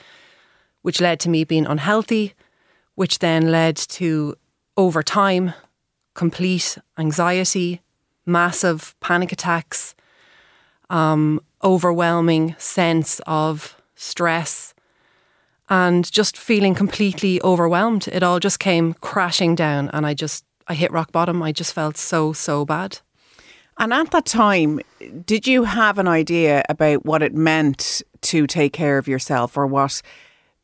which 0.83 1.01
led 1.01 1.21
to 1.21 1.29
me 1.29 1.45
being 1.45 1.67
unhealthy, 1.67 2.35
which 2.95 3.19
then 3.19 3.51
led 3.51 3.77
to, 3.77 4.35
over 4.77 5.03
time, 5.03 5.53
complete 6.15 6.79
anxiety, 6.99 7.83
massive 8.25 8.95
panic 9.01 9.31
attacks, 9.31 9.95
um, 10.89 11.41
overwhelming 11.63 12.55
sense 12.59 13.21
of 13.27 13.77
stress, 13.97 14.75
and 15.69 16.11
just 16.13 16.37
feeling 16.37 16.75
completely 16.75 17.43
overwhelmed. 17.43 18.07
It 18.09 18.23
all 18.23 18.39
just 18.39 18.61
came 18.61 18.95
crashing 18.95 19.57
down, 19.57 19.91
and 19.93 20.07
I 20.07 20.15
just 20.15 20.45
I 20.69 20.75
hit 20.75 20.93
rock 20.93 21.11
bottom. 21.11 21.43
I 21.43 21.53
just 21.53 21.73
felt 21.73 21.97
so 21.97 22.33
so 22.33 22.65
bad. 22.65 23.01
And 23.79 23.93
at 23.93 24.11
that 24.13 24.25
time, 24.25 24.81
did 25.27 25.47
you 25.47 25.65
have 25.65 25.99
an 25.99 26.09
idea 26.09 26.63
about 26.69 27.05
what 27.05 27.23
it 27.23 27.35
meant 27.35 28.01
to 28.23 28.47
take 28.47 28.73
care 28.73 28.97
of 28.97 29.09
yourself, 29.09 29.57
or 29.57 29.67
what 29.67 30.01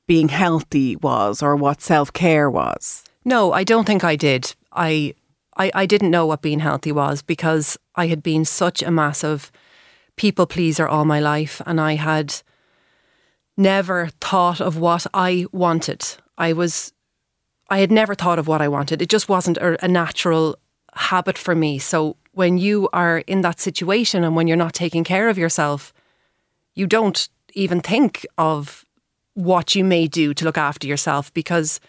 being 0.06 0.28
healthy 0.28 0.96
was, 0.96 1.42
or 1.42 1.56
what 1.56 1.82
self 1.82 2.12
care 2.12 2.48
was? 2.50 3.04
No, 3.24 3.52
I 3.52 3.64
don't 3.64 3.86
think 3.86 4.04
I 4.04 4.16
did. 4.16 4.54
I, 4.72 5.14
I 5.56 5.70
I 5.74 5.86
didn't 5.86 6.10
know 6.10 6.26
what 6.26 6.42
being 6.42 6.60
healthy 6.60 6.92
was 6.92 7.22
because 7.22 7.78
I 7.94 8.06
had 8.06 8.22
been 8.22 8.44
such 8.44 8.82
a 8.82 8.90
massive 8.90 9.50
people 10.16 10.46
pleaser 10.46 10.88
all 10.88 11.04
my 11.04 11.20
life, 11.20 11.60
and 11.66 11.80
I 11.80 11.94
had 11.94 12.42
never 13.62 14.08
thought 14.20 14.60
of 14.60 14.76
what 14.76 15.06
I 15.14 15.46
wanted. 15.52 16.04
I 16.36 16.52
was, 16.52 16.92
I 17.70 17.78
had 17.78 17.90
never 17.90 18.14
thought 18.14 18.38
of 18.38 18.48
what 18.48 18.60
I 18.60 18.68
wanted. 18.68 19.00
It 19.00 19.08
just 19.08 19.28
wasn't 19.28 19.58
a, 19.58 19.82
a 19.84 19.88
natural 19.88 20.56
habit 20.94 21.38
for 21.38 21.54
me. 21.54 21.78
So 21.78 22.16
when 22.32 22.58
you 22.58 22.88
are 22.92 23.18
in 23.18 23.42
that 23.42 23.60
situation 23.60 24.24
and 24.24 24.34
when 24.36 24.46
you're 24.46 24.56
not 24.56 24.74
taking 24.74 25.04
care 25.04 25.28
of 25.28 25.38
yourself, 25.38 25.92
you 26.74 26.86
don't 26.86 27.28
even 27.54 27.80
think 27.80 28.26
of 28.38 28.84
what 29.34 29.74
you 29.74 29.84
may 29.84 30.06
do 30.06 30.34
to 30.34 30.44
look 30.44 30.58
after 30.58 30.86
yourself 30.86 31.32
because 31.32 31.80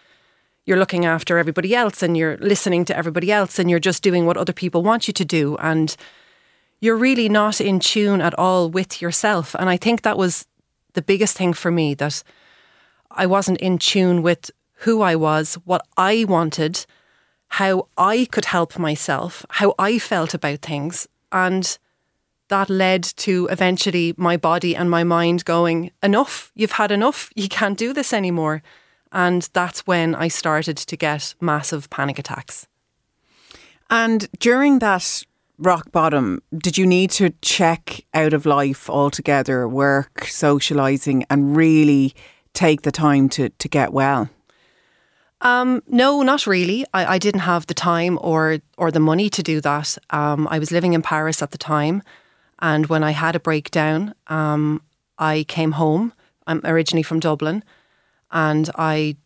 you're 0.66 0.78
looking 0.78 1.06
after 1.06 1.38
everybody 1.38 1.76
else 1.76 2.02
and 2.02 2.16
you're 2.16 2.38
listening 2.38 2.86
to 2.86 2.96
everybody 2.96 3.32
else 3.32 3.60
and 3.60 3.70
you're 3.70 3.80
just 3.80 4.04
doing 4.04 4.26
what 4.26 4.38
other 4.38 4.54
people 4.54 4.82
want 4.82 5.08
you 5.08 5.14
to 5.14 5.26
do 5.26 5.58
and 5.58 5.98
you're 6.80 6.96
really 6.96 7.30
not 7.30 7.60
in 7.60 7.80
tune 7.80 8.22
at 8.22 8.38
all 8.40 8.70
with 8.70 9.02
yourself 9.02 9.56
and 9.60 9.70
i 9.70 9.76
think 9.76 10.02
that 10.02 10.18
was 10.18 10.46
the 10.94 11.02
biggest 11.02 11.38
thing 11.38 11.54
for 11.54 11.72
me 11.72 11.94
that 11.96 12.24
I 13.12 13.26
wasn't 13.26 13.60
in 13.60 13.78
tune 13.78 14.22
with 14.22 14.52
who 14.78 15.02
I 15.02 15.16
was, 15.16 15.56
what 15.66 15.86
I 15.98 16.26
wanted, 16.28 16.86
how 17.48 17.88
I 17.98 18.28
could 18.32 18.46
help 18.46 18.80
myself, 18.80 19.46
how 19.50 19.76
I 19.78 20.00
felt 20.00 20.34
about 20.34 20.60
things. 20.60 21.08
And 21.32 21.78
that 22.50 22.70
led 22.70 23.04
to 23.04 23.48
eventually 23.52 24.14
my 24.18 24.38
body 24.38 24.76
and 24.76 24.90
my 24.90 25.04
mind 25.04 25.46
going, 25.46 25.92
enough, 26.02 26.52
you've 26.56 26.74
had 26.74 26.92
enough, 26.92 27.30
you 27.36 27.48
can't 27.48 27.78
do 27.78 27.94
this 27.94 28.14
anymore. 28.14 28.62
And 29.12 29.48
that's 29.54 29.88
when 29.88 30.16
I 30.16 30.28
started 30.28 30.78
to 30.78 30.98
get 30.98 31.36
massive 31.40 31.90
panic 31.90 32.20
attacks. 32.20 32.68
And 33.90 34.28
during 34.40 34.80
that 34.80 35.24
rock 35.58 35.92
bottom, 35.92 36.42
did 36.58 36.78
you 36.78 36.86
need 36.86 37.12
to 37.12 37.32
check 37.42 38.02
out 38.14 38.34
of 38.34 38.46
life 38.46 38.90
altogether, 38.90 39.68
work, 39.68 40.22
socialising, 40.22 41.24
and 41.30 41.56
really 41.56 42.14
take 42.54 42.82
the 42.82 42.92
time 42.92 43.30
to, 43.30 43.50
to 43.50 43.68
get 43.68 43.94
well? 43.94 44.30
Um, 45.42 45.84
no, 45.88 46.22
not 46.22 46.48
really. 46.48 46.86
I, 46.94 47.16
I, 47.16 47.18
didn't 47.18 47.42
have 47.42 47.68
the 47.68 47.74
time 47.74 48.18
or 48.22 48.60
or 48.78 48.92
the 48.92 49.02
money 49.02 49.30
to 49.30 49.44
do 49.44 49.60
that. 49.60 49.98
Um, 50.10 50.48
I 50.50 50.58
was 50.58 50.72
living 50.72 50.94
in 50.94 51.02
Paris 51.02 51.42
at 51.42 51.52
the 51.52 51.58
time, 51.58 52.02
and 52.60 52.86
when 52.86 53.04
I 53.04 53.12
had 53.12 53.36
a 53.36 53.42
breakdown, 53.42 54.16
um, 54.28 54.82
I 55.20 55.44
came 55.50 55.74
home. 55.74 56.14
I'm 56.48 56.62
originally 56.64 57.04
from 57.04 57.20
Dublin, 57.20 57.62
and 58.32 58.70
I 58.76 59.18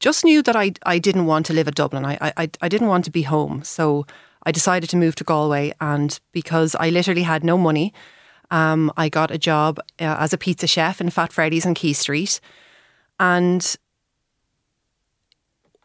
just 0.00 0.24
knew 0.24 0.42
that 0.44 0.56
I 0.56 0.72
I 0.86 0.98
didn't 0.98 1.26
want 1.26 1.44
to 1.46 1.52
live 1.52 1.68
at 1.68 1.74
Dublin. 1.74 2.06
I 2.06 2.16
I 2.22 2.50
I 2.62 2.68
didn't 2.70 2.88
want 2.88 3.04
to 3.04 3.10
be 3.10 3.22
home. 3.22 3.62
So 3.62 4.06
I 4.46 4.52
decided 4.52 4.88
to 4.90 4.96
move 4.96 5.16
to 5.16 5.24
Galway, 5.24 5.72
and 5.80 6.18
because 6.30 6.76
I 6.76 6.90
literally 6.90 7.24
had 7.24 7.42
no 7.42 7.58
money, 7.58 7.92
um, 8.52 8.92
I 8.96 9.08
got 9.08 9.32
a 9.32 9.38
job 9.38 9.80
uh, 10.00 10.16
as 10.18 10.32
a 10.32 10.38
pizza 10.38 10.68
chef 10.68 11.00
in 11.00 11.10
Fat 11.10 11.32
Freddy's 11.32 11.66
on 11.66 11.74
Quay 11.74 11.92
Street. 11.92 12.40
And 13.18 13.76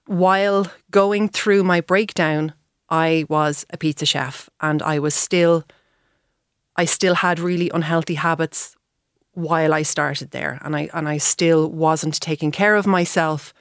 while 0.05 0.71
going 0.91 1.27
through 1.27 1.63
my 1.63 1.81
breakdown, 1.81 2.53
I 2.87 3.25
was 3.29 3.65
a 3.71 3.77
pizza 3.77 4.05
chef 4.05 4.47
and 4.59 4.83
I 4.83 4.99
was 4.99 5.15
still, 5.15 5.63
I 6.75 6.85
still 6.85 7.15
had 7.15 7.39
really 7.39 7.71
unhealthy 7.73 8.15
habits 8.15 8.75
while 9.33 9.73
I 9.73 9.81
started 9.81 10.31
there. 10.31 10.59
And 10.61 10.75
I, 10.75 10.89
and 10.93 11.07
I 11.07 11.17
still 11.17 11.71
wasn't 11.71 12.19
taking 12.19 12.51
care 12.51 12.75
of 12.75 12.85
myself. 12.85 13.53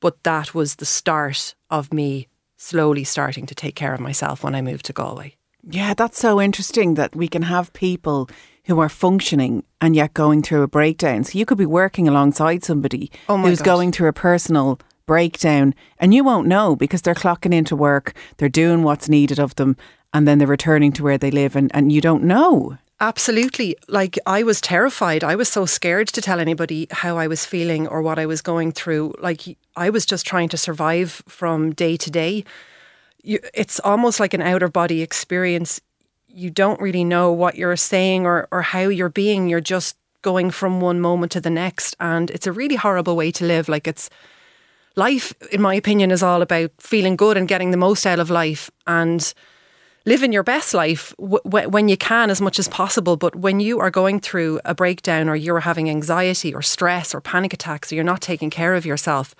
But 0.00 0.24
that 0.24 0.52
was 0.52 0.76
the 0.76 0.86
start 0.86 1.54
of 1.70 1.92
me 1.92 2.26
slowly 2.62 3.04
starting 3.04 3.46
to 3.46 3.54
take 3.54 3.74
care 3.74 3.92
of 3.92 4.00
myself 4.00 4.44
when 4.44 4.54
I 4.54 4.62
moved 4.62 4.84
to 4.86 4.92
Galway. 4.92 5.34
Yeah, 5.68 5.94
that's 5.94 6.18
so 6.18 6.40
interesting 6.40 6.94
that 6.94 7.14
we 7.14 7.28
can 7.28 7.42
have 7.42 7.72
people 7.72 8.28
who 8.66 8.78
are 8.78 8.88
functioning 8.88 9.64
and 9.80 9.96
yet 9.96 10.14
going 10.14 10.42
through 10.42 10.62
a 10.62 10.68
breakdown. 10.68 11.24
So 11.24 11.38
you 11.38 11.44
could 11.44 11.58
be 11.58 11.66
working 11.66 12.06
alongside 12.08 12.62
somebody 12.64 13.10
Oh 13.28 13.36
who's 13.38 13.58
God. 13.58 13.64
going 13.64 13.92
through 13.92 14.08
a 14.08 14.12
personal 14.12 14.78
breakdown 15.06 15.74
and 15.98 16.14
you 16.14 16.22
won't 16.24 16.46
know 16.46 16.76
because 16.76 17.02
they're 17.02 17.14
clocking 17.14 17.52
into 17.52 17.74
work, 17.74 18.14
they're 18.36 18.48
doing 18.48 18.82
what's 18.82 19.08
needed 19.08 19.40
of 19.40 19.54
them, 19.56 19.76
and 20.14 20.28
then 20.28 20.38
they're 20.38 20.46
returning 20.46 20.92
to 20.92 21.02
where 21.02 21.18
they 21.18 21.30
live 21.30 21.56
and, 21.56 21.70
and 21.74 21.90
you 21.92 22.00
don't 22.00 22.22
know. 22.22 22.78
Absolutely. 23.02 23.76
Like 23.88 24.16
I 24.26 24.44
was 24.44 24.60
terrified. 24.60 25.24
I 25.24 25.34
was 25.34 25.48
so 25.48 25.66
scared 25.66 26.06
to 26.06 26.22
tell 26.22 26.38
anybody 26.38 26.86
how 26.92 27.18
I 27.18 27.26
was 27.26 27.44
feeling 27.44 27.88
or 27.88 28.00
what 28.00 28.16
I 28.16 28.26
was 28.26 28.40
going 28.42 28.70
through. 28.70 29.14
Like 29.18 29.58
I 29.76 29.90
was 29.90 30.06
just 30.06 30.24
trying 30.24 30.48
to 30.50 30.56
survive 30.56 31.20
from 31.26 31.72
day 31.72 31.96
to 31.96 32.10
day. 32.12 32.44
You, 33.24 33.40
it's 33.54 33.80
almost 33.80 34.20
like 34.20 34.34
an 34.34 34.40
outer 34.40 34.68
body 34.68 35.02
experience. 35.02 35.80
You 36.28 36.48
don't 36.48 36.80
really 36.80 37.02
know 37.02 37.32
what 37.32 37.56
you're 37.56 37.76
saying 37.76 38.24
or, 38.24 38.46
or 38.52 38.62
how 38.62 38.82
you're 38.82 39.08
being. 39.08 39.48
You're 39.48 39.60
just 39.60 39.96
going 40.22 40.52
from 40.52 40.80
one 40.80 41.00
moment 41.00 41.32
to 41.32 41.40
the 41.40 41.50
next. 41.50 41.96
And 41.98 42.30
it's 42.30 42.46
a 42.46 42.52
really 42.52 42.76
horrible 42.76 43.16
way 43.16 43.32
to 43.32 43.44
live. 43.44 43.68
Like 43.68 43.88
it's 43.88 44.10
life, 44.94 45.34
in 45.50 45.60
my 45.60 45.74
opinion, 45.74 46.12
is 46.12 46.22
all 46.22 46.40
about 46.40 46.70
feeling 46.78 47.16
good 47.16 47.36
and 47.36 47.48
getting 47.48 47.72
the 47.72 47.76
most 47.76 48.06
out 48.06 48.20
of 48.20 48.30
life. 48.30 48.70
And 48.86 49.34
living 50.04 50.32
your 50.32 50.42
best 50.42 50.74
life 50.74 51.14
w- 51.18 51.68
when 51.68 51.88
you 51.88 51.96
can 51.96 52.30
as 52.30 52.40
much 52.40 52.58
as 52.58 52.68
possible. 52.68 53.16
But 53.16 53.36
when 53.36 53.60
you 53.60 53.80
are 53.80 53.90
going 53.90 54.20
through 54.20 54.60
a 54.64 54.74
breakdown 54.74 55.28
or 55.28 55.36
you're 55.36 55.60
having 55.60 55.88
anxiety 55.88 56.54
or 56.54 56.62
stress 56.62 57.14
or 57.14 57.20
panic 57.20 57.52
attacks 57.52 57.90
or 57.90 57.94
you're 57.94 58.04
not 58.04 58.20
taking 58.20 58.50
care 58.50 58.74
of 58.74 58.86
yourself, 58.86 59.34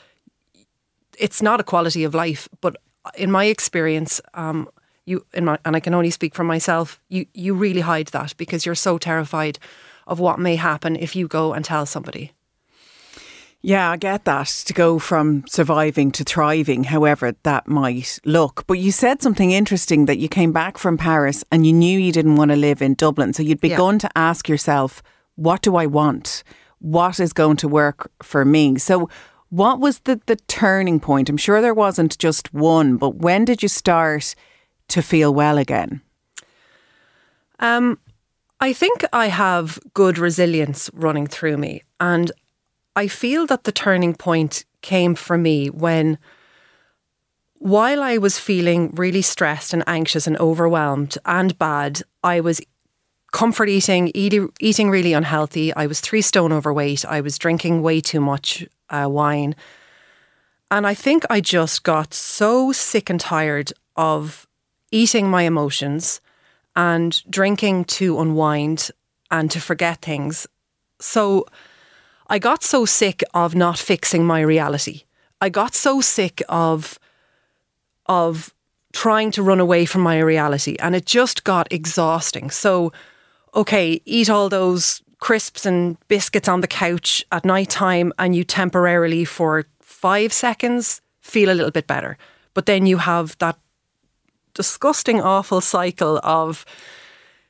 it's 1.18 1.42
not 1.42 1.60
a 1.60 1.64
quality 1.64 2.04
of 2.04 2.14
life. 2.14 2.48
But 2.60 2.76
in 3.16 3.30
my 3.30 3.44
experience, 3.44 4.20
um, 4.34 4.68
you 5.04 5.24
my, 5.40 5.58
and 5.64 5.76
I 5.76 5.80
can 5.80 5.94
only 5.94 6.10
speak 6.10 6.34
for 6.34 6.44
myself, 6.44 7.00
you 7.08 7.26
you 7.34 7.54
really 7.54 7.80
hide 7.80 8.08
that 8.08 8.36
because 8.36 8.64
you're 8.64 8.74
so 8.74 8.98
terrified 8.98 9.58
of 10.06 10.20
what 10.20 10.38
may 10.38 10.56
happen 10.56 10.96
if 10.96 11.16
you 11.16 11.28
go 11.28 11.52
and 11.52 11.64
tell 11.64 11.86
somebody. 11.86 12.32
Yeah, 13.64 13.90
I 13.92 13.96
get 13.96 14.24
that 14.24 14.48
to 14.66 14.72
go 14.72 14.98
from 14.98 15.44
surviving 15.46 16.10
to 16.12 16.24
thriving, 16.24 16.82
however 16.84 17.32
that 17.44 17.68
might 17.68 18.18
look. 18.24 18.64
But 18.66 18.80
you 18.80 18.90
said 18.90 19.22
something 19.22 19.52
interesting 19.52 20.06
that 20.06 20.18
you 20.18 20.28
came 20.28 20.50
back 20.52 20.78
from 20.78 20.98
Paris 20.98 21.44
and 21.52 21.64
you 21.64 21.72
knew 21.72 21.96
you 21.98 22.10
didn't 22.10 22.34
want 22.34 22.50
to 22.50 22.56
live 22.56 22.82
in 22.82 22.94
Dublin. 22.94 23.32
So 23.32 23.42
you'd 23.44 23.60
Yeah. 23.62 23.70
begun 23.76 24.00
to 24.00 24.10
ask 24.18 24.48
yourself, 24.48 25.00
what 25.36 25.62
do 25.62 25.76
I 25.76 25.86
want? 25.86 26.42
What 26.80 27.20
is 27.20 27.32
going 27.32 27.56
to 27.58 27.68
work 27.68 28.10
for 28.20 28.44
me? 28.44 28.78
So, 28.78 29.08
what 29.50 29.78
was 29.78 30.00
the, 30.00 30.20
the 30.26 30.36
turning 30.48 30.98
point? 30.98 31.28
I'm 31.28 31.36
sure 31.36 31.60
there 31.60 31.74
wasn't 31.74 32.18
just 32.18 32.52
one, 32.54 32.96
but 32.96 33.16
when 33.16 33.44
did 33.44 33.62
you 33.62 33.68
start 33.68 34.34
to 34.88 35.02
feel 35.02 35.32
well 35.32 35.58
again? 35.58 36.00
Um, 37.60 37.98
I 38.60 38.72
think 38.72 39.04
I 39.12 39.28
have 39.28 39.78
good 39.94 40.18
resilience 40.18 40.90
running 40.94 41.26
through 41.26 41.58
me. 41.58 41.82
And 42.00 42.32
I 42.94 43.08
feel 43.08 43.46
that 43.46 43.64
the 43.64 43.72
turning 43.72 44.14
point 44.14 44.64
came 44.82 45.14
for 45.14 45.38
me 45.38 45.68
when, 45.68 46.18
while 47.54 48.02
I 48.02 48.18
was 48.18 48.38
feeling 48.38 48.90
really 48.94 49.22
stressed 49.22 49.72
and 49.72 49.82
anxious 49.86 50.26
and 50.26 50.36
overwhelmed 50.38 51.16
and 51.24 51.58
bad, 51.58 52.02
I 52.22 52.40
was 52.40 52.60
comfort 53.32 53.68
eating, 53.68 54.10
eating, 54.14 54.90
really 54.90 55.14
unhealthy. 55.14 55.74
I 55.74 55.86
was 55.86 56.00
three 56.00 56.22
stone 56.22 56.52
overweight. 56.52 57.04
I 57.06 57.22
was 57.22 57.38
drinking 57.38 57.82
way 57.82 58.00
too 58.00 58.20
much 58.20 58.66
uh, 58.90 59.08
wine. 59.08 59.54
And 60.70 60.86
I 60.86 60.94
think 60.94 61.24
I 61.30 61.40
just 61.40 61.82
got 61.82 62.12
so 62.12 62.72
sick 62.72 63.08
and 63.08 63.20
tired 63.20 63.72
of 63.96 64.46
eating 64.90 65.30
my 65.30 65.42
emotions 65.42 66.20
and 66.76 67.22
drinking 67.30 67.84
to 67.84 68.20
unwind 68.20 68.90
and 69.30 69.50
to 69.50 69.60
forget 69.60 70.02
things. 70.02 70.46
So 71.00 71.46
I 72.32 72.38
got 72.38 72.62
so 72.62 72.86
sick 72.86 73.22
of 73.34 73.54
not 73.54 73.78
fixing 73.78 74.24
my 74.24 74.40
reality. 74.40 75.02
I 75.42 75.50
got 75.50 75.74
so 75.74 76.00
sick 76.00 76.42
of 76.48 76.98
of 78.06 78.54
trying 78.94 79.30
to 79.32 79.42
run 79.42 79.60
away 79.60 79.84
from 79.84 80.00
my 80.00 80.18
reality 80.18 80.76
and 80.78 80.96
it 80.96 81.04
just 81.04 81.44
got 81.44 81.70
exhausting. 81.70 82.48
So 82.48 82.90
okay, 83.54 84.00
eat 84.06 84.30
all 84.30 84.48
those 84.48 85.02
crisps 85.20 85.66
and 85.66 85.98
biscuits 86.08 86.48
on 86.48 86.62
the 86.62 86.66
couch 86.66 87.22
at 87.32 87.44
night 87.44 87.68
time 87.68 88.14
and 88.18 88.34
you 88.34 88.44
temporarily 88.44 89.26
for 89.26 89.66
5 89.82 90.32
seconds 90.32 91.02
feel 91.20 91.50
a 91.50 91.58
little 91.58 91.70
bit 91.70 91.86
better. 91.86 92.16
But 92.54 92.64
then 92.64 92.86
you 92.86 92.96
have 92.96 93.36
that 93.40 93.58
disgusting, 94.54 95.20
awful 95.20 95.60
cycle 95.60 96.18
of 96.24 96.64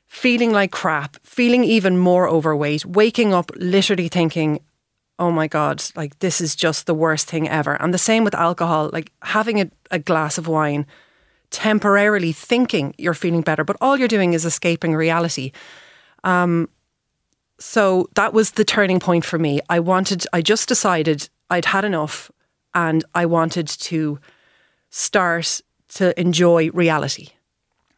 feeling 0.09 0.51
like 0.51 0.72
crap, 0.72 1.16
feeling 1.22 1.62
even 1.62 1.97
more 1.97 2.28
overweight, 2.28 2.85
waking 2.85 3.33
up 3.33 3.53
literally 3.57 4.09
thinking, 4.09 4.59
oh 5.23 5.31
my 5.31 5.47
God, 5.47 5.85
like 5.95 6.18
this 6.18 6.41
is 6.41 6.57
just 6.57 6.87
the 6.87 6.95
worst 6.95 7.29
thing 7.29 7.49
ever. 7.49 7.81
And 7.81 7.95
the 7.95 7.99
same 7.99 8.25
with 8.25 8.35
alcohol, 8.35 8.91
like 8.93 9.12
having 9.23 9.61
a, 9.61 9.70
a 9.93 10.01
glass 10.01 10.37
of 10.37 10.49
wine, 10.49 10.85
temporarily 11.51 12.33
thinking 12.33 12.93
you're 12.99 13.14
feeling 13.14 13.43
better, 13.43 13.62
but 13.62 13.77
all 13.81 13.97
you're 13.97 14.09
doing 14.09 14.33
is 14.33 14.45
escaping 14.45 14.97
reality. 14.97 15.53
Um, 16.25 16.68
so 17.61 18.09
that 18.16 18.33
was 18.33 18.51
the 18.53 18.64
turning 18.64 18.99
point 18.99 19.25
for 19.25 19.39
me. 19.39 19.61
I 19.68 19.79
wanted, 19.79 20.27
I 20.33 20.43
just 20.43 20.66
decided 20.66 21.29
I'd 21.51 21.66
had 21.66 21.85
enough 21.85 22.33
and 22.75 23.05
I 23.14 23.27
wanted 23.27 23.68
to 23.68 24.18
start 24.91 25.61
to 25.99 26.20
enjoy 26.20 26.70
reality. 26.70 27.29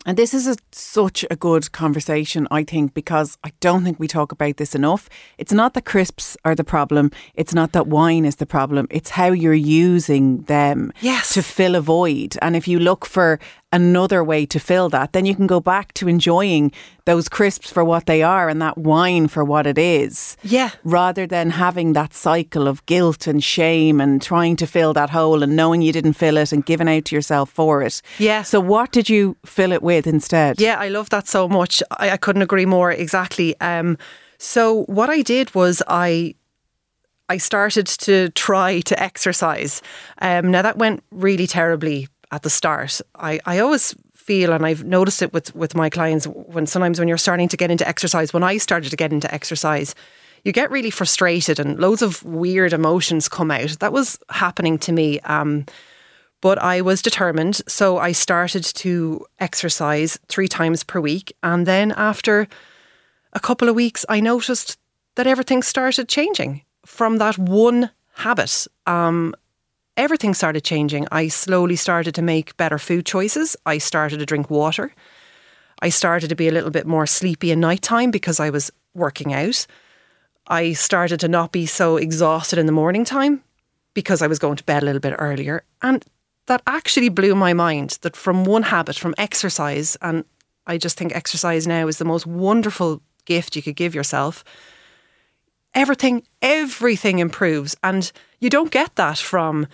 And 0.06 0.18
this 0.18 0.34
is 0.34 0.46
a, 0.46 0.56
such 0.72 1.24
a 1.30 1.36
good 1.36 1.72
conversation, 1.72 2.46
I 2.50 2.64
think, 2.64 2.92
because 2.92 3.38
I 3.42 3.52
don't 3.60 3.84
think 3.84 3.98
we 3.98 4.06
talk 4.06 4.32
about 4.32 4.58
this 4.58 4.74
enough. 4.74 5.08
It's 5.38 5.52
not 5.52 5.72
that 5.74 5.86
crisps 5.86 6.36
are 6.44 6.54
the 6.54 6.64
problem. 6.64 7.10
It's 7.34 7.54
not 7.54 7.72
that 7.72 7.86
wine 7.86 8.26
is 8.26 8.36
the 8.36 8.46
problem. 8.46 8.86
It's 8.90 9.10
how 9.10 9.28
you're 9.32 9.54
using 9.54 10.42
them 10.42 10.92
Yes. 11.00 11.32
to 11.34 11.42
fill 11.42 11.74
a 11.74 11.80
void. 11.80 12.36
And 12.42 12.54
if 12.54 12.68
you 12.68 12.78
look 12.78 13.06
for 13.06 13.38
another 13.74 14.22
way 14.22 14.46
to 14.46 14.60
fill 14.60 14.88
that, 14.88 15.12
then 15.12 15.26
you 15.26 15.34
can 15.34 15.48
go 15.48 15.58
back 15.58 15.92
to 15.94 16.08
enjoying 16.08 16.70
those 17.06 17.28
crisps 17.28 17.70
for 17.72 17.84
what 17.84 18.06
they 18.06 18.22
are 18.22 18.48
and 18.48 18.62
that 18.62 18.78
wine 18.78 19.26
for 19.26 19.44
what 19.44 19.66
it 19.66 19.76
is. 19.76 20.36
Yeah. 20.44 20.70
Rather 20.84 21.26
than 21.26 21.50
having 21.50 21.92
that 21.92 22.14
cycle 22.14 22.68
of 22.68 22.86
guilt 22.86 23.26
and 23.26 23.42
shame 23.42 24.00
and 24.00 24.22
trying 24.22 24.54
to 24.56 24.66
fill 24.66 24.92
that 24.94 25.10
hole 25.10 25.42
and 25.42 25.56
knowing 25.56 25.82
you 25.82 25.92
didn't 25.92 26.12
fill 26.14 26.36
it 26.36 26.52
and 26.52 26.64
giving 26.64 26.88
out 26.88 27.06
to 27.06 27.16
yourself 27.16 27.50
for 27.50 27.82
it. 27.82 28.00
Yeah. 28.18 28.42
So 28.42 28.60
what 28.60 28.92
did 28.92 29.10
you 29.10 29.36
fill 29.44 29.72
it 29.72 29.82
with 29.82 30.06
instead? 30.06 30.60
Yeah, 30.60 30.78
I 30.78 30.88
love 30.88 31.10
that 31.10 31.26
so 31.26 31.48
much. 31.48 31.82
I, 31.90 32.10
I 32.10 32.16
couldn't 32.16 32.42
agree 32.42 32.66
more 32.66 32.92
exactly. 32.92 33.58
Um, 33.60 33.98
so 34.38 34.84
what 34.84 35.10
I 35.10 35.22
did 35.22 35.52
was 35.54 35.82
I 35.88 36.36
I 37.28 37.38
started 37.38 37.86
to 37.86 38.28
try 38.30 38.80
to 38.82 39.02
exercise. 39.02 39.80
Um, 40.20 40.50
now 40.50 40.62
that 40.62 40.76
went 40.76 41.02
really 41.10 41.46
terribly 41.46 42.06
at 42.34 42.42
the 42.42 42.50
start. 42.50 43.00
I, 43.14 43.40
I 43.46 43.60
always 43.60 43.94
feel, 44.12 44.52
and 44.52 44.66
I've 44.66 44.84
noticed 44.84 45.22
it 45.22 45.32
with 45.32 45.54
with 45.54 45.74
my 45.74 45.90
clients, 45.90 46.26
when 46.26 46.66
sometimes 46.66 46.98
when 46.98 47.08
you're 47.08 47.18
starting 47.18 47.48
to 47.48 47.56
get 47.56 47.70
into 47.70 47.86
exercise, 47.88 48.32
when 48.32 48.42
I 48.42 48.58
started 48.58 48.90
to 48.90 48.96
get 48.96 49.12
into 49.12 49.32
exercise, 49.32 49.94
you 50.44 50.52
get 50.52 50.70
really 50.70 50.90
frustrated 50.90 51.58
and 51.58 51.78
loads 51.78 52.02
of 52.02 52.22
weird 52.24 52.72
emotions 52.72 53.28
come 53.28 53.50
out. 53.50 53.78
That 53.78 53.92
was 53.92 54.18
happening 54.28 54.78
to 54.78 54.92
me. 54.92 55.20
Um, 55.20 55.64
but 56.40 56.58
I 56.58 56.82
was 56.82 57.00
determined. 57.00 57.62
So 57.66 57.96
I 57.96 58.12
started 58.12 58.64
to 58.64 59.24
exercise 59.38 60.18
three 60.28 60.48
times 60.48 60.84
per 60.84 61.00
week. 61.00 61.32
And 61.42 61.66
then 61.66 61.92
after 61.96 62.46
a 63.32 63.40
couple 63.40 63.68
of 63.68 63.74
weeks, 63.74 64.04
I 64.10 64.20
noticed 64.20 64.78
that 65.14 65.26
everything 65.26 65.62
started 65.62 66.08
changing 66.08 66.62
from 66.84 67.18
that 67.18 67.38
one 67.38 67.90
habit. 68.14 68.66
Um, 68.86 69.34
everything 69.96 70.34
started 70.34 70.64
changing. 70.64 71.06
I 71.12 71.28
slowly 71.28 71.76
started 71.76 72.14
to 72.16 72.22
make 72.22 72.56
better 72.56 72.78
food 72.78 73.06
choices. 73.06 73.56
I 73.66 73.78
started 73.78 74.18
to 74.18 74.26
drink 74.26 74.50
water. 74.50 74.92
I 75.80 75.88
started 75.88 76.28
to 76.28 76.36
be 76.36 76.48
a 76.48 76.52
little 76.52 76.70
bit 76.70 76.86
more 76.86 77.06
sleepy 77.06 77.52
at 77.52 77.58
night 77.58 77.82
time 77.82 78.10
because 78.10 78.40
I 78.40 78.50
was 78.50 78.70
working 78.94 79.32
out. 79.32 79.66
I 80.46 80.72
started 80.72 81.20
to 81.20 81.28
not 81.28 81.52
be 81.52 81.66
so 81.66 81.96
exhausted 81.96 82.58
in 82.58 82.66
the 82.66 82.72
morning 82.72 83.04
time 83.04 83.42
because 83.94 84.22
I 84.22 84.26
was 84.26 84.38
going 84.38 84.56
to 84.56 84.64
bed 84.64 84.82
a 84.82 84.86
little 84.86 85.00
bit 85.00 85.14
earlier. 85.18 85.64
And 85.82 86.04
that 86.46 86.62
actually 86.66 87.08
blew 87.08 87.34
my 87.34 87.54
mind 87.54 87.98
that 88.02 88.16
from 88.16 88.44
one 88.44 88.64
habit, 88.64 88.96
from 88.96 89.14
exercise, 89.16 89.96
and 90.02 90.24
I 90.66 90.78
just 90.78 90.98
think 90.98 91.14
exercise 91.14 91.66
now 91.66 91.88
is 91.88 91.98
the 91.98 92.04
most 92.04 92.26
wonderful 92.26 93.00
gift 93.24 93.56
you 93.56 93.62
could 93.62 93.76
give 93.76 93.94
yourself. 93.94 94.44
Everything, 95.74 96.22
everything 96.40 97.18
improves. 97.18 97.76
And 97.82 98.10
you 98.40 98.50
don't 98.50 98.70
get 98.70 98.94
that 98.96 99.18
from 99.18 99.66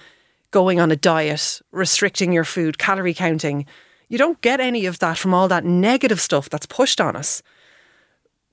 going 0.50 0.80
on 0.80 0.90
a 0.90 0.96
diet, 0.96 1.60
restricting 1.72 2.32
your 2.32 2.44
food, 2.44 2.78
calorie 2.78 3.14
counting. 3.14 3.66
You 4.08 4.18
don't 4.18 4.40
get 4.40 4.60
any 4.60 4.86
of 4.86 4.98
that 4.98 5.18
from 5.18 5.34
all 5.34 5.48
that 5.48 5.64
negative 5.64 6.20
stuff 6.20 6.48
that's 6.48 6.66
pushed 6.66 7.00
on 7.00 7.16
us. 7.16 7.42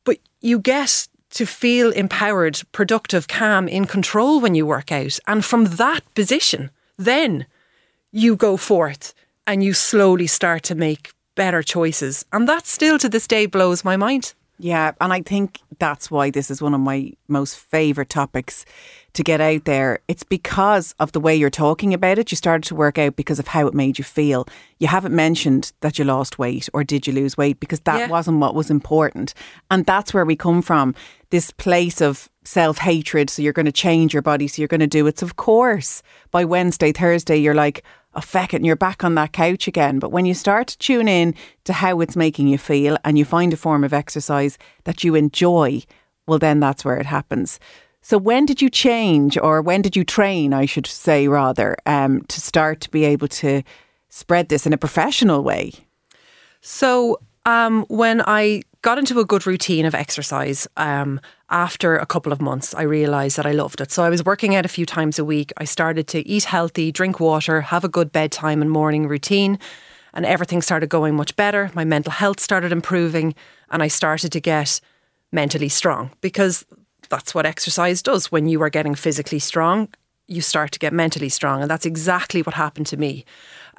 But 0.04 0.18
you 0.42 0.60
get 0.60 1.08
to 1.32 1.46
feel 1.46 1.92
empowered, 1.92 2.62
productive, 2.72 3.28
calm, 3.28 3.68
in 3.68 3.86
control 3.86 4.40
when 4.40 4.56
you 4.56 4.66
work 4.66 4.92
out. 4.92 5.20
And 5.28 5.44
from 5.44 5.66
that 5.66 6.02
position, 6.14 6.72
then 6.98 7.46
you 8.12 8.36
go 8.36 8.58
forth 8.58 9.14
and 9.46 9.64
you 9.64 9.74
slowly 9.74 10.28
start 10.28 10.64
to 10.64 10.76
make 10.76 11.12
better 11.36 11.64
choices. 11.64 12.26
And 12.32 12.48
that 12.48 12.66
still 12.66 12.98
to 13.00 13.10
this 13.10 13.28
day 13.28 13.46
blows 13.46 13.84
my 13.84 13.98
mind. 13.98 14.34
Yeah, 14.60 14.94
and 15.00 15.14
I 15.14 15.22
think 15.22 15.60
that's 15.78 16.10
why 16.10 16.32
this 16.32 16.50
is 16.50 16.62
one 16.62 16.74
of 16.74 16.80
my 16.80 17.14
most 17.28 17.58
favourite 17.58 18.10
topics 18.10 18.66
to 19.14 19.24
get 19.24 19.40
out 19.40 19.66
there. 19.66 20.00
It's 20.08 20.24
because 20.24 20.96
of 21.00 21.12
the 21.12 21.20
way 21.20 21.36
you're 21.36 21.50
talking 21.50 21.94
about 21.94 22.18
it. 22.18 22.32
You 22.32 22.36
started 22.38 22.64
to 22.68 22.76
work 22.76 22.98
out 22.98 23.16
because 23.16 23.40
of 23.40 23.48
how 23.48 23.68
it 23.68 23.74
made 23.74 23.98
you 23.98 24.04
feel. 24.04 24.48
You 24.80 24.88
haven't 24.88 25.16
mentioned 25.16 25.74
that 25.82 26.00
you 26.00 26.06
lost 26.06 26.40
weight 26.40 26.70
or 26.74 26.84
did 26.84 27.06
you 27.06 27.14
lose 27.14 27.38
weight 27.38 27.60
because 27.60 27.82
that 27.82 28.00
yeah. 28.00 28.08
wasn't 28.08 28.40
what 28.40 28.56
was 28.56 28.72
important. 28.72 29.34
And 29.70 29.86
that's 29.86 30.14
where 30.14 30.26
we 30.26 30.36
come 30.36 30.62
from 30.62 30.96
this 31.30 31.52
place 31.52 32.02
of 32.02 32.30
self 32.44 32.78
hatred. 32.78 33.30
So 33.30 33.42
you're 33.42 33.54
going 33.54 33.66
to 33.66 33.72
change 33.72 34.14
your 34.14 34.22
body. 34.22 34.48
So 34.48 34.62
you're 34.62 34.68
going 34.68 34.80
to 34.80 34.88
do 34.88 35.06
it. 35.08 35.20
So, 35.20 35.26
of 35.26 35.36
course, 35.36 36.02
by 36.32 36.46
Wednesday, 36.46 36.92
Thursday, 36.92 37.38
you're 37.38 37.54
like, 37.54 37.84
oh, 38.16 38.22
feck 38.22 38.54
it, 38.54 38.58
and 38.58 38.66
you're 38.66 38.76
back 38.76 39.04
on 39.04 39.16
that 39.16 39.34
couch 39.34 39.68
again. 39.68 40.00
But 40.00 40.12
when 40.12 40.26
you 40.26 40.34
start 40.34 40.68
to 40.68 40.78
tune 40.78 41.08
in 41.08 41.36
to 41.66 41.74
how 41.74 42.02
it's 42.02 42.16
making 42.16 42.48
you 42.48 42.58
feel 42.58 42.98
and 43.04 43.18
you 43.18 43.26
find 43.26 43.54
a 43.54 43.58
form 43.58 43.84
of 43.84 43.94
exercise 43.94 44.58
that 44.86 45.04
you 45.04 45.16
enjoy, 45.16 45.82
well, 46.26 46.40
then 46.40 46.60
that's 46.60 46.84
where 46.84 46.98
it 46.98 47.06
happens. 47.06 47.60
So, 48.02 48.18
when 48.18 48.46
did 48.46 48.62
you 48.62 48.70
change, 48.70 49.38
or 49.38 49.62
when 49.62 49.82
did 49.82 49.96
you 49.96 50.04
train, 50.04 50.54
I 50.54 50.66
should 50.66 50.88
say, 50.88 51.28
rather, 51.28 51.76
um, 51.86 52.22
to 52.26 52.40
start 52.40 52.80
to 52.82 52.90
be 52.90 53.04
able 53.04 53.28
to 53.28 53.64
spread 54.10 54.50
this 54.50 54.66
in 54.66 54.74
a 54.74 54.78
professional 54.78 55.44
way? 55.44 55.74
So, 56.62 57.20
um, 57.46 57.86
when 57.90 58.22
I 58.26 58.64
got 58.88 58.98
into 58.98 59.20
a 59.20 59.26
good 59.26 59.46
routine 59.46 59.86
of 59.86 59.94
exercise, 59.94 60.66
um, 60.78 61.20
after 61.50 61.98
a 61.98 62.06
couple 62.06 62.32
of 62.32 62.40
months, 62.40 62.74
I 62.74 62.84
realised 62.84 63.36
that 63.36 63.46
I 63.46 63.52
loved 63.52 63.82
it. 63.82 63.92
So 63.92 64.02
I 64.02 64.10
was 64.10 64.24
working 64.24 64.56
out 64.56 64.64
a 64.64 64.70
few 64.70 64.86
times 64.86 65.20
a 65.20 65.26
week. 65.26 65.52
I 65.58 65.66
started 65.66 66.08
to 66.08 66.26
eat 66.26 66.46
healthy, 66.46 66.94
drink 66.94 67.20
water, 67.20 67.60
have 67.60 67.84
a 67.84 67.90
good 67.90 68.14
bedtime 68.14 68.62
and 68.62 68.72
morning 68.72 69.10
routine, 69.10 69.60
and 70.14 70.26
everything 70.26 70.62
started 70.62 70.88
going 70.88 71.16
much 71.16 71.36
better. 71.36 71.70
My 71.74 71.84
mental 71.84 72.14
health 72.14 72.40
started 72.40 72.72
improving, 72.72 73.36
and 73.72 73.84
I 73.84 73.90
started 73.90 74.32
to 74.32 74.40
get 74.40 74.80
mentally 75.34 75.68
strong 75.68 76.12
because 76.22 76.66
that's 77.10 77.36
what 77.36 77.46
exercise 77.46 78.02
does. 78.02 78.32
When 78.32 78.48
you 78.48 78.62
are 78.62 78.70
getting 78.70 78.96
physically 78.96 79.40
strong, 79.40 79.90
you 80.28 80.40
start 80.40 80.72
to 80.72 80.80
get 80.80 80.94
mentally 80.94 81.28
strong, 81.28 81.62
and 81.62 81.70
that's 81.70 81.86
exactly 81.86 82.42
what 82.42 82.56
happened 82.56 82.88
to 82.88 82.96
me. 82.96 83.26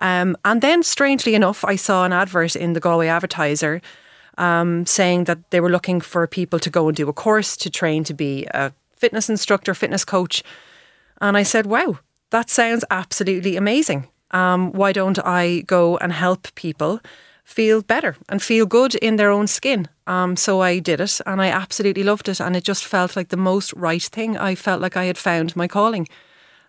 Um, 0.01 0.37
and 0.45 0.61
then, 0.61 0.83
strangely 0.83 1.35
enough, 1.35 1.65
I 1.65 1.77
saw 1.77 2.05
an 2.05 2.13
advert 2.13 2.55
in 2.55 2.75
the 2.75 2.81
Galway 2.81 3.07
Advertiser 3.07 3.81
um, 4.39 4.87
saying 4.87 5.25
that 5.25 5.51
they 5.51 5.61
were 5.61 5.71
looking 5.71 6.01
for 6.01 6.27
people 6.27 6.59
to 6.61 6.71
go 6.71 6.89
and 6.89 6.97
do 6.97 7.09
a 7.09 7.13
course 7.13 7.57
to 7.59 7.71
train 7.71 8.05
to 8.05 8.15
be 8.15 8.47
a 8.55 8.73
fitness 8.97 9.29
instructor, 9.29 9.75
fitness 9.75 10.05
coach. 10.05 10.43
And 11.21 11.37
I 11.37 11.43
said, 11.43 11.67
wow, 11.67 11.99
that 12.31 12.49
sounds 12.49 12.85
absolutely 12.91 13.57
amazing. 13.57 14.09
Um, 14.31 14.73
why 14.73 14.93
don't 14.93 15.19
I 15.25 15.61
go 15.61 15.97
and 15.99 16.13
help 16.13 16.55
people 16.55 17.01
feel 17.45 17.83
better 17.83 18.17
and 18.29 18.43
feel 18.43 18.67
good 18.67 18.95
in 18.97 19.17
their 19.17 19.31
own 19.31 19.47
skin? 19.47 19.89
Um, 20.07 20.37
so 20.37 20.61
I 20.61 20.79
did 20.79 21.01
it 21.01 21.21
and 21.27 21.41
I 21.43 21.49
absolutely 21.49 22.03
loved 22.03 22.29
it. 22.29 22.41
And 22.41 22.57
it 22.57 22.65
just 22.65 22.85
felt 22.85 23.17
like 23.17 23.29
the 23.29 23.37
most 23.37 23.73
right 23.73 24.03
thing. 24.03 24.37
I 24.37 24.55
felt 24.55 24.81
like 24.81 24.97
I 24.97 25.05
had 25.05 25.19
found 25.19 25.57
my 25.57 25.69
calling. 25.69 26.07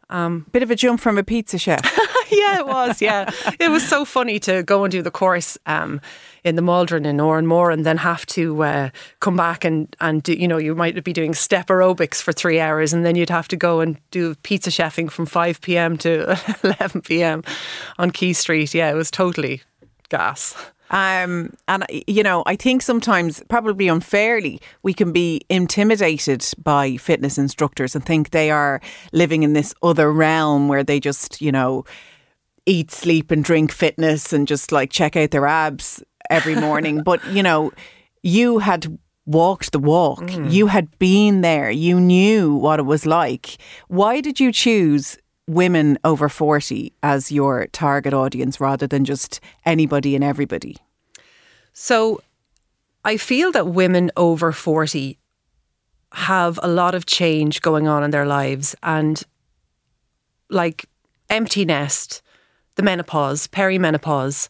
Um, 0.10 0.46
Bit 0.52 0.64
of 0.64 0.72
a 0.72 0.76
jump 0.76 1.00
from 1.00 1.18
a 1.18 1.24
pizza 1.24 1.58
chef. 1.58 1.82
yeah, 2.32 2.60
it 2.60 2.68
was. 2.68 3.02
Yeah, 3.02 3.30
it 3.60 3.70
was 3.70 3.88
so 3.88 4.06
funny 4.06 4.40
to 4.40 4.64
go 4.64 4.84
and 4.84 4.92
do 4.92 5.02
the 5.02 5.12
course 5.12 5.58
um, 5.66 6.02
in 6.44 6.56
the 6.56 6.62
Maldron 6.62 7.06
in 7.06 7.18
Oranmore 7.18 7.72
and 7.72 7.86
then 7.86 7.98
have 7.98 8.26
to 8.28 8.64
uh, 8.64 8.90
come 9.20 9.36
back 9.36 9.64
and 9.64 9.96
and 10.00 10.24
do, 10.24 10.34
you 10.34 10.48
know 10.48 10.58
you 10.58 10.76
might 10.76 11.04
be 11.04 11.14
doing 11.14 11.34
step 11.34 11.68
aerobics 11.68 12.22
for 12.22 12.32
three 12.32 12.60
hours 12.60 12.94
and 12.94 13.06
then 13.06 13.16
you'd 13.16 13.30
have 13.30 13.48
to 13.50 13.56
go 13.56 13.80
and 13.82 13.98
do 14.12 14.36
pizza 14.44 14.70
chefing 14.70 15.12
from 15.12 15.26
five 15.26 15.62
p.m. 15.62 15.98
to 15.98 16.38
eleven 16.64 17.02
p.m. 17.02 17.44
on 17.98 18.12
Quay 18.12 18.34
Street. 18.34 18.74
Yeah, 18.74 18.90
it 18.90 18.96
was 18.96 19.12
totally 19.12 19.62
gas. 20.10 20.56
Um, 20.90 21.54
and 21.68 21.86
you 22.08 22.24
know, 22.24 22.44
I 22.46 22.56
think 22.56 22.82
sometimes, 22.82 23.44
probably 23.50 23.88
unfairly, 23.88 24.62
we 24.84 24.94
can 24.94 25.12
be 25.12 25.42
intimidated 25.50 26.46
by 26.64 26.98
fitness 26.98 27.38
instructors 27.38 27.96
and 27.96 28.06
think 28.06 28.32
they 28.32 28.52
are 28.52 28.82
living 29.14 29.44
in 29.44 29.54
this 29.54 29.74
other 29.84 30.12
realm 30.12 30.68
where 30.68 30.84
they 30.84 31.00
just, 31.00 31.42
you 31.42 31.52
know, 31.52 31.86
eat, 32.66 32.92
sleep, 32.92 33.32
and 33.32 33.44
drink 33.44 33.72
fitness 33.72 34.34
and 34.34 34.48
just 34.48 34.72
like 34.72 34.92
check 34.92 35.16
out 35.16 35.32
their 35.32 35.46
abs 35.46 36.04
every 36.30 36.56
morning. 36.56 37.02
but 37.06 37.26
you 37.28 37.44
know, 37.44 37.72
you 38.24 38.60
had 38.60 38.98
walked 39.26 39.72
the 39.72 39.80
walk. 39.80 40.22
Mm. 40.22 40.52
You 40.52 40.68
had 40.68 40.98
been 40.98 41.42
there. 41.42 41.70
You 41.70 42.00
knew 42.00 42.56
what 42.56 42.80
it 42.80 42.86
was 42.86 43.06
like. 43.06 43.58
Why 43.88 44.22
did 44.22 44.40
you 44.40 44.52
choose 44.52 45.18
women 45.50 45.98
over 46.04 46.30
40 46.30 46.94
as 47.02 47.32
your 47.32 47.68
target 47.68 48.14
audience 48.14 48.62
rather 48.62 48.86
than 48.86 49.04
just 49.04 49.40
anybody 49.66 50.16
and 50.16 50.24
everybody? 50.24 50.78
So 51.74 52.22
I 53.04 53.18
feel 53.18 53.52
that 53.54 53.68
women 53.68 54.12
over 54.16 54.52
40 54.52 55.18
have 56.14 56.60
a 56.62 56.68
lot 56.68 56.94
of 56.94 57.06
change 57.06 57.62
going 57.62 57.88
on 57.88 58.04
in 58.04 58.12
their 58.12 58.26
lives 58.26 58.76
and 58.84 59.24
like 60.50 60.86
empty 61.30 61.66
nest, 61.66 62.22
the 62.76 62.84
menopause, 62.84 63.48
perimenopause, 63.48 64.50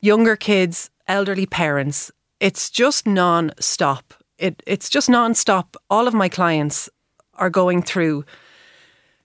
younger 0.00 0.36
kids, 0.36 0.90
elderly 1.08 1.46
parents. 1.46 2.10
It's 2.40 2.70
just 2.70 3.06
non-stop. 3.06 4.14
It, 4.38 4.62
it's 4.66 4.90
just 4.90 5.08
non-stop. 5.08 5.76
All 5.88 6.06
of 6.06 6.14
my 6.14 6.28
clients 6.28 6.90
are 7.34 7.50
going 7.50 7.82
through 7.82 8.24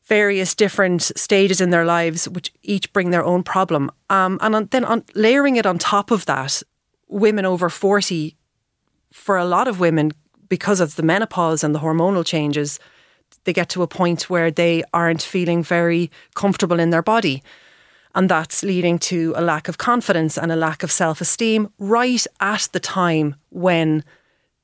various 0.10 0.56
different 0.56 1.04
stages 1.16 1.62
in 1.62 1.70
their 1.70 1.86
lives, 1.86 2.28
which 2.28 2.52
each 2.64 2.92
bring 2.92 3.12
their 3.12 3.24
own 3.24 3.44
problem. 3.44 3.92
Um, 4.10 4.40
and 4.42 4.56
on, 4.56 4.66
then 4.72 4.84
on, 4.84 5.04
layering 5.14 5.56
it 5.56 5.66
on 5.66 5.78
top 5.78 6.12
of 6.12 6.26
that, 6.26 6.64
women 7.08 7.46
over 7.46 7.70
40, 7.70 8.36
for 9.14 9.38
a 9.38 9.46
lot 9.46 9.68
of 9.68 9.80
women, 9.80 10.12
because 10.50 10.80
of 10.80 10.96
the 10.96 11.04
menopause 11.04 11.64
and 11.64 11.76
the 11.76 11.80
hormonal 11.80 12.26
changes, 12.26 12.80
they 13.44 13.54
get 13.54 13.70
to 13.70 13.84
a 13.84 13.88
point 13.88 14.30
where 14.30 14.50
they 14.50 14.84
aren't 14.94 15.22
feeling 15.22 15.64
very 15.64 16.10
comfortable 16.34 16.80
in 16.80 16.90
their 16.90 17.04
body. 17.04 17.44
And 18.16 18.28
that's 18.28 18.64
leading 18.64 18.98
to 19.00 19.34
a 19.38 19.42
lack 19.42 19.68
of 19.68 19.78
confidence 19.78 20.38
and 20.38 20.52
a 20.52 20.56
lack 20.56 20.82
of 20.82 20.92
self 20.92 21.22
esteem 21.22 21.72
right 21.78 22.26
at 22.40 22.68
the 22.72 22.80
time 22.80 23.36
when 23.50 24.04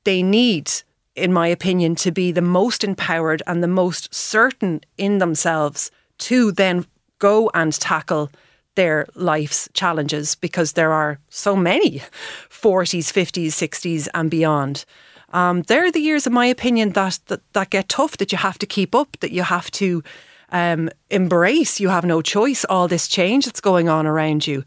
they 0.02 0.22
need 0.22 0.72
in 1.16 1.32
my 1.32 1.48
opinion, 1.48 1.94
to 1.96 2.12
be 2.12 2.30
the 2.30 2.42
most 2.42 2.84
empowered 2.84 3.42
and 3.46 3.62
the 3.62 3.68
most 3.68 4.14
certain 4.14 4.80
in 4.98 5.18
themselves 5.18 5.90
to 6.18 6.52
then 6.52 6.86
go 7.18 7.50
and 7.54 7.72
tackle 7.72 8.30
their 8.74 9.06
life's 9.14 9.68
challenges 9.72 10.34
because 10.34 10.74
there 10.74 10.92
are 10.92 11.18
so 11.30 11.56
many 11.56 12.02
40s, 12.50 13.10
50s, 13.10 13.46
60s, 13.46 14.08
and 14.14 14.30
beyond. 14.30 14.84
Um, 15.32 15.62
they're 15.62 15.90
the 15.90 16.00
years, 16.00 16.26
in 16.26 16.32
my 16.32 16.46
opinion, 16.46 16.90
that, 16.90 17.18
that, 17.26 17.40
that 17.54 17.70
get 17.70 17.88
tough, 17.88 18.18
that 18.18 18.32
you 18.32 18.38
have 18.38 18.58
to 18.58 18.66
keep 18.66 18.94
up, 18.94 19.16
that 19.20 19.32
you 19.32 19.42
have 19.42 19.70
to 19.72 20.04
um, 20.50 20.88
embrace. 21.10 21.80
You 21.80 21.88
have 21.88 22.04
no 22.04 22.22
choice, 22.22 22.64
all 22.66 22.86
this 22.86 23.08
change 23.08 23.46
that's 23.46 23.60
going 23.60 23.88
on 23.88 24.06
around 24.06 24.46
you. 24.46 24.64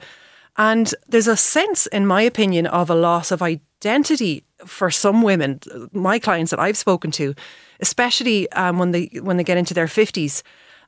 And 0.59 0.93
there's 1.07 1.29
a 1.29 1.37
sense, 1.37 1.87
in 1.87 2.05
my 2.05 2.21
opinion, 2.21 2.67
of 2.67 2.89
a 2.89 2.95
loss 2.95 3.31
of 3.31 3.41
identity 3.41 4.43
for 4.65 4.91
some 4.91 5.21
women, 5.21 5.61
my 5.93 6.19
clients 6.19 6.51
that 6.51 6.59
I've 6.59 6.77
spoken 6.77 7.11
to, 7.11 7.33
especially 7.79 8.51
um, 8.51 8.77
when 8.77 8.91
they 8.91 9.09
when 9.21 9.37
they 9.37 9.45
get 9.45 9.57
into 9.57 9.73
their 9.73 9.87
fifties, 9.87 10.43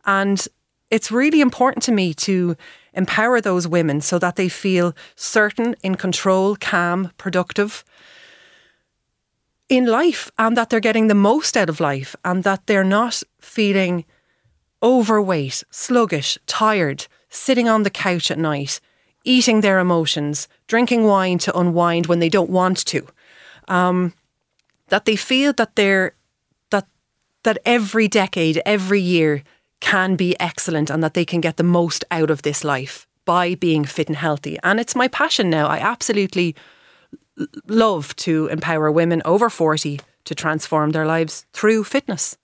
and 0.05 0.45
it's 0.89 1.09
really 1.09 1.39
important 1.39 1.83
to 1.83 1.93
me 1.93 2.13
to 2.13 2.57
empower 2.93 3.39
those 3.39 3.65
women 3.65 4.01
so 4.01 4.19
that 4.19 4.35
they 4.35 4.49
feel 4.49 4.93
certain, 5.15 5.73
in 5.81 5.95
control, 5.95 6.57
calm, 6.57 7.09
productive 7.17 7.85
in 9.69 9.85
life, 9.85 10.29
and 10.37 10.57
that 10.57 10.69
they're 10.69 10.81
getting 10.81 11.07
the 11.07 11.15
most 11.15 11.55
out 11.55 11.69
of 11.69 11.79
life, 11.79 12.13
and 12.25 12.43
that 12.43 12.67
they're 12.67 12.83
not 12.83 13.23
feeling 13.39 14.03
overweight, 14.83 15.63
sluggish, 15.71 16.37
tired, 16.45 17.07
sitting 17.29 17.69
on 17.69 17.83
the 17.83 17.89
couch 17.89 18.29
at 18.29 18.37
night, 18.37 18.81
eating 19.23 19.61
their 19.61 19.79
emotions, 19.79 20.47
drinking 20.67 21.05
wine 21.05 21.37
to 21.39 21.57
unwind 21.57 22.07
when 22.07 22.19
they 22.19 22.29
don't 22.29 22.49
want 22.49 22.85
to 22.85 23.07
um, 23.71 24.13
that 24.89 25.05
they 25.05 25.15
feel 25.15 25.53
that 25.53 25.75
they're 25.75 26.13
that 26.69 26.87
that 27.43 27.57
every 27.65 28.07
decade, 28.07 28.61
every 28.65 29.01
year 29.01 29.43
can 29.79 30.15
be 30.15 30.39
excellent, 30.39 30.89
and 30.89 31.03
that 31.03 31.13
they 31.13 31.25
can 31.25 31.41
get 31.41 31.57
the 31.57 31.63
most 31.63 32.05
out 32.11 32.29
of 32.29 32.41
this 32.41 32.63
life 32.63 33.07
by 33.25 33.55
being 33.55 33.85
fit 33.85 34.07
and 34.07 34.17
healthy. 34.17 34.57
And 34.63 34.79
it's 34.79 34.95
my 34.95 35.07
passion 35.07 35.49
now. 35.49 35.67
I 35.67 35.77
absolutely 35.77 36.55
love 37.67 38.15
to 38.17 38.47
empower 38.47 38.91
women 38.91 39.21
over 39.25 39.49
40 39.49 39.99
to 40.25 40.35
transform 40.35 40.91
their 40.91 41.05
lives 41.05 41.45
through 41.53 41.83
fitness. 41.83 42.37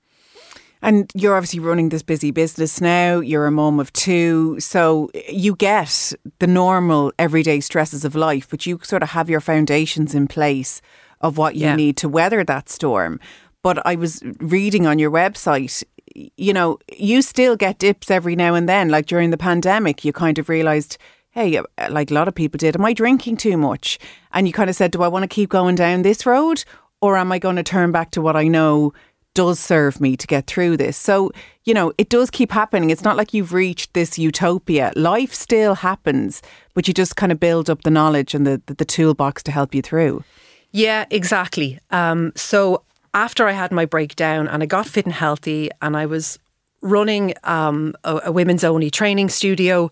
And 0.82 1.12
you're 1.16 1.36
obviously 1.36 1.60
running 1.60 1.90
this 1.90 2.04
busy 2.04 2.32
business 2.32 2.80
now. 2.80 3.20
You're 3.20 3.48
a 3.48 3.52
mom 3.52 3.80
of 3.80 3.92
two. 3.94 4.60
So 4.60 5.10
you 5.28 5.56
get 5.56 6.14
the 6.40 6.48
normal 6.48 7.12
everyday 7.18 7.60
stresses 7.60 8.06
of 8.06 8.16
life, 8.16 8.48
but 8.50 8.66
you 8.66 8.80
sort 8.84 9.04
of 9.04 9.10
have 9.10 9.30
your 9.30 9.42
foundations 9.42 10.14
in 10.14 10.28
place 10.28 10.82
of 11.22 11.38
what 11.38 11.56
you 11.56 11.66
yeah. 11.66 11.76
need 11.76 11.98
to 11.98 12.10
weather 12.10 12.44
that 12.44 12.70
storm. 12.70 13.20
But 13.64 13.86
I 13.86 13.96
was 13.96 14.22
reading 14.40 14.86
on 14.86 15.00
your 15.00 15.12
website, 15.12 15.84
you 16.16 16.54
know, 16.54 16.78
you 16.96 17.22
still 17.22 17.56
get 17.56 17.80
dips 17.80 18.12
every 18.12 18.36
now 18.36 18.54
and 18.54 18.70
then. 18.70 18.90
Like 18.90 19.08
during 19.08 19.32
the 19.32 19.38
pandemic, 19.38 20.06
you 20.06 20.14
kind 20.14 20.38
of 20.38 20.48
realised, 20.48 20.98
hey, 21.32 21.58
uh, 21.58 21.64
like 21.90 22.12
a 22.12 22.14
lot 22.14 22.28
of 22.28 22.36
people 22.36 22.58
did, 22.58 22.76
am 22.76 22.86
I 22.86 22.94
drinking 22.94 23.38
too 23.38 23.58
much? 23.58 24.00
And 24.32 24.48
you 24.48 24.54
kind 24.54 24.70
of 24.70 24.76
said, 24.76 24.92
do 24.92 25.02
I 25.02 25.08
want 25.08 25.24
to 25.24 25.28
keep 25.28 25.50
going 25.50 25.76
down 25.76 26.04
this 26.04 26.26
road 26.26 26.64
or 27.02 27.18
am 27.18 27.32
I 27.32 27.40
going 27.40 27.58
to 27.58 27.64
turn 27.64 27.92
back 27.92 28.12
to 28.12 28.22
what 28.22 28.36
I 28.36 28.48
know 28.48 28.94
does 29.38 29.60
serve 29.60 30.02
me 30.02 30.18
to 30.18 30.26
get 30.26 30.48
through 30.48 30.78
this? 30.78 30.98
So, 30.98 31.32
you 31.64 31.74
know, 31.76 31.94
it 32.00 32.10
does 32.10 32.32
keep 32.32 32.52
happening. 32.52 32.90
It's 32.90 33.04
not 33.04 33.16
like 33.16 33.36
you've 33.36 33.54
reached 33.54 33.94
this 33.94 34.18
utopia. 34.18 34.92
Life 34.96 35.32
still 35.32 35.76
happens, 35.76 36.42
but 36.74 36.88
you 36.88 36.94
just 36.94 37.16
kind 37.16 37.32
of 37.32 37.40
build 37.40 37.70
up 37.70 37.84
the 37.84 37.92
knowledge 37.92 38.34
and 38.34 38.48
the, 38.48 38.60
the, 38.66 38.74
the 38.74 38.86
toolbox 38.86 39.44
to 39.44 39.52
help 39.52 39.76
you 39.76 39.84
through. 39.84 40.24
Yeah, 40.72 41.06
exactly. 41.12 41.80
Um, 41.92 42.32
so 42.36 42.84
after 43.14 43.48
I 43.48 43.52
had 43.52 43.72
my 43.72 43.86
breakdown 43.86 44.48
and 44.48 44.64
I 44.64 44.66
got 44.66 44.88
fit 44.88 45.06
and 45.06 45.14
healthy 45.14 45.70
and 45.84 45.96
I 45.96 46.08
was 46.08 46.40
running 46.82 47.36
um, 47.44 47.94
a, 48.04 48.22
a 48.26 48.32
women's 48.32 48.64
only 48.64 48.90
training 48.90 49.30
studio, 49.30 49.92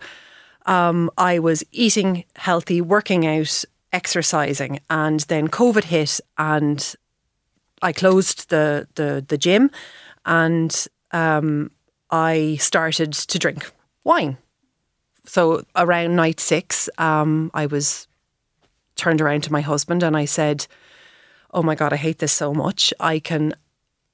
um, 0.66 1.12
I 1.20 1.38
was 1.38 1.64
eating 1.72 2.24
healthy, 2.36 2.82
working 2.82 3.28
out, 3.28 3.64
exercising, 3.94 4.80
and 4.90 5.20
then 5.22 5.50
COVID 5.50 5.84
hit, 5.84 6.20
and 6.40 6.96
I 7.86 7.94
closed 7.94 8.50
the 8.50 8.88
the, 8.96 9.24
the 9.28 9.38
gym, 9.38 9.72
and 10.26 10.88
um, 11.12 11.72
I 12.10 12.58
started 12.60 13.14
to 13.14 13.40
drink 13.40 13.72
wine. 14.04 14.38
So 15.26 15.64
around 15.76 16.16
night 16.16 16.40
six, 16.40 16.90
um, 16.98 17.52
I 17.54 17.66
was 17.66 18.08
turned 18.96 19.22
around 19.22 19.44
to 19.44 19.52
my 19.52 19.62
husband 19.62 20.04
and 20.04 20.18
I 20.18 20.26
said, 20.26 20.68
"Oh 21.54 21.64
my 21.64 21.76
god, 21.76 21.94
I 21.94 21.98
hate 21.98 22.20
this 22.20 22.34
so 22.34 22.54
much. 22.54 22.94
I 23.00 23.20
can 23.20 23.54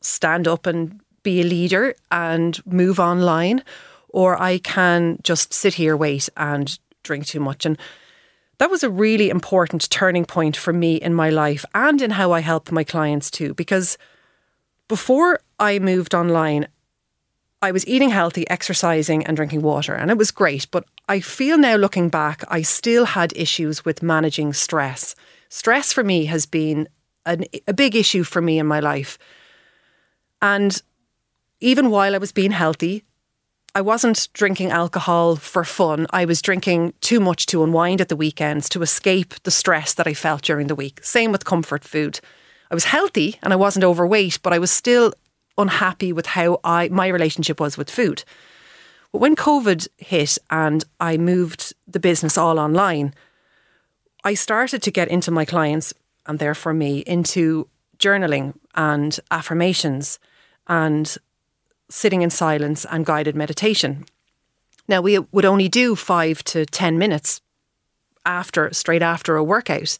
stand 0.01 0.47
up 0.47 0.65
and 0.65 0.99
be 1.24 1.41
a 1.41 1.43
leader 1.43 1.95
and 2.11 2.65
move 2.65 2.99
online." 2.99 3.63
or 4.13 4.41
I 4.41 4.57
can 4.57 5.19
just 5.24 5.53
sit 5.53 5.76
here, 5.76 5.95
wait, 5.95 6.30
and 6.36 6.78
drink 7.03 7.26
too 7.26 7.39
much. 7.39 7.65
And 7.65 7.78
that 8.62 8.70
was 8.70 8.84
a 8.84 8.91
really 8.91 9.32
important 9.32 9.89
turning 9.89 10.24
point 10.24 10.55
for 10.55 10.72
me 10.72 10.97
in 10.97 11.16
my 11.16 11.32
life 11.32 11.66
and 11.74 11.99
in 11.99 12.12
how 12.12 12.32
I 12.32 12.41
help 12.41 12.72
my 12.72 12.84
clients 12.84 13.32
too. 13.32 13.55
Because 13.55 13.97
before 14.88 15.39
I 15.59 15.80
moved 15.80 16.14
online, 16.14 16.68
I 17.64 17.72
was 17.72 17.88
eating 17.88 18.12
healthy, 18.12 18.47
exercising, 18.51 19.26
and 19.26 19.36
drinking 19.36 19.64
water, 19.64 19.95
and 19.95 20.12
it 20.12 20.18
was 20.20 20.30
great. 20.30 20.68
But 20.70 20.86
I 21.09 21.22
feel 21.22 21.57
now 21.57 21.76
looking 21.76 22.09
back, 22.09 22.43
I 22.49 22.62
still 22.62 23.05
had 23.05 23.34
issues 23.36 23.84
with 23.84 24.03
managing 24.03 24.53
stress. 24.53 25.16
Stress 25.49 25.91
for 25.91 26.03
me 26.03 26.26
has 26.26 26.45
been 26.45 26.88
an, 27.26 27.45
a 27.68 27.74
big 27.74 27.95
issue 27.95 28.24
for 28.24 28.43
me 28.43 28.59
in 28.59 28.68
my 28.68 28.80
life. 28.80 29.18
And 30.39 30.80
even 31.62 31.89
while 31.89 32.14
I 32.14 32.20
was 32.20 32.32
being 32.32 32.51
healthy, 32.51 33.05
I 33.74 33.80
wasn't 33.80 34.28
drinking 34.34 34.72
alcohol 34.72 35.38
for 35.38 35.63
fun. 35.63 36.05
I 36.09 36.26
was 36.26 36.41
drinking 36.41 36.93
too 36.99 37.22
much 37.22 37.45
to 37.47 37.63
unwind 37.63 38.01
at 38.01 38.09
the 38.09 38.17
weekends 38.17 38.67
to 38.69 38.82
escape 38.82 39.34
the 39.43 39.51
stress 39.51 39.93
that 39.93 40.07
I 40.07 40.13
felt 40.13 40.41
during 40.41 40.67
the 40.67 40.76
week. 40.76 40.99
Same 41.03 41.32
with 41.32 41.45
comfort 41.45 41.86
food. 41.86 42.19
I 42.69 42.74
was 42.74 42.86
healthy 42.86 43.39
and 43.41 43.53
I 43.53 43.55
wasn't 43.55 43.86
overweight, 43.86 44.39
but 44.43 44.51
I 44.51 44.59
was 44.59 44.72
still 44.72 45.13
unhappy 45.57 46.11
with 46.11 46.26
how 46.26 46.59
I 46.65 46.89
my 46.89 47.07
relationship 47.07 47.61
was 47.61 47.78
with 47.78 47.89
food. 47.89 48.26
But 49.13 49.22
when 49.22 49.38
COVID 49.38 49.88
hit 49.97 50.38
and 50.49 50.84
I 50.99 51.15
moved 51.15 51.74
the 51.88 51.99
business 51.99 52.38
all 52.38 52.59
online, 52.59 53.13
I 54.26 54.34
started 54.34 54.82
to 54.84 54.91
get 54.91 55.07
into 55.07 55.32
my 55.32 55.45
clients 55.45 55.93
and 56.26 56.39
therefore 56.39 56.74
me 56.74 56.99
into 56.99 57.69
journaling 57.97 58.53
and 58.76 59.17
affirmations 59.32 60.19
and 60.67 61.17
sitting 61.91 62.21
in 62.21 62.29
silence 62.29 62.85
and 62.89 63.05
guided 63.05 63.35
meditation. 63.35 64.05
Now, 64.87 65.01
we 65.01 65.19
would 65.19 65.45
only 65.45 65.69
do 65.69 65.95
five 65.95 66.43
to 66.45 66.65
10 66.65 66.97
minutes 66.97 67.41
after, 68.25 68.73
straight 68.73 69.01
after 69.01 69.35
a 69.35 69.43
workout. 69.43 69.97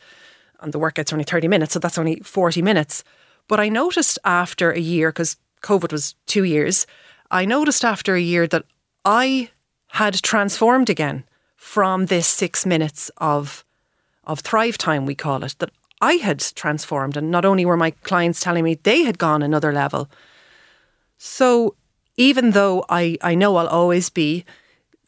And 0.60 0.74
the 0.74 0.80
workout's 0.80 1.12
only 1.12 1.26
30 1.26 1.48
minutes, 1.48 1.74
so 1.74 1.80
that's 1.80 1.98
only 1.98 2.20
40 2.20 2.62
minutes. 2.62 3.04
But 3.48 3.60
I 3.60 3.70
noticed 3.70 4.20
after 4.24 4.72
a 4.72 4.80
year, 4.80 5.10
because 5.10 5.38
COVID 5.64 5.92
was 5.92 6.16
two 6.26 6.44
years, 6.44 6.88
I 7.30 7.46
noticed 7.46 7.84
after 7.84 8.16
a 8.16 8.22
year 8.22 8.48
that 8.48 8.66
I 9.06 9.50
had 9.88 10.22
transformed 10.22 10.90
again 10.90 11.26
from 11.56 12.08
this 12.08 12.28
six 12.28 12.66
minutes 12.66 13.12
of 13.18 13.64
of 14.24 14.40
thrive 14.40 14.78
time, 14.78 15.06
we 15.06 15.16
call 15.16 15.44
it, 15.44 15.56
that 15.60 15.72
I 16.00 16.14
had 16.14 16.40
transformed. 16.56 17.18
And 17.18 17.32
not 17.32 17.44
only 17.44 17.66
were 17.66 17.76
my 17.76 17.92
clients 17.92 18.40
telling 18.40 18.64
me 18.64 18.76
they 18.76 19.04
had 19.04 19.18
gone 19.18 19.42
another 19.42 19.74
level. 19.74 20.10
So 21.18 21.76
even 22.18 22.52
though 22.52 22.86
I, 22.90 23.18
I 23.22 23.36
know 23.36 23.56
I'll 23.56 23.68
always 23.68 24.10
be 24.10 24.46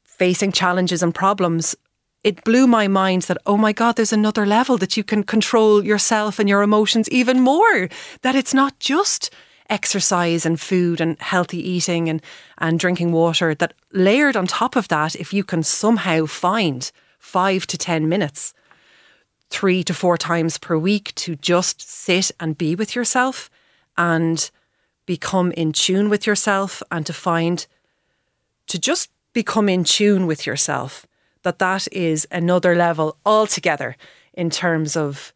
facing 0.03 0.51
challenges 0.51 1.03
and 1.03 1.13
problems, 1.13 1.75
it 2.23 2.43
blew 2.43 2.67
my 2.67 2.87
mind 2.87 3.23
that, 3.23 3.37
oh 3.45 3.57
my 3.57 3.73
God, 3.73 3.95
there's 3.95 4.13
another 4.13 4.45
level 4.45 4.77
that 4.77 4.95
you 4.95 5.03
can 5.03 5.23
control 5.23 5.83
yourself 5.83 6.39
and 6.39 6.47
your 6.47 6.61
emotions 6.61 7.09
even 7.09 7.41
more. 7.41 7.89
That 8.21 8.35
it's 8.35 8.53
not 8.53 8.79
just 8.79 9.29
exercise 9.69 10.45
and 10.45 10.59
food 10.59 11.01
and 11.01 11.19
healthy 11.19 11.57
eating 11.57 12.09
and, 12.09 12.21
and 12.57 12.79
drinking 12.79 13.11
water, 13.11 13.53
that 13.55 13.73
layered 13.91 14.37
on 14.37 14.47
top 14.47 14.75
of 14.75 14.87
that, 14.87 15.15
if 15.15 15.33
you 15.33 15.43
can 15.43 15.63
somehow 15.63 16.25
find 16.25 16.91
five 17.19 17.65
to 17.67 17.77
10 17.77 18.07
minutes, 18.07 18.53
three 19.49 19.83
to 19.83 19.93
four 19.93 20.17
times 20.17 20.57
per 20.57 20.77
week 20.77 21.13
to 21.15 21.35
just 21.35 21.81
sit 21.81 22.31
and 22.39 22.57
be 22.57 22.75
with 22.75 22.95
yourself 22.95 23.49
and 23.97 24.49
become 25.05 25.51
in 25.51 25.71
tune 25.71 26.09
with 26.09 26.25
yourself 26.25 26.81
and 26.91 27.05
to 27.05 27.13
find 27.13 27.67
to 28.67 28.79
just 28.79 29.09
become 29.33 29.67
in 29.67 29.83
tune 29.83 30.25
with 30.27 30.45
yourself 30.45 31.05
that 31.43 31.59
that 31.59 31.87
is 31.91 32.27
another 32.31 32.75
level 32.75 33.17
altogether 33.25 33.95
in 34.33 34.49
terms 34.49 34.95
of 34.95 35.33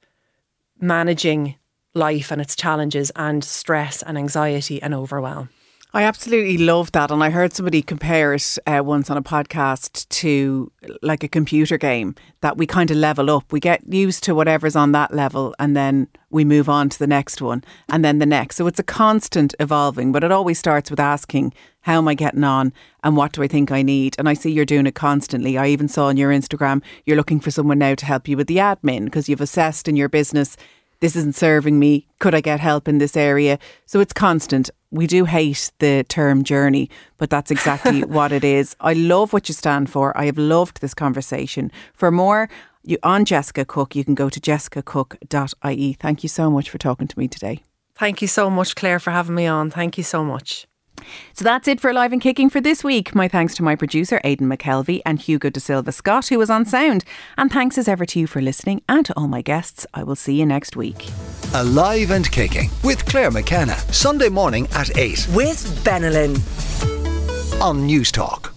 managing 0.79 1.55
life 1.93 2.31
and 2.31 2.41
its 2.41 2.55
challenges 2.55 3.11
and 3.15 3.43
stress 3.43 4.01
and 4.03 4.17
anxiety 4.17 4.81
and 4.81 4.93
overwhelm. 4.93 5.49
I 5.93 6.03
absolutely 6.03 6.57
love 6.57 6.91
that. 6.91 7.11
And 7.11 7.23
I 7.23 7.29
heard 7.29 7.53
somebody 7.53 7.81
compare 7.81 8.33
it 8.33 8.57
uh, 8.67 8.81
once 8.83 9.09
on 9.09 9.15
a 9.15 9.21
podcast 9.21 10.07
to 10.09 10.71
like 11.01 11.23
a 11.23 11.29
computer 11.29 11.77
game 11.77 12.13
that 12.41 12.57
we 12.57 12.67
kind 12.67 12.91
of 12.91 12.97
level 12.97 13.31
up. 13.31 13.51
We 13.53 13.61
get 13.61 13.81
used 13.91 14.23
to 14.25 14.35
whatever's 14.35 14.75
on 14.75 14.91
that 14.91 15.13
level 15.13 15.55
and 15.59 15.77
then 15.77 16.09
we 16.29 16.43
move 16.43 16.67
on 16.67 16.89
to 16.89 16.99
the 16.99 17.07
next 17.07 17.41
one 17.41 17.63
and 17.87 18.03
then 18.03 18.19
the 18.19 18.25
next. 18.25 18.57
So 18.57 18.67
it's 18.67 18.79
a 18.79 18.83
constant 18.83 19.55
evolving, 19.61 20.11
but 20.11 20.25
it 20.25 20.31
always 20.31 20.59
starts 20.59 20.91
with 20.91 20.99
asking, 20.99 21.53
how 21.81 21.99
am 21.99 22.07
I 22.09 22.15
getting 22.15 22.43
on 22.43 22.73
and 23.01 23.15
what 23.15 23.31
do 23.31 23.41
I 23.41 23.47
think 23.47 23.71
I 23.71 23.81
need? 23.81 24.15
And 24.19 24.27
I 24.27 24.33
see 24.33 24.51
you're 24.51 24.65
doing 24.65 24.87
it 24.87 24.95
constantly. 24.95 25.57
I 25.57 25.67
even 25.67 25.87
saw 25.87 26.07
on 26.07 26.17
your 26.17 26.31
Instagram, 26.31 26.83
you're 27.05 27.15
looking 27.15 27.39
for 27.39 27.49
someone 27.49 27.79
now 27.79 27.95
to 27.95 28.05
help 28.05 28.27
you 28.27 28.35
with 28.35 28.47
the 28.47 28.57
admin 28.57 29.05
because 29.05 29.29
you've 29.29 29.39
assessed 29.39 29.87
in 29.87 29.95
your 29.95 30.09
business 30.09 30.57
this 30.99 31.15
isn't 31.15 31.35
serving 31.35 31.79
me. 31.79 32.07
Could 32.19 32.35
I 32.35 32.41
get 32.41 32.59
help 32.59 32.87
in 32.87 32.97
this 32.97 33.15
area? 33.17 33.59
So 33.85 33.99
it's 33.99 34.13
constant 34.13 34.69
we 34.91 35.07
do 35.07 35.25
hate 35.25 35.71
the 35.79 36.05
term 36.07 36.43
journey, 36.43 36.89
but 37.17 37.29
that's 37.29 37.51
exactly 37.51 38.03
what 38.17 38.31
it 38.31 38.43
is. 38.43 38.75
I 38.79 38.93
love 38.93 39.33
what 39.33 39.49
you 39.49 39.53
stand 39.53 39.89
for. 39.89 40.17
I 40.17 40.25
have 40.25 40.37
loved 40.37 40.81
this 40.81 40.93
conversation. 40.93 41.71
For 41.93 42.11
more 42.11 42.49
you 42.83 42.97
on 43.03 43.25
Jessica 43.25 43.65
Cook, 43.65 43.95
you 43.95 44.05
can 44.05 44.15
go 44.15 44.29
to 44.29 44.39
jessicacook.ie. 44.39 45.93
Thank 45.93 46.23
you 46.23 46.29
so 46.29 46.49
much 46.49 46.69
for 46.69 46.77
talking 46.77 47.07
to 47.07 47.19
me 47.19 47.27
today. 47.27 47.63
Thank 47.95 48.21
you 48.21 48.27
so 48.27 48.49
much, 48.49 48.75
Claire, 48.75 48.99
for 48.99 49.11
having 49.11 49.35
me 49.35 49.47
on. 49.47 49.71
Thank 49.71 49.97
you 49.97 50.03
so 50.03 50.23
much. 50.23 50.67
So 51.33 51.43
that's 51.43 51.67
it 51.67 51.79
for 51.79 51.89
Alive 51.89 52.13
and 52.13 52.21
Kicking 52.21 52.49
for 52.49 52.61
this 52.61 52.83
week. 52.83 53.15
My 53.15 53.27
thanks 53.27 53.55
to 53.55 53.63
my 53.63 53.75
producer, 53.75 54.19
Aidan 54.23 54.47
McKelvey, 54.49 55.01
and 55.05 55.19
Hugo 55.19 55.49
De 55.49 55.59
Silva 55.59 55.91
Scott, 55.91 56.27
who 56.27 56.37
was 56.39 56.49
on 56.49 56.65
sound. 56.65 57.03
And 57.37 57.51
thanks 57.51 57.77
as 57.77 57.87
ever 57.87 58.05
to 58.05 58.19
you 58.19 58.27
for 58.27 58.41
listening 58.41 58.81
and 58.89 59.05
to 59.05 59.13
all 59.15 59.27
my 59.27 59.41
guests. 59.41 59.85
I 59.93 60.03
will 60.03 60.15
see 60.15 60.35
you 60.35 60.45
next 60.45 60.75
week. 60.75 61.09
Alive 61.53 62.11
and 62.11 62.29
Kicking 62.31 62.69
with 62.83 63.05
Claire 63.05 63.31
McKenna, 63.31 63.75
Sunday 63.93 64.29
morning 64.29 64.67
at 64.73 64.97
8. 64.97 65.27
With 65.33 65.83
Benylin. 65.83 66.35
On 67.61 67.87
Newstalk. 67.87 68.56